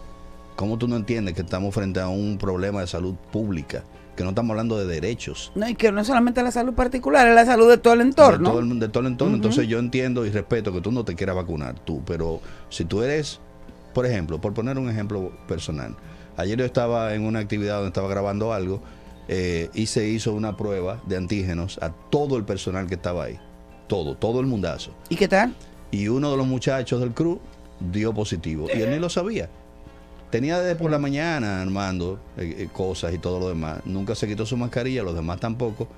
Cómo 0.56 0.78
tú 0.78 0.88
no 0.88 0.96
entiendes 0.96 1.34
que 1.34 1.40
estamos 1.40 1.74
frente 1.74 2.00
a 2.00 2.08
un 2.08 2.36
problema 2.38 2.80
de 2.80 2.86
salud 2.86 3.14
pública, 3.32 3.84
que 4.16 4.22
no 4.22 4.30
estamos 4.30 4.50
hablando 4.50 4.76
de 4.78 4.86
derechos. 4.86 5.50
No, 5.54 5.68
y 5.68 5.74
que 5.74 5.90
no 5.90 6.00
es 6.00 6.06
solamente 6.06 6.42
la 6.42 6.50
salud 6.50 6.74
particular, 6.74 7.26
es 7.26 7.34
la 7.34 7.46
salud 7.46 7.70
de 7.70 7.78
todo 7.78 7.94
el 7.94 8.02
entorno. 8.02 8.50
De 8.50 8.54
todo 8.54 8.60
el, 8.60 8.78
de 8.78 8.88
todo 8.88 9.00
el 9.00 9.06
entorno. 9.06 9.34
Entonces 9.34 9.66
yo 9.66 9.78
entiendo 9.78 10.26
y 10.26 10.30
respeto 10.30 10.72
que 10.72 10.80
tú 10.80 10.92
no 10.92 11.04
te 11.04 11.14
quieras 11.14 11.36
vacunar 11.36 11.78
tú, 11.80 12.02
pero 12.04 12.40
si 12.68 12.84
tú 12.84 13.02
eres, 13.02 13.40
por 13.94 14.04
ejemplo, 14.04 14.40
por 14.40 14.52
poner 14.52 14.78
un 14.78 14.90
ejemplo 14.90 15.32
personal, 15.48 15.96
ayer 16.36 16.58
yo 16.58 16.66
estaba 16.66 17.14
en 17.14 17.24
una 17.24 17.38
actividad 17.38 17.76
donde 17.76 17.88
estaba 17.88 18.08
grabando 18.08 18.52
algo 18.52 18.82
eh, 19.28 19.70
y 19.74 19.86
se 19.86 20.08
hizo 20.08 20.32
una 20.32 20.56
prueba 20.56 21.00
de 21.06 21.16
antígenos 21.16 21.78
a 21.82 21.90
todo 21.90 22.36
el 22.36 22.44
personal 22.44 22.86
que 22.86 22.94
estaba 22.94 23.24
ahí, 23.24 23.38
todo, 23.88 24.16
todo 24.16 24.40
el 24.40 24.46
mundazo. 24.46 24.92
¿Y 25.08 25.16
qué 25.16 25.28
tal? 25.28 25.54
Y 25.90 26.08
uno 26.08 26.30
de 26.30 26.36
los 26.36 26.46
muchachos 26.46 27.00
del 27.00 27.12
crew 27.12 27.38
dio 27.92 28.12
positivo 28.14 28.66
y 28.74 28.80
él 28.80 28.90
ni 28.90 28.98
lo 28.98 29.08
sabía. 29.08 29.48
Tenía 30.30 30.58
desde 30.60 30.76
por 30.76 30.90
la 30.90 30.98
mañana 30.98 31.60
armando 31.60 32.18
eh, 32.38 32.56
eh, 32.60 32.68
cosas 32.72 33.12
y 33.12 33.18
todo 33.18 33.38
lo 33.38 33.48
demás. 33.48 33.80
Nunca 33.84 34.14
se 34.14 34.26
quitó 34.26 34.46
su 34.46 34.56
mascarilla, 34.56 35.02
los 35.02 35.14
demás 35.14 35.38
tampoco. 35.40 35.88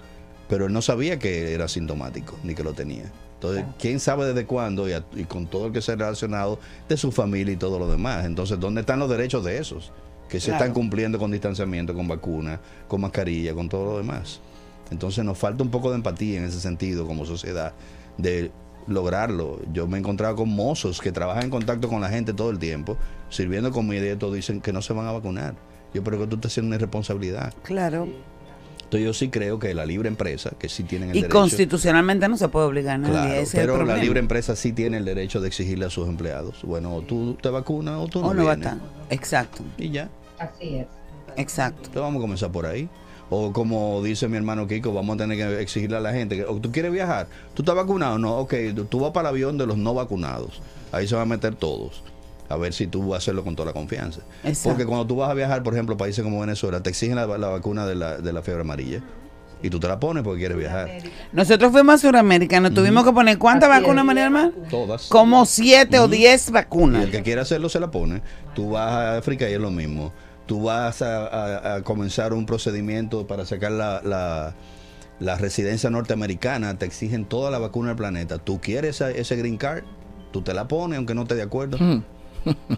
Pero 0.49 0.67
él 0.67 0.73
no 0.73 0.83
sabía 0.83 1.19
que 1.19 1.55
era 1.55 1.69
sintomático 1.69 2.37
ni 2.43 2.55
que 2.55 2.65
lo 2.65 2.73
tenía. 2.75 3.05
Entonces, 3.35 3.65
¿quién 3.79 4.01
sabe 4.01 4.27
desde 4.27 4.45
cuándo? 4.45 4.89
Y, 4.89 4.93
a- 4.93 5.05
y 5.15 5.25
con 5.25 5.47
todo 5.47 5.67
el 5.67 5.73
que 5.73 5.81
se 5.81 5.93
ha 5.93 5.97
relacionado 5.97 6.59
de 6.89 6.97
su 6.97 7.13
familia 7.13 7.53
y 7.55 7.57
todo 7.57 7.79
lo 7.79 7.89
demás. 7.89 8.25
Entonces, 8.27 8.59
¿dónde 8.59 8.81
están 8.81 8.99
los 8.99 9.09
derechos 9.09 9.45
de 9.45 9.59
esos? 9.59 9.93
Que 10.35 10.41
se 10.41 10.47
Claro. 10.51 10.65
están 10.65 10.75
cumpliendo 10.75 11.17
con 11.19 11.31
distanciamiento, 11.31 11.95
con 11.95 12.09
vacuna, 12.09 12.61
con 12.89 13.01
mascarilla, 13.01 13.55
con 13.55 13.69
todo 13.69 13.85
lo 13.93 13.99
demás. 13.99 14.41
Entonces 14.91 15.25
nos 15.25 15.39
falta 15.39 15.63
un 15.63 15.71
poco 15.71 15.91
de 15.91 15.97
empatía 15.97 16.39
en 16.39 16.45
ese 16.45 16.61
sentido 16.61 17.07
como 17.07 17.25
sociedad 17.25 17.73
de 18.19 18.51
lograrlo. 18.89 19.61
Yo 19.73 19.87
me 19.87 19.97
he 19.97 20.01
encontrado 20.01 20.35
con 20.35 20.49
mozos 20.49 21.01
que 21.01 21.13
trabajan 21.13 21.45
en 21.45 21.51
contacto 21.51 21.89
con 21.89 22.01
la 22.01 22.09
gente 22.09 22.33
todo 22.35 22.51
el 22.51 22.59
tiempo, 22.59 22.97
sirviendo 23.31 23.71
comida 23.71 24.11
y 24.11 24.17
todo, 24.17 24.33
dicen 24.33 24.61
que 24.61 24.73
no 24.73 24.83
se 24.83 24.93
van 24.93 25.07
a 25.07 25.13
vacunar. 25.13 25.55
Yo 25.95 26.03
creo 26.03 26.19
que 26.19 26.27
tú 26.27 26.35
estás 26.35 26.51
haciendo 26.51 26.67
una 26.69 26.77
irresponsabilidad. 26.77 27.55
Claro. 27.63 28.09
Entonces 28.83 29.05
yo 29.07 29.15
sí 29.15 29.29
creo 29.29 29.59
que 29.59 29.73
la 29.73 29.87
libre 29.87 30.09
empresa, 30.09 30.51
que 30.59 30.69
sí 30.69 30.83
tienen 30.83 31.11
el 31.11 31.17
Y 31.17 31.21
derecho... 31.23 31.39
constitucionalmente 31.39 32.29
no 32.29 32.37
se 32.37 32.49
puede 32.49 32.67
obligar 32.67 32.97
a 32.97 32.99
nadie. 32.99 33.13
Claro, 33.15 33.33
ese 33.35 33.43
es 33.43 33.51
pero 33.67 33.85
la 33.85 33.97
libre 33.97 34.21
empresa 34.21 34.55
sí 34.57 34.73
tiene 34.73 34.99
el 34.99 35.05
derecho 35.05 35.41
de 35.41 35.47
exigirle 35.49 35.87
a 35.87 35.91
sus 35.91 36.09
empleados. 36.09 36.61
Bueno, 36.65 36.95
o 36.95 37.03
tú 37.03 37.35
te 37.41 37.49
vacunas 37.49 37.99
o 38.01 38.09
tú 38.09 38.21
no, 38.21 38.29
O 38.29 38.35
no 38.35 38.45
va 38.45 38.53
a 38.53 38.55
estar. 38.55 38.77
Exacto. 39.11 39.63
Y 39.79 39.91
ya. 39.91 40.11
Así 40.39 40.77
es. 40.77 40.87
Exacto. 41.37 41.79
Entonces 41.79 42.03
vamos 42.03 42.21
a 42.21 42.23
comenzar 42.23 42.53
por 42.53 42.67
ahí. 42.67 42.89
O 43.31 43.53
como 43.53 44.03
dice 44.03 44.29
mi 44.29 44.37
hermano 44.37 44.67
Kiko, 44.67 44.93
vamos 44.93 45.15
a 45.15 45.19
tener 45.19 45.37
que 45.39 45.61
exigirle 45.61 45.97
a 45.97 46.01
la 46.01 46.13
gente 46.13 46.37
que 46.37 46.45
o 46.45 46.61
tú 46.61 46.71
quieres 46.71 46.93
viajar, 46.93 47.27
tú 47.55 47.63
estás 47.63 47.75
vacunado, 47.75 48.19
no, 48.19 48.37
ok, 48.39 48.55
tú- 48.89 49.01
vas 49.01 49.13
para 49.13 49.31
el 49.31 49.35
avión 49.35 49.57
de 49.59 49.67
los 49.67 49.77
no 49.79 49.95
vacunados. 49.95 50.61
Ahí 50.93 51.09
se 51.09 51.15
van 51.15 51.23
a 51.23 51.27
meter 51.27 51.55
todos. 51.55 52.05
A 52.51 52.57
ver 52.59 52.75
si 52.75 52.87
tú 52.87 53.09
vas 53.09 53.15
a 53.15 53.17
hacerlo 53.19 53.43
con 53.43 53.57
toda 53.57 53.67
la 53.69 53.73
confianza. 53.73 54.21
Exacto. 54.45 54.69
Porque 54.71 54.85
cuando 54.87 55.07
tú 55.07 55.17
vas 55.17 55.31
a 55.31 55.35
viajar, 55.35 55.63
por 55.63 55.73
ejemplo, 55.73 55.95
a 55.95 55.99
países 55.99 56.23
como 56.23 56.39
Venezuela, 56.41 56.83
te 56.83 56.91
exigen 56.91 57.17
la, 57.17 57.27
la 57.39 57.49
vacuna 57.49 57.87
de 57.87 57.95
la, 57.95 58.19
de 58.19 58.33
la 58.33 58.43
fiebre 58.43 58.61
amarilla. 58.61 59.03
Y 59.65 59.71
tú 59.71 59.81
te 59.81 59.89
la 59.89 59.99
pones 59.99 60.23
porque 60.23 60.41
quieres 60.41 60.59
viajar. 60.59 60.91
Nosotros 61.33 61.73
fuimos 61.73 61.95
a 61.95 61.99
Sudamérica, 62.09 62.61
nos 62.61 62.75
tuvimos 62.75 63.03
que 63.03 63.13
poner 63.13 63.39
¿cuántas 63.39 63.71
vacunas, 63.71 64.05
María 64.05 64.25
Hermana? 64.27 64.53
Todas. 64.69 65.09
Como 65.09 65.47
siete 65.47 65.99
o 66.01 66.07
diez 66.07 66.49
Y 66.49 66.53
vacunas. 66.53 67.05
el 67.05 67.11
que 67.11 67.23
quiera 67.23 67.43
hacerlo 67.43 67.71
se 67.71 67.81
la 67.81 67.91
pone. 67.91 68.21
Tú 68.55 68.71
vas 68.73 68.93
a 68.93 69.17
África 69.17 69.49
y 69.49 69.55
es 69.55 69.61
lo 69.61 69.71
mismo. 69.71 70.13
Tú 70.45 70.65
vas 70.65 71.01
a, 71.01 71.27
a- 71.27 71.75
a 71.77 71.83
comenzar 71.83 72.35
un 72.35 72.45
procedimiento 72.45 73.27
para 73.27 73.47
sacar 73.47 73.73
la, 73.73 74.03
la- 74.05 74.55
la 75.19 75.37
residencia 75.39 75.89
norteamericana. 75.89 76.77
Te 76.79 76.85
exigen 76.85 77.25
toda 77.25 77.51
la 77.51 77.59
vacuna 77.59 77.89
del 77.89 77.97
planeta. 77.97 78.37
Tú 78.37 78.61
quieres 78.61 78.97
esa- 78.97 79.11
ese 79.13 79.35
green 79.37 79.57
card, 79.57 79.85
tú 80.31 80.43
te 80.43 80.53
la 80.53 80.69
pones 80.69 80.99
aunque 80.99 81.15
no 81.15 81.23
estés 81.23 81.39
de 81.39 81.43
acuerdo. 81.45 81.79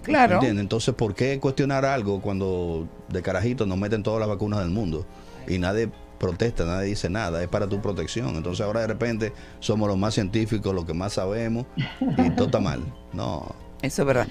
Claro. 0.04 0.34
¿Entiendes? 0.34 0.62
Entonces, 0.62 0.94
¿por 0.94 1.16
qué 1.16 1.40
cuestionar 1.40 1.84
algo 1.84 2.20
cuando 2.22 2.88
de 3.08 3.20
carajito 3.22 3.66
nos 3.66 3.76
meten 3.76 4.04
todas 4.04 4.20
las 4.20 4.28
vacunas 4.28 4.60
del 4.60 4.70
mundo? 4.70 5.04
Y 5.48 5.58
nadie 5.58 5.88
protesta, 6.18 6.64
nadie 6.64 6.88
dice 6.88 7.08
nada, 7.10 7.42
es 7.42 7.48
para 7.48 7.68
tu 7.68 7.80
protección. 7.80 8.36
Entonces 8.36 8.64
ahora 8.64 8.80
de 8.80 8.86
repente 8.88 9.32
somos 9.60 9.88
los 9.88 9.98
más 9.98 10.14
científicos, 10.14 10.74
los 10.74 10.84
que 10.84 10.94
más 10.94 11.14
sabemos 11.14 11.66
y 12.00 12.30
todo 12.30 12.46
está 12.46 12.60
mal. 12.60 12.82
No. 13.12 13.54
Eso 13.82 14.02
es 14.02 14.06
verdad. 14.06 14.28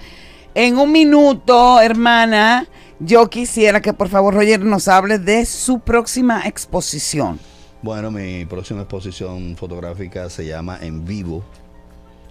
En 0.54 0.78
un 0.78 0.90
minuto, 0.90 1.80
hermana, 1.80 2.66
yo 2.98 3.28
quisiera 3.28 3.82
que 3.82 3.92
por 3.92 4.08
favor 4.08 4.34
Roger 4.34 4.60
nos 4.60 4.88
hable 4.88 5.18
de 5.18 5.44
su 5.44 5.80
próxima 5.80 6.46
exposición. 6.46 7.38
Bueno, 7.82 8.10
mi 8.10 8.46
próxima 8.46 8.80
exposición 8.80 9.54
fotográfica 9.56 10.30
se 10.30 10.46
llama 10.46 10.78
En 10.80 11.04
Vivo 11.04 11.44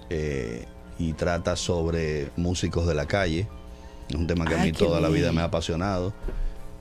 eh, 0.09 0.65
y 0.97 1.13
trata 1.13 1.55
sobre 1.55 2.31
músicos 2.35 2.87
de 2.87 2.95
la 2.95 3.05
calle. 3.05 3.47
Es 4.09 4.15
un 4.15 4.27
tema 4.27 4.45
que 4.45 4.55
a 4.55 4.57
mí 4.57 4.71
toda 4.71 4.99
la 4.99 5.09
vida 5.09 5.31
me 5.31 5.41
ha 5.41 5.45
apasionado 5.45 6.13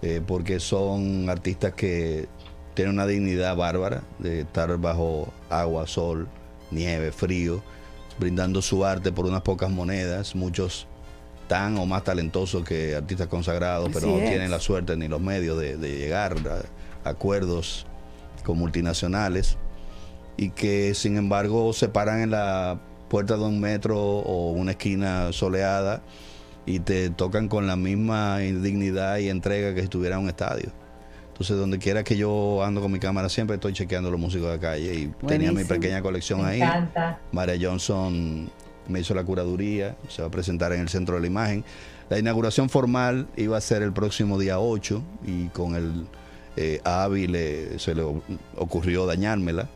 eh, 0.02 0.20
porque 0.26 0.60
son 0.60 1.28
artistas 1.30 1.72
que 1.74 2.26
tienen 2.74 2.94
una 2.94 3.06
dignidad 3.06 3.56
bárbara 3.56 4.02
de 4.18 4.40
estar 4.40 4.76
bajo 4.78 5.32
agua, 5.48 5.86
sol, 5.86 6.28
nieve, 6.70 7.12
frío, 7.12 7.62
brindando 8.18 8.62
su 8.62 8.84
arte 8.84 9.12
por 9.12 9.26
unas 9.26 9.42
pocas 9.42 9.70
monedas. 9.70 10.34
Muchos 10.34 10.86
tan 11.48 11.76
o 11.78 11.86
más 11.86 12.04
talentosos 12.04 12.64
que 12.64 12.94
artistas 12.94 13.28
consagrados, 13.28 13.90
pero 13.92 14.08
no 14.08 14.18
es. 14.18 14.28
tienen 14.28 14.50
la 14.50 14.60
suerte 14.60 14.96
ni 14.96 15.08
los 15.08 15.20
medios 15.20 15.58
de, 15.58 15.76
de 15.76 15.98
llegar 15.98 16.36
a 17.04 17.08
acuerdos 17.08 17.86
con 18.44 18.58
multinacionales 18.58 19.56
y 20.36 20.50
que 20.50 20.94
sin 20.94 21.16
embargo 21.16 21.72
se 21.72 21.88
paran 21.88 22.20
en 22.20 22.30
la 22.30 22.80
puerta 23.08 23.36
de 23.36 23.44
un 23.44 23.60
metro 23.60 24.00
o 24.00 24.52
una 24.52 24.72
esquina 24.72 25.32
soleada 25.32 26.02
y 26.66 26.80
te 26.80 27.10
tocan 27.10 27.48
con 27.48 27.66
la 27.66 27.76
misma 27.76 28.38
dignidad 28.38 29.18
y 29.18 29.28
entrega 29.28 29.74
que 29.74 29.80
si 29.80 29.84
estuviera 29.84 30.16
en 30.16 30.22
un 30.22 30.28
estadio. 30.28 30.83
Entonces, 31.34 31.56
donde 31.56 31.80
quiera 31.80 32.04
que 32.04 32.16
yo 32.16 32.62
ando 32.62 32.80
con 32.80 32.92
mi 32.92 33.00
cámara, 33.00 33.28
siempre 33.28 33.56
estoy 33.56 33.72
chequeando 33.72 34.08
los 34.08 34.20
músicos 34.20 34.52
de 34.52 34.60
calle 34.60 34.94
y 34.94 35.12
tenía 35.26 35.50
mi 35.50 35.64
pequeña 35.64 36.00
colección 36.00 36.42
Me 36.42 36.48
ahí. 36.48 36.62
encanta. 36.62 37.18
María 37.32 37.56
Johnson 37.60 38.48
me 38.86 39.00
hizo 39.00 39.14
la 39.14 39.24
curaduría, 39.24 39.96
se 40.08 40.22
va 40.22 40.28
a 40.28 40.30
presentar 40.30 40.72
en 40.72 40.80
el 40.82 40.88
centro 40.88 41.16
de 41.16 41.22
la 41.22 41.26
imagen. 41.26 41.64
La 42.08 42.20
inauguración 42.20 42.70
formal 42.70 43.26
iba 43.36 43.56
a 43.56 43.60
ser 43.60 43.82
el 43.82 43.92
próximo 43.92 44.38
día 44.38 44.60
8 44.60 45.02
y 45.26 45.46
con 45.48 45.74
el 45.74 46.06
eh, 46.56 46.80
le- 47.28 47.78
se 47.80 47.96
le 47.96 48.04
ocurrió 48.56 49.04
dañármela. 49.04 49.68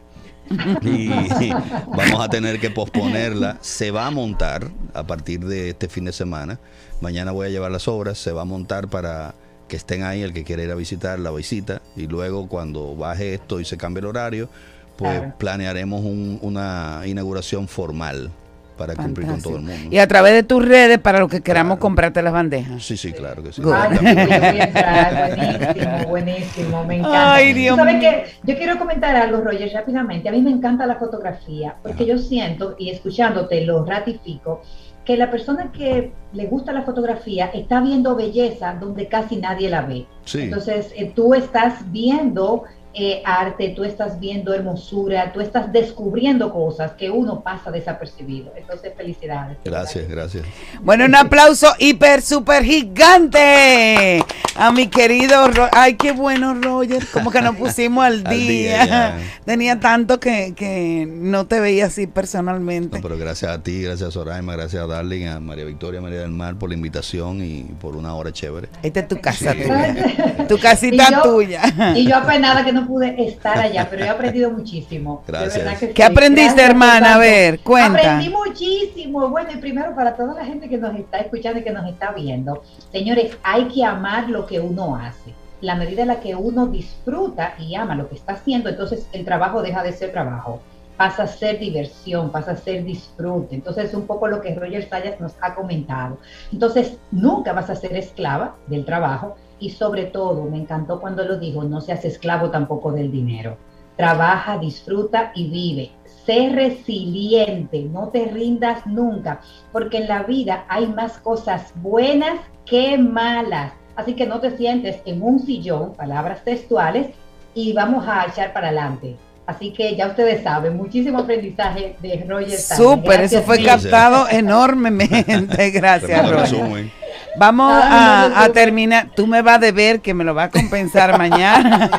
y 0.83 1.09
vamos 1.97 2.21
a 2.25 2.29
tener 2.29 2.61
que 2.61 2.71
posponerla. 2.71 3.59
Se 3.63 3.91
va 3.91 4.07
a 4.07 4.11
montar 4.13 4.69
a 4.95 5.05
partir 5.07 5.41
de 5.41 5.71
este 5.71 5.89
fin 5.89 6.05
de 6.05 6.13
semana. 6.13 6.61
Mañana 7.01 7.33
voy 7.33 7.49
a 7.49 7.51
llevar 7.51 7.73
las 7.73 7.89
obras. 7.89 8.17
Se 8.19 8.31
va 8.31 8.43
a 8.43 8.45
montar 8.45 8.87
para 8.89 9.35
que 9.69 9.77
estén 9.77 10.03
ahí 10.03 10.23
el 10.23 10.33
que 10.33 10.45
quiera 10.45 10.63
ir 10.63 10.71
a 10.71 10.75
visitar 10.75 11.19
la 11.19 11.31
visita. 11.31 11.81
Y 11.97 12.07
luego 12.07 12.49
cuando 12.49 12.97
baje 12.97 13.35
esto 13.35 13.61
y 13.61 13.65
se 13.65 13.77
cambie 13.77 14.01
el 14.01 14.07
horario, 14.07 14.49
pues 14.97 15.19
Claro. 15.21 15.35
planearemos 15.39 16.01
un- 16.05 16.39
una 16.43 17.03
inauguración 17.07 17.69
formal 17.69 18.31
para 18.77 18.95
cumplir 18.95 19.27
con 19.27 19.43
todo 19.43 19.57
el 19.57 19.63
mundo. 19.63 19.89
Y 19.91 19.99
a 19.99 20.07
través 20.07 20.33
de 20.35 20.45
tus 20.45 20.65
redes 20.65 20.99
para 20.99 21.19
los 21.19 21.29
que 21.29 21.41
queramos 21.41 21.79
comprarte 21.79 22.23
las 22.23 22.33
bandejas. 22.33 22.81
Sí, 22.83 22.97
sí, 22.97 23.13
claro 23.13 23.43
que 23.43 23.53
sí. 23.53 23.61
Ay, 23.75 23.99
sí. 23.99 24.05
Buenísimo, 24.07 26.05
buenísimo, 26.09 26.85
me 26.85 26.97
encanta. 26.99 27.35
Ay, 27.35 27.53
Dios 27.55 27.77
¿Tú 27.77 27.83
¿Sabes 27.83 27.99
mío. 27.99 28.11
qué? 28.11 28.25
Yo 28.53 28.57
quiero 28.57 28.79
comentar 28.79 29.15
algo, 29.17 29.41
Roger, 29.41 29.71
rápidamente. 29.73 30.29
A 30.29 30.33
mí 30.33 30.41
me 30.43 30.51
encanta 30.51 30.87
la 30.87 30.97
fotografía, 30.97 31.75
porque 31.83 32.07
yo 32.07 32.19
siento, 32.19 32.77
y 32.79 32.91
escuchándote 32.91 33.65
lo 33.65 33.85
ratifico, 33.85 34.63
que 35.09 35.17
la 35.17 35.31
persona 35.31 35.73
que 35.73 36.13
le 36.35 36.47
gusta 36.49 36.71
la 36.71 36.83
fotografía 36.83 37.47
está 37.47 37.81
viendo 37.81 38.15
belleza 38.15 38.77
donde 38.79 39.09
casi 39.09 39.37
nadie 39.37 39.71
la 39.71 39.81
ve. 39.81 40.05
Sí. 40.27 40.43
Entonces, 40.43 40.93
eh, 40.95 41.11
tú 41.17 41.33
estás 41.33 41.91
viendo 41.91 42.65
eh, 42.95 43.23
arte, 43.25 43.69
tú 43.77 43.85
estás 43.85 44.19
viendo 44.19 44.53
hermosura, 44.55 45.33
tú 45.33 45.41
estás 45.41 45.73
descubriendo 45.73 46.53
cosas 46.53 46.93
que 46.93 47.11
uno 47.11 47.41
pasa 47.43 47.71
desapercibido. 47.71 48.53
Entonces, 48.57 48.93
felicidades. 48.97 49.59
Gracias, 49.65 50.09
gracias. 50.09 50.45
Bueno, 50.81 51.05
un 51.05 51.15
aplauso 51.15 51.69
hiper, 51.79 52.23
super 52.23 52.65
gigante 52.65 54.25
a 54.57 54.73
mi 54.73 54.89
querido 54.89 55.49
Ro- 55.49 55.69
Ay, 55.73 55.95
qué 55.95 56.13
bueno, 56.13 56.55
Roger. 56.55 57.07
Como 57.13 57.31
que 57.31 57.41
nos 57.41 57.57
pusimos 57.59 58.05
al 58.05 58.27
Al 58.27 58.39
día. 58.39 59.17
Tenía 59.45 59.79
tanto 59.81 60.19
que, 60.21 60.55
que 60.57 61.07
no 61.09 61.47
te 61.47 61.61
veía 61.61 61.87
así 61.87 62.07
personalmente. 62.07 62.97
No, 62.99 63.03
pero 63.03 63.17
gracias 63.19 63.51
a 63.53 63.63
ti, 63.63 63.83
gracias 63.83 64.09
a 64.09 64.13
Soraima, 64.13 64.55
gracias 64.55 64.83
a 64.83 64.87
Darling, 64.87 65.27
a 65.27 65.41
María 65.41 65.65
Victoria, 65.65 66.01
María 66.01 66.21
del 66.21 66.31
Mar 66.31 66.57
por 66.57 66.69
la 66.71 66.75
invitación 66.75 67.45
y 67.45 67.63
por 67.81 67.97
una 67.97 68.15
hora 68.15 68.33
chévere. 68.33 68.69
Esta 68.83 69.01
es 69.01 69.09
tu 69.09 69.21
casa, 69.21 69.53
Sí. 69.53 69.63
tuya. 69.63 70.47
tu 70.49 70.59
casita 70.59 71.05
Y 71.09 71.13
yo- 71.15 71.23
tuya. 71.23 71.63
Y 71.95 72.07
yo 72.09 72.17
apenada 72.17 72.65
que 72.65 72.73
no 72.73 72.78
pude 72.87 73.23
estar 73.27 73.59
allá, 73.59 73.87
pero 73.91 74.05
he 74.05 74.09
aprendido 74.09 74.51
muchísimo. 74.51 75.23
Gracias. 75.27 75.79
que 75.79 75.91
¿Qué 75.91 76.03
sí. 76.03 76.11
aprendiste, 76.11 76.55
Gracias 76.55 76.71
hermana? 76.71 77.15
A 77.15 77.19
ver, 77.19 77.61
cuenta. 77.61 77.99
Aprendí 77.99 78.31
muchísimo. 78.31 79.29
Bueno, 79.29 79.51
y 79.53 79.57
primero 79.57 79.95
para 79.95 80.17
toda 80.17 80.35
la 80.35 80.45
gente 80.45 80.69
que 80.69 80.79
nos 80.79 80.95
está 80.97 81.19
escuchando 81.19 81.61
y 81.61 81.65
que 81.65 81.71
nos 81.71 81.89
está 81.89 82.13
viendo, 82.13 82.63
señores, 82.93 83.37
hay 83.43 83.65
que 83.69 83.85
amar 83.85 84.29
lo 84.29 84.47
que 84.47 84.61
uno 84.61 84.97
hace. 84.97 85.35
La 85.61 85.75
medida 85.75 86.03
en 86.03 86.09
la 86.09 86.21
que 86.21 86.35
uno 86.35 86.67
disfruta 86.67 87.55
y 87.59 87.75
ama 87.75 87.95
lo 87.95 88.09
que 88.09 88.15
está 88.15 88.35
haciendo, 88.35 88.69
entonces 88.69 89.09
el 89.13 89.25
trabajo 89.25 89.63
deja 89.63 89.83
de 89.83 89.93
ser 89.93 90.13
trabajo. 90.13 90.61
Pasa 90.97 91.25
a 91.25 91.27
ser 91.29 91.59
diversión, 91.59 92.31
pasa 92.31 92.53
a 92.53 92.57
ser 92.57 92.85
disfrute. 92.85 93.55
Entonces 93.55 93.87
es 93.87 93.95
un 93.95 94.07
poco 94.07 94.27
lo 94.27 94.41
que 94.41 94.55
Roger 94.55 94.89
Sayas 94.89 95.21
nos 95.21 95.35
ha 95.41 95.55
comentado. 95.55 96.19
Entonces 96.53 96.99
nunca 97.13 97.53
vas 97.53 97.71
a 97.71 97.77
ser 97.77 97.97
esclava 97.97 98.57
del 98.67 98.85
trabajo 98.85 99.37
y 99.61 99.71
sobre 99.71 100.05
todo, 100.05 100.45
me 100.45 100.59
encantó 100.59 101.01
cuando 101.01 101.25
lo 101.25 101.39
dijo, 101.39 101.65
no 101.65 101.81
seas 101.81 102.05
esclavo 102.05 102.51
tampoco 102.51 102.93
del 102.93 103.11
dinero. 103.11 103.57
Trabaja, 103.97 104.59
disfruta 104.59 105.33
y 105.35 105.49
vive. 105.49 105.91
Sé 106.25 106.51
resiliente, 106.51 107.83
no 107.83 108.09
te 108.09 108.27
rindas 108.27 108.87
nunca, 108.87 109.41
porque 109.73 109.99
en 109.99 110.09
la 110.09 110.23
vida 110.23 110.65
hay 110.69 110.87
más 110.87 111.19
cosas 111.19 111.73
buenas 111.77 112.39
que 112.65 112.99
malas. 112.99 113.73
Así 113.97 114.15
que 114.15 114.27
no 114.27 114.41
te 114.41 114.57
sientes 114.57 115.01
en 115.07 115.23
un 115.23 115.41
sillón, 115.41 115.95
palabras 115.95 116.45
textuales, 116.45 117.09
y 117.55 117.73
vamos 117.73 118.07
a 118.07 118.27
echar 118.27 118.53
para 118.53 118.69
adelante. 118.69 119.17
Así 119.47 119.73
que 119.73 119.97
ya 119.97 120.09
ustedes 120.09 120.43
saben, 120.43 120.77
muchísimo 120.77 121.21
aprendizaje 121.21 121.97
de 122.03 122.25
Roger. 122.29 122.59
Súper, 122.59 123.23
eso 123.23 123.43
fue 123.43 123.65
captado 123.65 124.29
enormemente. 124.29 125.71
Gracias, 125.73 126.31
Roger. 126.31 126.91
Vamos 127.39 127.73
a, 127.73 128.49
terminar. 128.53 129.11
Tú 129.15 129.27
me 129.27 129.43
vas 129.43 129.57
a 129.57 129.59
deber 129.59 130.01
que 130.01 130.15
me 130.15 130.25
lo 130.25 130.35
va 130.35 130.45
a 130.45 130.51
compensar 130.51 131.17
mañana. 131.17 131.91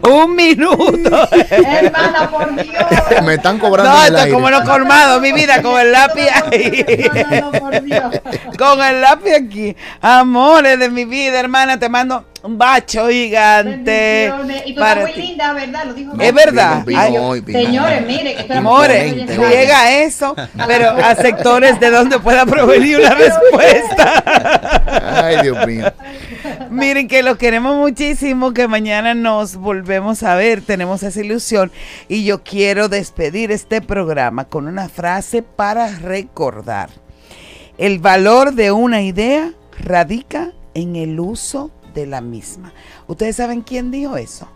Un 0.02 0.34
minuto. 0.36 1.28
Hermana, 1.50 2.30
por 2.30 2.54
Dios. 2.54 3.22
Me 3.24 3.34
están 3.34 3.58
cobrando 3.58 3.92
No, 3.92 4.04
esto 4.04 4.18
es 4.18 4.32
como 4.32 4.50
lo 4.50 4.62
colmado, 4.64 5.20
mi 5.20 5.32
vida, 5.32 5.60
con 5.62 5.80
el 5.80 5.92
lápiz 5.92 6.28
ahí. 6.32 6.84
No, 7.30 7.50
no, 7.50 7.52
por 7.52 7.82
Dios. 7.82 8.20
Con 8.58 8.82
el 8.82 9.00
lápiz 9.00 9.32
aquí. 9.34 9.76
Amores 10.00 10.78
de 10.78 10.88
mi 10.88 11.04
vida, 11.04 11.40
hermana, 11.40 11.78
te 11.78 11.88
mando 11.88 12.24
un 12.42 12.58
bacho 12.58 13.08
gigante. 13.08 14.32
Y 14.66 14.74
tú 14.74 14.80
para 14.80 15.00
estás 15.00 15.16
muy 15.16 15.22
ti. 15.22 15.28
linda, 15.28 15.52
¿verdad? 15.52 15.84
Lo 15.86 15.94
dijo 15.94 16.12
Es 16.18 16.34
verdad. 16.34 16.84
Vino, 16.84 17.00
Ay, 17.00 17.16
hoy, 17.18 17.40
vino. 17.40 17.58
Señores, 17.60 18.06
miren, 18.06 19.26
que 19.26 19.38
oye. 19.38 19.48
llega 19.50 20.00
eso, 20.02 20.34
pero 20.66 20.90
a 20.90 21.14
sectores 21.16 21.78
de 21.80 21.90
donde 21.90 22.18
pueda 22.18 22.46
provenir 22.46 22.98
una 23.00 23.14
respuesta. 23.14 25.24
Ay, 25.24 25.42
Dios 25.42 25.66
mío. 25.66 25.92
Miren 26.70 27.08
que 27.08 27.22
los 27.22 27.38
queremos 27.38 27.76
muchísimo, 27.76 28.52
que 28.52 28.68
mañana 28.68 29.14
nos 29.14 29.56
volvemos 29.56 30.22
a 30.22 30.34
ver, 30.34 30.62
tenemos 30.62 31.02
esa 31.02 31.20
ilusión 31.20 31.70
y 32.08 32.24
yo 32.24 32.42
quiero 32.42 32.88
despedir 32.88 33.50
este 33.50 33.80
programa 33.80 34.44
con 34.44 34.66
una 34.66 34.88
frase 34.88 35.42
para 35.42 35.88
recordar. 35.98 36.90
El 37.78 37.98
valor 37.98 38.52
de 38.52 38.72
una 38.72 39.02
idea 39.02 39.52
radica 39.80 40.52
en 40.74 40.96
el 40.96 41.18
uso 41.20 41.70
de 41.94 42.06
la 42.06 42.20
misma. 42.20 42.72
¿Ustedes 43.06 43.36
saben 43.36 43.62
quién 43.62 43.90
dijo 43.90 44.16
eso? 44.16 44.48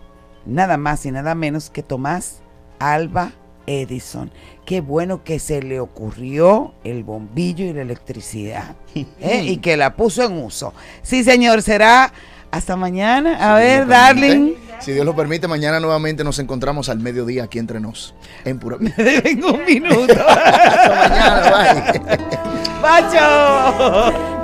Nada 0.46 0.76
más 0.76 1.06
y 1.06 1.10
nada 1.10 1.34
menos 1.34 1.70
que 1.70 1.82
Tomás 1.82 2.40
Alba 2.78 3.32
Edison. 3.66 4.30
Qué 4.66 4.80
bueno 4.80 5.24
que 5.24 5.38
se 5.38 5.62
le 5.62 5.80
ocurrió 5.80 6.74
el 6.84 7.04
bombillo 7.04 7.64
y 7.64 7.72
la 7.72 7.82
electricidad. 7.82 8.76
¿eh? 8.94 9.44
Y 9.44 9.58
que 9.58 9.76
la 9.76 9.96
puso 9.96 10.24
en 10.24 10.42
uso. 10.42 10.74
Sí, 11.02 11.24
señor, 11.24 11.62
será 11.62 12.12
hasta 12.50 12.76
mañana. 12.76 13.36
A 13.40 13.58
Si 13.58 13.64
ver, 13.64 13.86
darling. 13.86 14.54
Si 14.80 14.90
Dios 14.92 15.06
lo 15.06 15.14
permite, 15.14 15.46
mañana 15.46 15.78
nuevamente 15.78 16.24
nos 16.24 16.40
encontramos 16.40 16.88
al 16.88 16.98
mediodía 16.98 17.44
aquí 17.44 17.58
entre 17.60 17.78
nos. 17.78 18.14
En 18.44 18.58
pura. 18.58 18.78
Deben 18.96 19.44
un 19.44 19.64
minuto. 19.64 20.12
Hasta 20.28 21.08
mañana, 21.08 21.92
bye. 22.02 22.18
¡Pacho! 22.82 24.41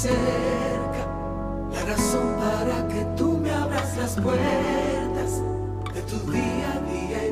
Cerca. 0.00 1.02
La 1.72 1.84
razón 1.84 2.36
para 2.38 2.88
que 2.88 3.04
tú 3.16 3.36
me 3.36 3.50
abras 3.50 3.96
las 3.98 4.12
puertas. 4.16 4.89